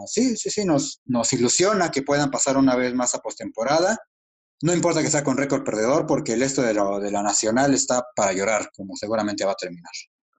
sí, 0.07 0.37
sí, 0.37 0.49
sí, 0.49 0.65
nos, 0.65 1.01
nos 1.05 1.33
ilusiona 1.33 1.91
que 1.91 2.03
puedan 2.03 2.31
pasar 2.31 2.57
una 2.57 2.77
vez 2.77 2.95
más 2.95 3.17
a 3.17 3.19
postemporada. 3.19 3.99
No 4.62 4.73
importa 4.73 5.03
que 5.03 5.09
sea 5.09 5.23
con 5.23 5.37
récord 5.37 5.64
perdedor, 5.64 6.07
porque 6.07 6.33
el 6.33 6.42
esto 6.42 6.62
de, 6.62 6.69
de 6.69 7.11
la 7.11 7.23
nacional 7.23 7.75
está 7.75 8.05
para 8.14 8.33
llorar, 8.33 8.71
como 8.75 8.97
seguramente 8.97 9.45
va 9.45 9.53
a 9.53 9.57
terminar. 9.57 9.92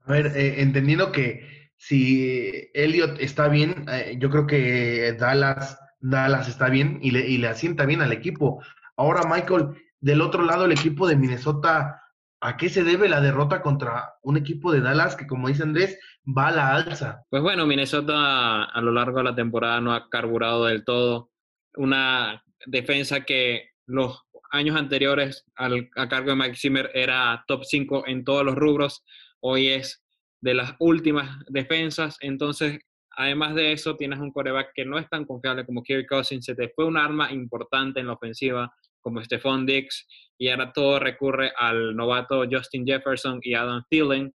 A 0.06 0.12
ver, 0.12 0.28
eh, 0.36 0.62
entendiendo 0.62 1.12
que 1.12 1.70
si 1.78 2.70
Elliot 2.74 3.20
está 3.20 3.48
bien, 3.48 3.86
eh, 3.92 4.18
yo 4.20 4.30
creo 4.30 4.48
que 4.48 5.16
Dallas, 5.20 5.78
Dallas 6.00 6.48
está 6.48 6.70
bien 6.70 7.00
y 7.02 7.12
le, 7.12 7.28
y 7.28 7.38
le 7.38 7.48
asienta 7.48 7.86
bien 7.86 8.02
al 8.02 8.12
equipo. 8.12 8.64
Ahora, 8.96 9.22
Michael, 9.30 9.76
del 10.00 10.22
otro 10.22 10.44
lado, 10.44 10.66
el 10.66 10.72
equipo 10.72 11.08
de 11.08 11.16
Minnesota, 11.16 12.02
¿a 12.42 12.58
qué 12.58 12.70
se 12.70 12.84
debe 12.84 13.10
la 13.10 13.22
derrota 13.22 13.62
contra 13.62 14.16
un 14.24 14.38
equipo 14.38 14.72
de 14.72 14.82
Dallas 14.82 15.16
que, 15.16 15.28
como 15.28 15.48
dice 15.48 15.64
Andrés, 15.64 16.00
va 16.26 16.48
a 16.48 16.52
la 16.52 16.76
alza? 16.76 17.24
Pues 17.30 17.44
bueno, 17.44 17.68
Minnesota 17.68 18.64
a 18.64 18.82
lo 18.82 18.92
largo 18.92 19.20
de 19.20 19.26
la 19.26 19.36
temporada 19.36 19.80
no 19.80 19.94
ha 19.94 20.10
carburado 20.10 20.66
del 20.66 20.84
todo. 20.84 21.30
Una 21.76 22.44
defensa 22.66 23.22
que 23.22 23.70
los 23.88 24.22
años 24.52 24.78
anteriores 24.78 25.46
al, 25.56 25.90
a 25.96 26.08
cargo 26.08 26.30
de 26.30 26.36
Mike 26.36 26.56
Zimmer 26.56 26.92
era 26.94 27.44
top 27.48 27.64
5 27.64 28.04
en 28.08 28.24
todos 28.24 28.46
los 28.46 28.56
rubros. 28.56 29.04
Hoy 29.40 29.68
es 29.68 30.04
de 30.42 30.54
las 30.54 30.76
últimas 30.80 31.44
defensas. 31.48 32.18
Entonces, 32.22 32.80
además 33.12 33.56
de 33.56 33.72
eso, 33.72 33.96
tienes 33.96 34.20
un 34.20 34.32
coreback 34.32 34.72
que 34.76 34.86
no 34.86 35.00
es 35.00 35.10
tan 35.10 35.26
confiable 35.26 35.66
como 35.66 35.84
Kirk 35.84 36.08
Cousins. 36.08 36.46
Se 36.46 36.56
te 36.56 36.70
fue 36.70 36.86
un 36.86 36.98
arma 36.98 37.32
importante 37.32 38.00
en 38.00 38.08
la 38.08 38.14
ofensiva 38.14 38.74
como 39.02 39.24
Stephon 39.24 39.66
Dix 39.66 40.06
y 40.38 40.50
ahora 40.50 40.72
todo 40.74 41.00
recurre 41.00 41.52
al 41.58 41.96
novato 41.96 42.44
Justin 42.50 42.86
Jefferson 42.86 43.40
y 43.42 43.54
Adam 43.54 43.84
Thielen. 43.90 44.34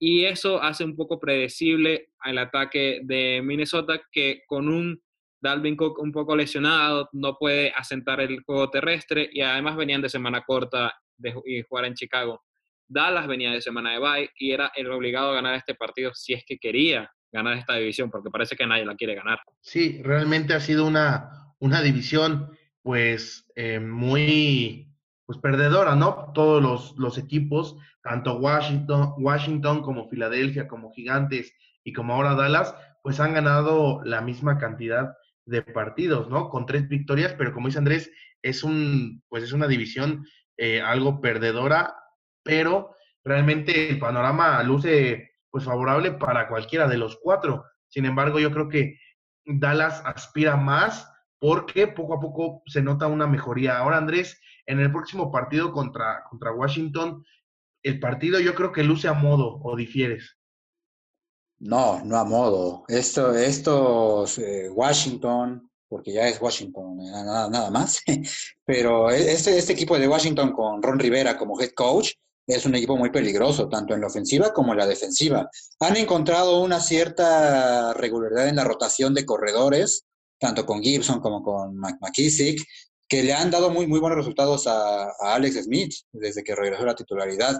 Y 0.00 0.24
eso 0.24 0.62
hace 0.62 0.84
un 0.84 0.94
poco 0.94 1.18
predecible 1.18 2.10
el 2.24 2.38
ataque 2.38 3.00
de 3.02 3.40
Minnesota 3.42 4.00
que 4.12 4.42
con 4.46 4.68
un 4.68 5.02
Dalvin 5.40 5.76
Cook 5.76 5.98
un 6.00 6.12
poco 6.12 6.36
lesionado 6.36 7.08
no 7.12 7.36
puede 7.36 7.72
asentar 7.72 8.20
el 8.20 8.42
juego 8.42 8.70
terrestre 8.70 9.28
y 9.32 9.40
además 9.40 9.76
venían 9.76 10.02
de 10.02 10.08
semana 10.08 10.42
corta 10.46 10.92
de, 11.16 11.34
y 11.44 11.62
jugar 11.62 11.84
en 11.84 11.94
Chicago. 11.94 12.42
Dallas 12.88 13.26
venía 13.26 13.52
de 13.52 13.60
semana 13.60 13.92
de 13.92 13.98
bye 13.98 14.30
y 14.38 14.52
era 14.52 14.72
el 14.74 14.90
obligado 14.90 15.30
a 15.30 15.34
ganar 15.34 15.54
este 15.54 15.74
partido 15.74 16.12
si 16.14 16.32
es 16.32 16.44
que 16.46 16.58
quería 16.58 17.10
ganar 17.30 17.58
esta 17.58 17.74
división, 17.74 18.10
porque 18.10 18.30
parece 18.30 18.56
que 18.56 18.66
nadie 18.66 18.86
la 18.86 18.96
quiere 18.96 19.14
ganar. 19.14 19.38
Sí, 19.60 20.00
realmente 20.02 20.54
ha 20.54 20.60
sido 20.60 20.86
una, 20.86 21.54
una 21.58 21.82
división 21.82 22.50
pues 22.82 23.46
eh, 23.54 23.80
muy 23.80 24.86
pues 25.26 25.38
perdedora, 25.40 25.94
¿no? 25.94 26.32
Todos 26.32 26.62
los, 26.62 26.94
los, 26.96 27.18
equipos, 27.18 27.76
tanto 28.02 28.38
Washington, 28.38 29.12
Washington 29.18 29.82
como 29.82 30.08
Filadelfia, 30.08 30.66
como 30.66 30.90
Gigantes 30.90 31.52
y 31.84 31.92
como 31.92 32.14
ahora 32.14 32.34
Dallas, 32.34 32.74
pues 33.02 33.20
han 33.20 33.34
ganado 33.34 34.00
la 34.04 34.22
misma 34.22 34.56
cantidad 34.56 35.14
de 35.48 35.62
partidos, 35.62 36.28
¿no? 36.28 36.48
Con 36.48 36.66
tres 36.66 36.88
victorias, 36.88 37.34
pero 37.36 37.52
como 37.52 37.68
dice 37.68 37.78
Andrés, 37.78 38.10
es 38.42 38.62
un, 38.62 39.22
pues 39.28 39.42
es 39.42 39.52
una 39.52 39.66
división 39.66 40.26
eh, 40.56 40.80
algo 40.80 41.20
perdedora 41.20 41.94
pero 42.48 42.96
realmente 43.22 43.90
el 43.90 43.98
panorama 43.98 44.62
luce 44.62 45.32
pues 45.50 45.64
favorable 45.64 46.12
para 46.12 46.48
cualquiera 46.48 46.88
de 46.88 46.96
los 46.96 47.18
cuatro. 47.22 47.62
Sin 47.88 48.06
embargo, 48.06 48.40
yo 48.40 48.50
creo 48.50 48.70
que 48.70 48.98
Dallas 49.44 50.00
aspira 50.06 50.56
más 50.56 51.12
porque 51.38 51.88
poco 51.88 52.14
a 52.14 52.20
poco 52.20 52.62
se 52.64 52.80
nota 52.80 53.06
una 53.06 53.26
mejoría. 53.26 53.76
Ahora, 53.76 53.98
Andrés, 53.98 54.40
en 54.64 54.80
el 54.80 54.90
próximo 54.90 55.30
partido 55.30 55.72
contra, 55.72 56.24
contra 56.30 56.52
Washington, 56.52 57.22
el 57.82 58.00
partido 58.00 58.40
yo 58.40 58.54
creo 58.54 58.72
que 58.72 58.82
luce 58.82 59.08
a 59.08 59.12
modo 59.12 59.60
o 59.62 59.76
difieres. 59.76 60.37
No, 61.60 62.04
no 62.04 62.16
a 62.16 62.24
modo. 62.24 62.84
Esto, 62.88 63.34
estos 63.34 64.38
eh, 64.38 64.68
Washington, 64.70 65.70
porque 65.88 66.12
ya 66.12 66.28
es 66.28 66.40
Washington, 66.40 67.00
eh, 67.00 67.10
nada, 67.10 67.48
nada 67.50 67.70
más, 67.70 68.00
pero 68.64 69.10
e, 69.10 69.32
este, 69.32 69.58
este 69.58 69.72
equipo 69.72 69.98
de 69.98 70.08
Washington 70.08 70.52
con 70.52 70.82
Ron 70.82 70.98
Rivera 70.98 71.36
como 71.36 71.60
head 71.60 71.72
coach, 71.74 72.12
es 72.46 72.64
un 72.64 72.74
equipo 72.74 72.96
muy 72.96 73.10
peligroso, 73.10 73.68
tanto 73.68 73.94
en 73.94 74.00
la 74.00 74.06
ofensiva 74.06 74.54
como 74.54 74.72
en 74.72 74.78
la 74.78 74.86
defensiva. 74.86 75.50
Han 75.80 75.96
encontrado 75.96 76.62
una 76.62 76.80
cierta 76.80 77.92
regularidad 77.92 78.48
en 78.48 78.56
la 78.56 78.64
rotación 78.64 79.12
de 79.12 79.26
corredores, 79.26 80.04
tanto 80.40 80.64
con 80.64 80.82
Gibson 80.82 81.20
como 81.20 81.42
con 81.42 81.76
McKissick, 81.76 82.64
que 83.06 83.22
le 83.22 83.34
han 83.34 83.50
dado 83.50 83.70
muy, 83.70 83.86
muy 83.86 84.00
buenos 84.00 84.18
resultados 84.18 84.66
a, 84.66 85.10
Alex 85.20 85.64
Smith 85.64 85.94
desde 86.12 86.42
que 86.42 86.54
regresó 86.54 86.84
a 86.84 86.86
la 86.86 86.94
titularidad. 86.94 87.56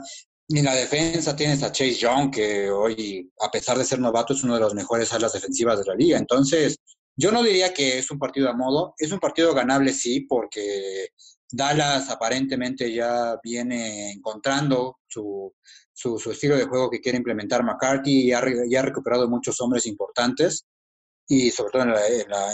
En 0.50 0.64
la 0.64 0.74
defensa 0.74 1.36
tienes 1.36 1.62
a 1.62 1.70
Chase 1.70 1.94
Young, 1.94 2.30
que 2.30 2.70
hoy, 2.70 3.30
a 3.40 3.50
pesar 3.50 3.76
de 3.76 3.84
ser 3.84 3.98
novato, 3.98 4.32
es 4.32 4.42
uno 4.42 4.54
de 4.54 4.60
los 4.60 4.74
mejores 4.74 5.12
alas 5.12 5.34
defensivas 5.34 5.78
de 5.78 5.84
la 5.84 5.94
liga. 5.94 6.16
Entonces, 6.16 6.78
yo 7.16 7.30
no 7.30 7.42
diría 7.42 7.74
que 7.74 7.98
es 7.98 8.10
un 8.10 8.18
partido 8.18 8.48
a 8.48 8.56
modo, 8.56 8.94
es 8.96 9.12
un 9.12 9.18
partido 9.18 9.52
ganable, 9.52 9.92
sí, 9.92 10.20
porque 10.20 11.08
Dallas 11.50 12.08
aparentemente 12.08 12.92
ya 12.92 13.38
viene 13.42 14.12
encontrando 14.12 14.98
su, 15.06 15.52
su, 15.92 16.30
estilo 16.30 16.56
de 16.56 16.64
juego 16.64 16.88
que 16.88 17.00
quiere 17.00 17.18
implementar 17.18 17.62
McCarthy 17.62 18.28
y 18.28 18.32
ha, 18.32 18.38
ha, 18.38 18.82
recuperado 18.82 19.28
muchos 19.28 19.60
hombres 19.60 19.84
importantes 19.84 20.64
y 21.26 21.50
sobre 21.50 21.72
todo 21.72 21.82
en 21.82 21.90
la, 21.90 22.06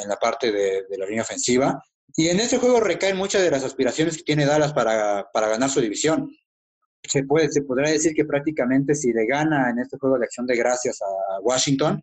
en 0.03 0.09
la, 0.09 0.16
parte 0.16 0.51
de, 0.51 0.84
de, 0.88 0.99
la 0.99 1.07
línea 1.07 1.22
ofensiva. 1.22 1.80
Y 2.16 2.28
en 2.28 2.40
este 2.40 2.59
juego 2.59 2.80
recaen 2.80 3.16
muchas 3.16 3.42
de 3.42 3.51
las 3.51 3.64
aspiraciones 3.64 4.16
que 4.16 4.24
tiene 4.24 4.47
Dallas 4.47 4.72
para, 4.72 5.28
para 5.32 5.49
ganar 5.49 5.70
su 5.70 5.80
división. 5.80 6.28
Se, 7.07 7.24
puede, 7.24 7.50
se 7.50 7.62
podrá 7.62 7.90
decir 7.90 8.14
que 8.14 8.24
prácticamente 8.24 8.94
si 8.94 9.12
le 9.12 9.26
gana 9.26 9.70
en 9.70 9.78
este 9.78 9.98
juego 9.98 10.18
de 10.18 10.24
acción 10.24 10.46
de 10.46 10.57
gracias 10.57 11.00
a 11.02 11.40
Washington, 11.40 12.02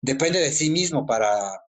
depende 0.00 0.40
de 0.40 0.50
sí 0.50 0.70
mismo 0.70 1.06
para, 1.06 1.30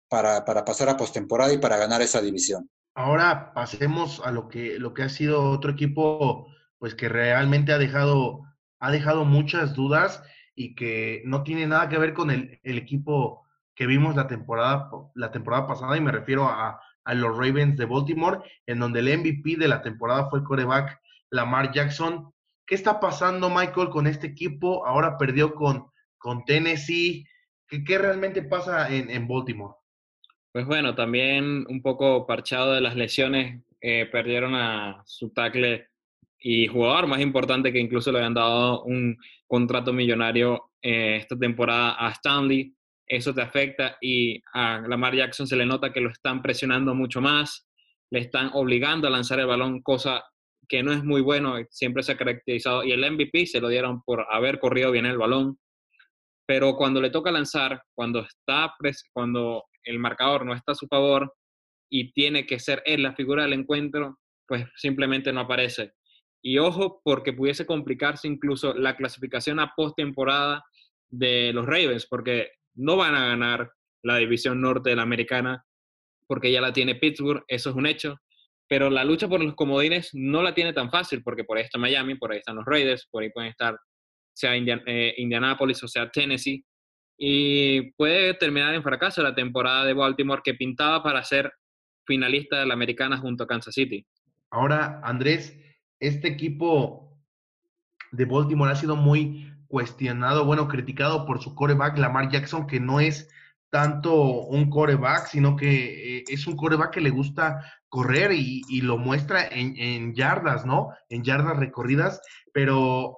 para, 0.10 0.44
para 0.44 0.66
pasar 0.66 0.90
a 0.90 0.98
postemporada 0.98 1.54
y 1.54 1.58
para 1.58 1.78
ganar 1.78 2.02
esa 2.02 2.22
división. 2.22 2.70
Ahora 2.96 3.54
pasemos 3.54 4.22
a 4.24 4.32
lo 4.32 4.48
que, 4.48 4.80
lo 4.80 4.94
que 4.94 5.04
ha 5.04 5.10
sido 5.10 5.52
otro 5.52 5.72
equipo, 5.72 6.48
pues 6.80 6.96
que 6.96 7.10
realmente 7.10 7.74
ha 7.74 7.78
dejado, 7.78 8.44
ha 8.80 8.90
dejado 8.90 9.26
muchas 9.26 9.74
dudas 9.76 10.24
y 10.56 10.76
que 10.76 11.22
no 11.26 11.44
tiene 11.44 11.68
nada 11.68 11.90
que 11.90 11.98
ver 11.98 12.14
con 12.14 12.32
el, 12.32 12.60
equipo 12.64 13.46
que 13.76 13.86
vimos 13.86 14.16
la 14.16 14.28
temporada, 14.28 14.90
la 15.14 15.32
temporada 15.32 15.68
pasada, 15.68 15.98
y 15.98 16.02
me 16.02 16.14
refiero 16.14 16.46
a, 16.46 16.80
los 17.14 17.38
Ravens 17.38 17.78
de 17.78 17.86
Baltimore, 17.86 18.40
en 18.66 18.80
donde 18.80 19.00
el 19.02 19.20
MVP 19.20 19.58
de 19.58 19.68
la 19.68 19.84
temporada 19.84 20.28
fue 20.30 20.40
el 20.40 20.46
coreback 20.46 21.00
Lamar 21.30 21.72
Jackson. 21.72 22.34
¿Qué 22.68 22.74
está 22.76 23.00
pasando, 23.00 23.50
Michael, 23.50 23.90
con 23.90 24.08
este 24.08 24.28
equipo? 24.28 24.86
Ahora 24.88 25.18
perdió 25.18 25.54
con, 25.54 25.86
con 26.18 26.44
Tennessee. 26.46 27.26
¿Qué, 27.68 27.84
qué 27.84 27.98
realmente 27.98 28.42
pasa 28.42 28.94
en, 28.94 29.10
en, 29.10 29.28
Baltimore? 29.28 29.76
Pues 30.52 30.66
bueno, 30.66 30.96
también 30.96 31.66
un 31.70 31.82
poco 31.82 32.26
parchado 32.26 32.74
de 32.74 32.82
las 32.82 32.96
lesiones, 32.96 33.62
eh, 33.82 34.08
perdieron 34.12 34.56
a 34.56 35.04
su 35.06 35.30
tackle 35.30 35.90
y 36.40 36.68
jugador 36.68 37.08
más 37.08 37.20
importante 37.20 37.72
que 37.72 37.80
incluso 37.80 38.12
le 38.12 38.20
habían 38.20 38.34
dado 38.34 38.84
un 38.84 39.18
contrato 39.48 39.94
millonario 39.94 40.72
eh, 40.82 41.18
esta 41.18 41.38
temporada 41.38 41.96
a 42.00 42.10
Stanley. 42.12 42.74
Eso 43.06 43.34
te 43.34 43.42
afecta 43.44 43.98
y 44.02 44.42
a 44.54 44.80
Lamar 44.88 45.16
Jackson 45.16 45.46
se 45.46 45.56
le 45.56 45.68
nota 45.68 45.94
que 45.94 46.02
lo 46.02 46.10
están 46.10 46.42
presionando 46.42 46.96
mucho 46.96 47.22
más, 47.22 47.68
le 48.10 48.22
están 48.22 48.50
obligando 48.54 49.08
a 49.08 49.12
lanzar 49.12 49.40
el 49.40 49.46
balón, 49.46 49.82
cosa 49.84 50.24
que 50.68 50.84
no 50.84 50.92
es 50.92 51.04
muy 51.04 51.22
bueno, 51.22 51.56
siempre 51.70 52.04
se 52.04 52.12
ha 52.12 52.18
caracterizado, 52.18 52.84
y 52.84 52.92
el 52.92 53.12
MVP 53.12 53.46
se 53.46 53.62
lo 53.62 53.70
dieron 53.70 54.02
por 54.04 54.26
haber 54.30 54.60
corrido 54.60 54.92
bien 54.92 55.06
el 55.06 55.18
balón, 55.18 55.58
pero 56.48 56.76
cuando 56.76 57.02
le 57.02 57.10
toca 57.10 57.32
lanzar, 57.32 57.82
cuando, 57.96 58.22
está 58.22 58.74
cuando 59.14 59.64
el 59.84 60.00
marcador 60.00 60.46
no 60.46 60.54
está 60.54 60.74
a 60.74 60.76
su 60.76 60.88
favor 60.88 61.34
y 61.90 62.12
tiene 62.14 62.46
que 62.46 62.60
ser 62.60 62.84
él 62.86 63.04
la 63.04 63.16
figura 63.16 63.44
del 63.44 63.54
encuentro, 63.54 64.20
pues 64.48 64.66
simplemente 64.76 65.34
no 65.34 65.42
aparece. 65.42 65.94
Y 66.44 66.60
ojo, 66.60 67.02
porque 67.04 67.34
pudiese 67.34 67.66
complicarse 67.66 68.28
incluso 68.28 68.74
la 68.76 68.96
clasificación 68.96 69.60
a 69.60 69.74
postemporada 69.76 70.64
de 71.10 71.52
los 71.54 71.66
Ravens, 71.66 72.06
porque 72.08 72.52
no 72.76 72.98
van 72.98 73.16
a 73.16 73.28
ganar 73.28 73.72
la 74.04 74.18
división 74.18 74.62
norte 74.62 74.92
de 74.92 74.96
la 74.98 75.02
americana, 75.02 75.66
porque 76.28 76.52
ya 76.52 76.62
la 76.62 76.74
tiene 76.74 76.96
Pittsburgh, 76.96 77.44
eso 77.48 77.72
es 77.72 77.76
un 77.76 77.88
hecho 77.88 78.20
pero 78.68 78.90
la 78.90 79.04
lucha 79.04 79.28
por 79.28 79.44
los 79.44 79.56
comodines 79.56 80.10
no 80.14 80.42
la 80.42 80.54
tiene 80.54 80.74
tan 80.74 80.90
fácil, 80.90 81.22
porque 81.24 81.44
por 81.44 81.58
ahí 81.58 81.64
está 81.64 81.78
Miami, 81.78 82.16
por 82.16 82.32
ahí 82.32 82.40
están 82.40 82.56
los 82.56 82.66
Raiders, 82.66 83.08
por 83.12 83.24
ahí 83.24 83.30
pueden 83.30 83.50
estar 83.50 83.78
sea 84.34 84.56
Indian, 84.56 84.82
eh, 84.86 85.14
Indianapolis 85.18 85.82
o 85.84 85.88
sea 85.88 86.12
Tennessee, 86.12 86.66
y 87.18 87.92
puede 87.92 88.34
terminar 88.34 88.76
en 88.76 88.84
fracaso 88.84 89.24
la 89.24 89.34
temporada 89.34 89.86
de 89.86 89.94
Baltimore 89.94 90.42
que 90.44 90.54
pintaba 90.54 91.02
para 91.02 91.24
ser 91.24 91.52
finalista 92.06 92.60
de 92.60 92.66
la 92.66 92.74
americana 92.74 93.18
junto 93.18 93.44
a 93.44 93.48
Kansas 93.48 93.74
City. 93.74 94.06
Ahora, 94.52 95.00
Andrés, 95.04 95.58
este 96.00 96.28
equipo 96.28 97.18
de 98.12 98.26
Baltimore 98.26 98.72
ha 98.72 98.76
sido 98.76 98.96
muy 98.96 99.52
cuestionado, 99.68 100.46
bueno, 100.46 100.68
criticado 100.68 101.26
por 101.26 101.42
su 101.42 101.56
coreback 101.56 101.98
Lamar 101.98 102.30
Jackson, 102.30 102.68
que 102.68 102.80
no 102.80 103.00
es 103.00 103.30
tanto 103.70 104.14
un 104.44 104.70
coreback, 104.70 105.28
sino 105.28 105.56
que 105.56 106.18
eh, 106.18 106.24
es 106.28 106.48
un 106.48 106.56
coreback 106.56 106.94
que 106.94 107.02
le 107.02 107.10
gusta 107.10 107.62
correr 107.96 108.34
y, 108.34 108.82
lo 108.82 108.98
muestra 108.98 109.48
en, 109.50 110.14
yardas, 110.14 110.66
¿no? 110.66 110.90
En 111.08 111.24
yardas 111.24 111.56
recorridas, 111.56 112.20
pero 112.52 113.18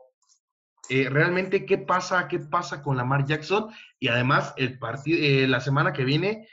eh, 0.87 1.09
realmente, 1.09 1.65
¿qué 1.65 1.79
pasa? 1.79 2.27
¿Qué 2.27 2.37
pasa 2.37 2.83
con 2.83 2.95
Lamar 2.95 3.25
Jackson? 3.25 3.71
Y 3.99 4.07
además, 4.07 4.53
el 4.55 4.77
partido, 4.77 5.17
eh, 5.19 5.47
la 5.47 5.61
semana 5.61 5.93
que 5.93 6.05
viene, 6.05 6.47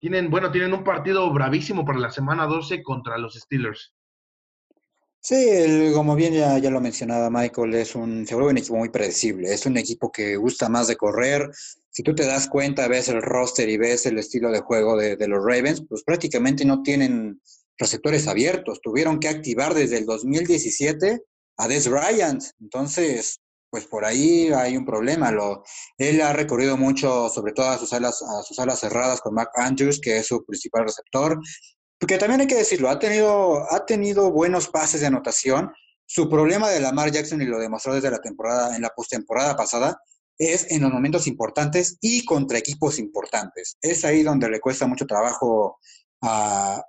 tienen, 0.00 0.30
bueno, 0.30 0.50
tienen 0.50 0.74
un 0.74 0.82
partido 0.82 1.32
bravísimo 1.32 1.84
para 1.84 2.00
la 2.00 2.10
semana 2.10 2.46
12 2.46 2.82
contra 2.82 3.18
los 3.18 3.34
Steelers. 3.34 3.94
Sí, 5.20 5.92
como 5.94 6.16
bien 6.16 6.34
ya, 6.34 6.58
ya, 6.58 6.70
lo 6.70 6.80
mencionaba 6.80 7.30
Michael, 7.30 7.74
es 7.74 7.94
un, 7.94 8.26
se 8.26 8.34
vuelve 8.34 8.50
un 8.50 8.58
equipo 8.58 8.78
muy 8.78 8.88
predecible. 8.88 9.54
Es 9.54 9.64
un 9.64 9.76
equipo 9.76 10.10
que 10.10 10.34
gusta 10.34 10.68
más 10.68 10.88
de 10.88 10.96
correr. 10.96 11.48
Si 11.90 12.02
tú 12.02 12.16
te 12.16 12.26
das 12.26 12.48
cuenta, 12.48 12.88
ves 12.88 13.08
el 13.08 13.22
roster 13.22 13.68
y 13.68 13.76
ves 13.76 14.06
el 14.06 14.18
estilo 14.18 14.50
de 14.50 14.58
juego 14.58 14.96
de 14.96 15.28
los 15.28 15.44
Ravens, 15.44 15.84
pues 15.88 16.02
prácticamente 16.02 16.64
no 16.64 16.82
tienen 16.82 17.40
receptores 17.80 18.28
abiertos. 18.28 18.80
Tuvieron 18.80 19.18
que 19.18 19.28
activar 19.28 19.74
desde 19.74 19.98
el 19.98 20.06
2017 20.06 21.22
a 21.56 21.68
Des 21.68 21.88
Bryant. 21.88 22.42
Entonces, 22.60 23.40
pues 23.70 23.86
por 23.86 24.04
ahí 24.04 24.52
hay 24.52 24.76
un 24.76 24.84
problema. 24.84 25.32
Lo, 25.32 25.64
él 25.98 26.20
ha 26.20 26.32
recorrido 26.32 26.76
mucho, 26.76 27.28
sobre 27.28 27.52
todo 27.52 27.70
a 27.70 27.78
sus 27.78 27.92
alas, 27.92 28.22
a 28.22 28.42
sus 28.42 28.58
alas 28.58 28.80
cerradas 28.80 29.20
con 29.20 29.34
Mac 29.34 29.50
Andrews, 29.54 30.00
que 30.00 30.18
es 30.18 30.26
su 30.26 30.44
principal 30.44 30.84
receptor. 30.84 31.40
Porque 31.98 32.18
también 32.18 32.42
hay 32.42 32.46
que 32.46 32.54
decirlo, 32.54 32.88
ha 32.88 32.98
tenido, 32.98 33.72
ha 33.72 33.84
tenido 33.84 34.30
buenos 34.30 34.68
pases 34.68 35.00
de 35.00 35.06
anotación. 35.06 35.72
Su 36.06 36.28
problema 36.28 36.68
de 36.68 36.80
Lamar 36.80 37.10
Jackson, 37.10 37.40
y 37.40 37.46
lo 37.46 37.58
demostró 37.58 37.94
desde 37.94 38.10
la 38.10 38.20
temporada, 38.20 38.74
en 38.74 38.82
la 38.82 38.90
postemporada 38.90 39.56
pasada, 39.56 39.98
es 40.38 40.70
en 40.70 40.80
los 40.82 40.90
momentos 40.90 41.26
importantes 41.26 41.98
y 42.00 42.24
contra 42.24 42.58
equipos 42.58 42.98
importantes. 42.98 43.76
Es 43.80 44.04
ahí 44.04 44.22
donde 44.22 44.48
le 44.48 44.60
cuesta 44.60 44.86
mucho 44.86 45.06
trabajo 45.06 45.78
a, 46.22 46.82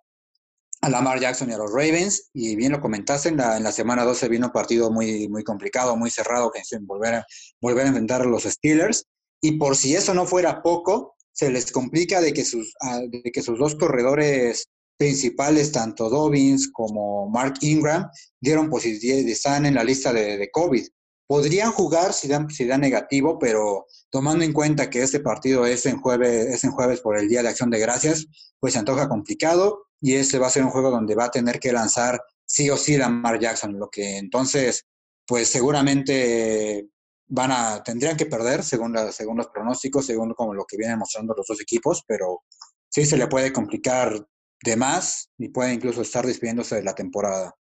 a 0.81 0.89
Lamar 0.89 1.19
Jackson 1.19 1.49
y 1.49 1.53
a 1.53 1.57
los 1.57 1.71
Ravens. 1.71 2.29
Y 2.33 2.55
bien 2.55 2.71
lo 2.71 2.81
comentaste, 2.81 3.29
en 3.29 3.37
la, 3.37 3.71
semana 3.71 4.03
12 4.03 4.27
vino 4.27 4.47
un 4.47 4.51
partido 4.51 4.91
muy, 4.91 5.29
muy 5.29 5.43
complicado, 5.43 5.95
muy 5.95 6.09
cerrado, 6.09 6.51
que 6.51 6.61
volver 6.81 7.15
a, 7.15 7.25
volver 7.61 7.85
a 7.85 7.89
enfrentar 7.89 8.21
a 8.21 8.25
los 8.25 8.43
Steelers. 8.43 9.05
Y 9.41 9.53
por 9.53 9.75
si 9.75 9.95
eso 9.95 10.13
no 10.13 10.25
fuera 10.25 10.61
poco, 10.61 11.15
se 11.31 11.51
les 11.51 11.71
complica 11.71 12.21
de 12.21 12.33
que 12.33 12.43
sus, 12.43 12.73
de 13.09 13.31
que 13.31 13.41
sus 13.41 13.57
dos 13.57 13.75
corredores 13.75 14.69
principales, 14.97 15.71
tanto 15.71 16.09
Dobbins 16.09 16.71
como 16.71 17.27
Mark 17.29 17.55
Ingram, 17.61 18.07
dieron 18.39 18.69
positivo, 18.69 19.17
están 19.17 19.65
en 19.65 19.75
la 19.75 19.83
lista 19.83 20.13
de, 20.13 20.49
COVID. 20.51 20.85
Podrían 21.31 21.71
jugar 21.71 22.11
si 22.11 22.27
dan, 22.27 22.49
si 22.49 22.65
negativo, 22.65 23.39
pero 23.39 23.85
tomando 24.09 24.43
en 24.43 24.51
cuenta 24.51 24.89
que 24.89 25.01
este 25.01 25.21
partido 25.21 25.65
es 25.65 25.85
en, 25.85 25.97
jueves, 25.97 26.47
es 26.47 26.65
en 26.65 26.71
jueves 26.71 26.99
por 26.99 27.17
el 27.17 27.29
Día 27.29 27.41
de 27.41 27.47
Acción 27.47 27.69
de 27.69 27.79
Gracias, 27.79 28.27
pues 28.59 28.73
se 28.73 28.79
antoja 28.79 29.07
complicado 29.07 29.85
y 30.01 30.15
este 30.15 30.39
va 30.39 30.47
a 30.47 30.49
ser 30.49 30.65
un 30.65 30.71
juego 30.71 30.91
donde 30.91 31.15
va 31.15 31.23
a 31.23 31.31
tener 31.31 31.61
que 31.61 31.71
lanzar 31.71 32.21
sí 32.43 32.69
o 32.69 32.75
sí 32.75 32.97
Lamar 32.97 33.39
Jackson, 33.39 33.79
lo 33.79 33.89
que 33.89 34.17
entonces, 34.17 34.83
pues 35.25 35.47
seguramente 35.47 36.89
van 37.29 37.51
a, 37.53 37.81
tendrían 37.81 38.17
que 38.17 38.25
perder 38.25 38.61
según, 38.61 38.93
según 39.13 39.37
los 39.37 39.47
pronósticos, 39.47 40.07
según 40.07 40.33
como 40.33 40.53
lo 40.53 40.65
que 40.65 40.75
vienen 40.75 40.99
mostrando 40.99 41.33
los 41.33 41.47
dos 41.47 41.61
equipos, 41.61 42.03
pero 42.05 42.41
sí 42.89 43.05
se 43.05 43.15
le 43.15 43.27
puede 43.27 43.53
complicar 43.53 44.27
de 44.65 44.75
más 44.75 45.29
y 45.37 45.47
puede 45.47 45.75
incluso 45.75 46.01
estar 46.01 46.25
despidiéndose 46.27 46.75
de 46.75 46.83
la 46.83 46.93
temporada. 46.93 47.55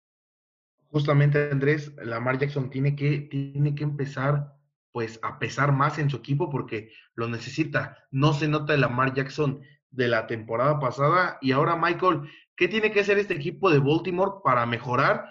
Justamente, 0.91 1.51
Andrés, 1.51 1.95
Lamar 2.03 2.39
Jackson 2.39 2.71
tiene 2.71 2.97
que, 2.97 3.21
tiene 3.31 3.75
que 3.75 3.85
empezar 3.85 4.55
pues 4.93 5.21
a 5.23 5.39
pesar 5.39 5.73
más 5.73 5.99
en 5.99 6.11
su 6.11 6.17
equipo 6.17 6.51
porque 6.51 6.91
lo 7.15 7.29
necesita. 7.29 7.99
No 8.11 8.33
se 8.33 8.49
nota 8.49 8.75
el 8.75 8.81
Lamar 8.81 9.15
Jackson 9.15 9.61
de 9.91 10.09
la 10.09 10.27
temporada 10.27 10.81
pasada 10.81 11.39
y 11.41 11.53
ahora 11.53 11.77
Michael, 11.77 12.23
¿qué 12.57 12.69
tiene 12.69 12.91
que 12.91 13.01
hacer 13.01 13.19
este 13.19 13.35
equipo 13.35 13.71
de 13.71 13.79
Baltimore 13.79 14.41
para 14.43 14.67
mejorar? 14.67 15.27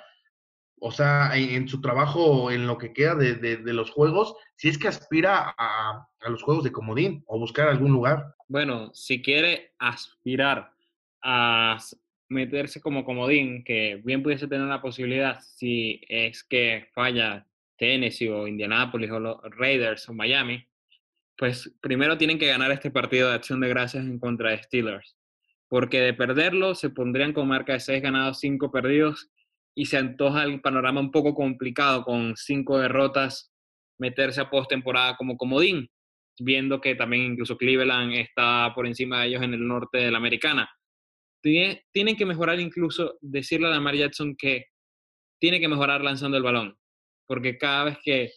O 0.79 0.91
sea, 0.91 1.35
en, 1.35 1.67
su 1.67 1.81
trabajo, 1.81 2.51
en 2.51 2.67
lo 2.67 2.77
que 2.77 2.93
queda 2.93 3.15
de, 3.15 3.35
de, 3.35 3.73
los 3.73 3.89
juegos, 3.89 4.35
si 4.55 4.69
es 4.69 4.77
que 4.77 4.87
aspira 4.87 5.55
a, 5.57 6.07
a 6.21 6.29
los 6.29 6.43
juegos 6.43 6.63
de 6.63 6.71
comodín 6.71 7.23
o 7.25 7.39
buscar 7.39 7.67
algún 7.67 7.91
lugar. 7.91 8.35
Bueno, 8.47 8.91
si 8.93 9.23
quiere 9.23 9.73
aspirar 9.79 10.71
a 11.23 11.77
meterse 12.29 12.81
como 12.81 13.05
comodín, 13.05 13.63
que 13.63 14.01
bien 14.03 14.23
pudiese 14.23 14.47
tener 14.47 14.67
la 14.67 14.81
posibilidad 14.81 15.39
si 15.41 16.01
es 16.07 16.43
que 16.43 16.87
falla 16.93 17.47
Tennessee 17.77 18.29
o 18.29 18.47
Indianapolis 18.47 19.11
o 19.11 19.19
los 19.19 19.37
Raiders 19.43 20.09
o 20.09 20.13
Miami, 20.13 20.65
pues 21.37 21.73
primero 21.81 22.17
tienen 22.17 22.39
que 22.39 22.47
ganar 22.47 22.71
este 22.71 22.91
partido 22.91 23.29
de 23.29 23.35
acción 23.35 23.59
de 23.59 23.69
gracias 23.69 24.05
en 24.05 24.19
contra 24.19 24.51
de 24.51 24.63
Steelers, 24.63 25.15
porque 25.69 26.01
de 26.01 26.13
perderlo 26.13 26.75
se 26.75 26.89
pondrían 26.89 27.33
con 27.33 27.47
marca 27.47 27.73
de 27.73 27.79
6 27.79 28.01
ganados, 28.01 28.39
5 28.39 28.71
perdidos 28.71 29.29
y 29.75 29.85
se 29.85 29.97
antoja 29.97 30.43
el 30.43 30.59
panorama 30.61 30.99
un 30.99 31.11
poco 31.11 31.35
complicado 31.35 32.03
con 32.03 32.35
5 32.35 32.79
derrotas 32.79 33.53
meterse 33.99 34.41
a 34.41 34.49
postemporada 34.49 35.15
como 35.15 35.37
comodín, 35.37 35.89
viendo 36.39 36.81
que 36.81 36.95
también 36.95 37.33
incluso 37.33 37.57
Cleveland 37.57 38.13
está 38.13 38.71
por 38.75 38.87
encima 38.87 39.21
de 39.21 39.27
ellos 39.27 39.43
en 39.43 39.53
el 39.53 39.67
norte 39.67 39.99
de 39.99 40.11
la 40.11 40.17
americana 40.17 40.69
tienen 41.41 42.15
que 42.17 42.25
mejorar 42.25 42.59
incluso, 42.59 43.17
decirle 43.21 43.67
a 43.67 43.71
Lamar 43.71 43.95
Jackson 43.95 44.35
que 44.37 44.65
tiene 45.39 45.59
que 45.59 45.67
mejorar 45.67 46.01
lanzando 46.01 46.37
el 46.37 46.43
balón, 46.43 46.75
porque 47.27 47.57
cada 47.57 47.85
vez 47.85 47.97
que 48.03 48.31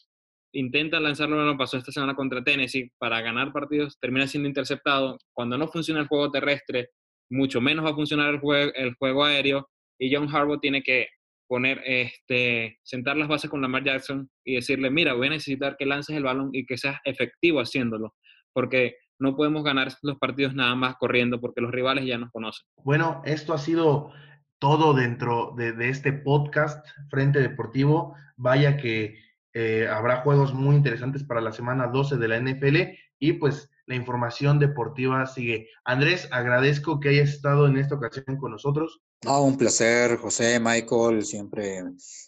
intenta 0.53 0.99
lanzarlo, 1.01 1.45
no 1.45 1.57
pasó 1.57 1.77
esta 1.79 1.93
semana 1.93 2.15
contra 2.15 2.43
Tennessee, 2.43 2.91
para 2.99 3.21
ganar 3.21 3.53
partidos 3.53 3.99
termina 4.01 4.27
siendo 4.27 4.49
interceptado. 4.49 5.19
Cuando 5.33 5.57
no 5.57 5.69
funciona 5.69 6.01
el 6.01 6.09
juego 6.09 6.31
terrestre, 6.31 6.91
mucho 7.31 7.61
menos 7.61 7.85
va 7.85 7.91
a 7.91 7.95
funcionar 7.95 8.35
el 8.35 8.41
juego, 8.41 8.73
el 8.75 8.95
juego 8.95 9.25
aéreo 9.25 9.69
y 9.99 10.15
John 10.15 10.29
Harbaugh 10.35 10.61
tiene 10.61 10.83
que 10.83 11.09
poner, 11.49 11.83
este, 11.85 12.79
sentar 12.83 13.17
las 13.17 13.29
bases 13.29 13.51
con 13.51 13.61
Lamar 13.61 13.85
Jackson 13.85 14.29
y 14.45 14.57
decirle, 14.57 14.91
mira, 14.91 15.15
voy 15.15 15.27
a 15.29 15.31
necesitar 15.31 15.77
que 15.77 15.87
lances 15.87 16.17
el 16.17 16.23
balón 16.23 16.51
y 16.53 16.65
que 16.65 16.79
seas 16.79 16.99
efectivo 17.05 17.61
haciéndolo, 17.61 18.15
porque 18.53 18.97
no 19.21 19.37
podemos 19.37 19.63
ganar 19.63 19.93
los 20.03 20.19
partidos 20.19 20.55
nada 20.55 20.75
más 20.75 20.97
corriendo 20.97 21.41
porque 21.41 21.61
los 21.61 21.71
rivales 21.71 22.07
ya 22.07 22.19
nos 22.19 22.31
conocen. 22.33 22.67
Bueno, 22.83 23.23
esto 23.25 23.53
ha 23.53 23.59
sido 23.59 24.11
todo 24.59 24.95
dentro 24.95 25.55
de, 25.57 25.89
este 25.89 26.13
podcast 26.13 26.87
Frente 27.11 27.41
Deportivo. 27.41 28.15
Vaya 28.37 28.77
que 28.77 29.19
eh, 29.53 29.89
habrá 29.89 30.23
juegos 30.23 30.55
muy 30.55 30.77
interesantes 30.77 31.25
para 31.25 31.41
la 31.41 31.53
semana 31.53 31.89
12 31.89 32.17
de 32.17 32.29
la 32.29 32.41
NFL 32.41 32.77
y 33.19 33.35
pues 33.35 33.71
la 33.87 33.95
información 33.95 34.59
deportiva 34.59 35.27
sigue. 35.27 35.69
Andrés, 35.85 36.29
agradezco 36.31 37.01
que 37.01 37.09
hayas 37.09 37.31
estado 37.31 37.67
en 37.67 37.77
esta 37.77 37.97
ocasión 37.97 38.37
con 38.39 38.53
nosotros. 38.53 39.03
No, 39.25 39.43
un 39.43 39.59
placer, 39.59 40.17
José, 40.17 40.61
Michael, 40.61 41.25
siempre, 41.25 41.83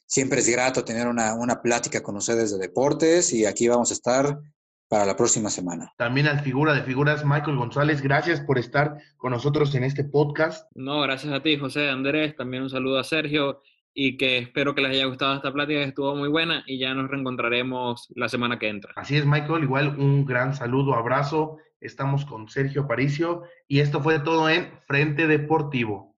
siempre 0.07 0.41
es 0.41 0.49
grato 0.49 0.85
tener 0.85 1.07
una, 1.07 1.35
una 1.35 1.63
plática 1.63 2.03
con 2.03 2.17
ustedes 2.17 2.51
de 2.51 2.59
deportes 2.59 3.33
y 3.33 3.47
aquí 3.47 3.69
vamos 3.69 3.91
a 3.91 3.95
estar 3.95 4.39
para 4.93 5.07
la 5.07 5.17
próxima 5.17 5.49
semana. 5.49 5.91
También 5.97 6.27
al 6.27 6.41
figura 6.41 6.75
de 6.75 6.83
figuras, 6.83 7.25
Michael 7.25 7.57
González, 7.57 8.03
gracias 8.03 8.43
por 8.43 8.59
estar 8.59 8.99
con 9.17 9.33
nosotros 9.33 9.75
en 9.75 9.85
este 9.85 10.05
podcast. 10.05 10.71
No, 10.75 11.01
gracias 11.01 11.33
a 11.33 11.43
ti, 11.43 11.57
José 11.57 11.89
Andrés. 11.89 12.37
También 12.37 12.65
un 12.65 12.69
saludo 12.69 12.99
a 12.99 13.05
Sergio 13.05 13.63
y 13.95 14.19
que 14.19 14.37
espero 14.37 14.75
que 14.75 14.83
les 14.83 14.91
haya 14.91 15.07
gustado 15.07 15.35
esta 15.35 15.51
plática, 15.51 15.81
estuvo 15.81 16.15
muy 16.15 16.29
buena 16.29 16.63
y 16.67 16.79
ya 16.79 16.93
nos 16.93 17.11
reencontraremos 17.11 18.13
la 18.17 18.29
semana 18.29 18.59
que 18.59 18.69
entra. 18.69 18.93
Así 18.95 19.17
es, 19.17 19.25
Michael, 19.25 19.63
igual 19.63 19.99
un 19.99 20.27
gran 20.27 20.53
saludo, 20.55 20.95
abrazo. 20.95 21.57
Estamos 21.81 22.27
con 22.27 22.51
Sergio 22.51 22.87
Paricio 22.87 23.45
y 23.67 23.81
esto 23.81 24.03
fue 24.03 24.19
todo 24.19 24.51
en 24.51 24.73
Frente 24.87 25.27
Deportivo. 25.27 26.12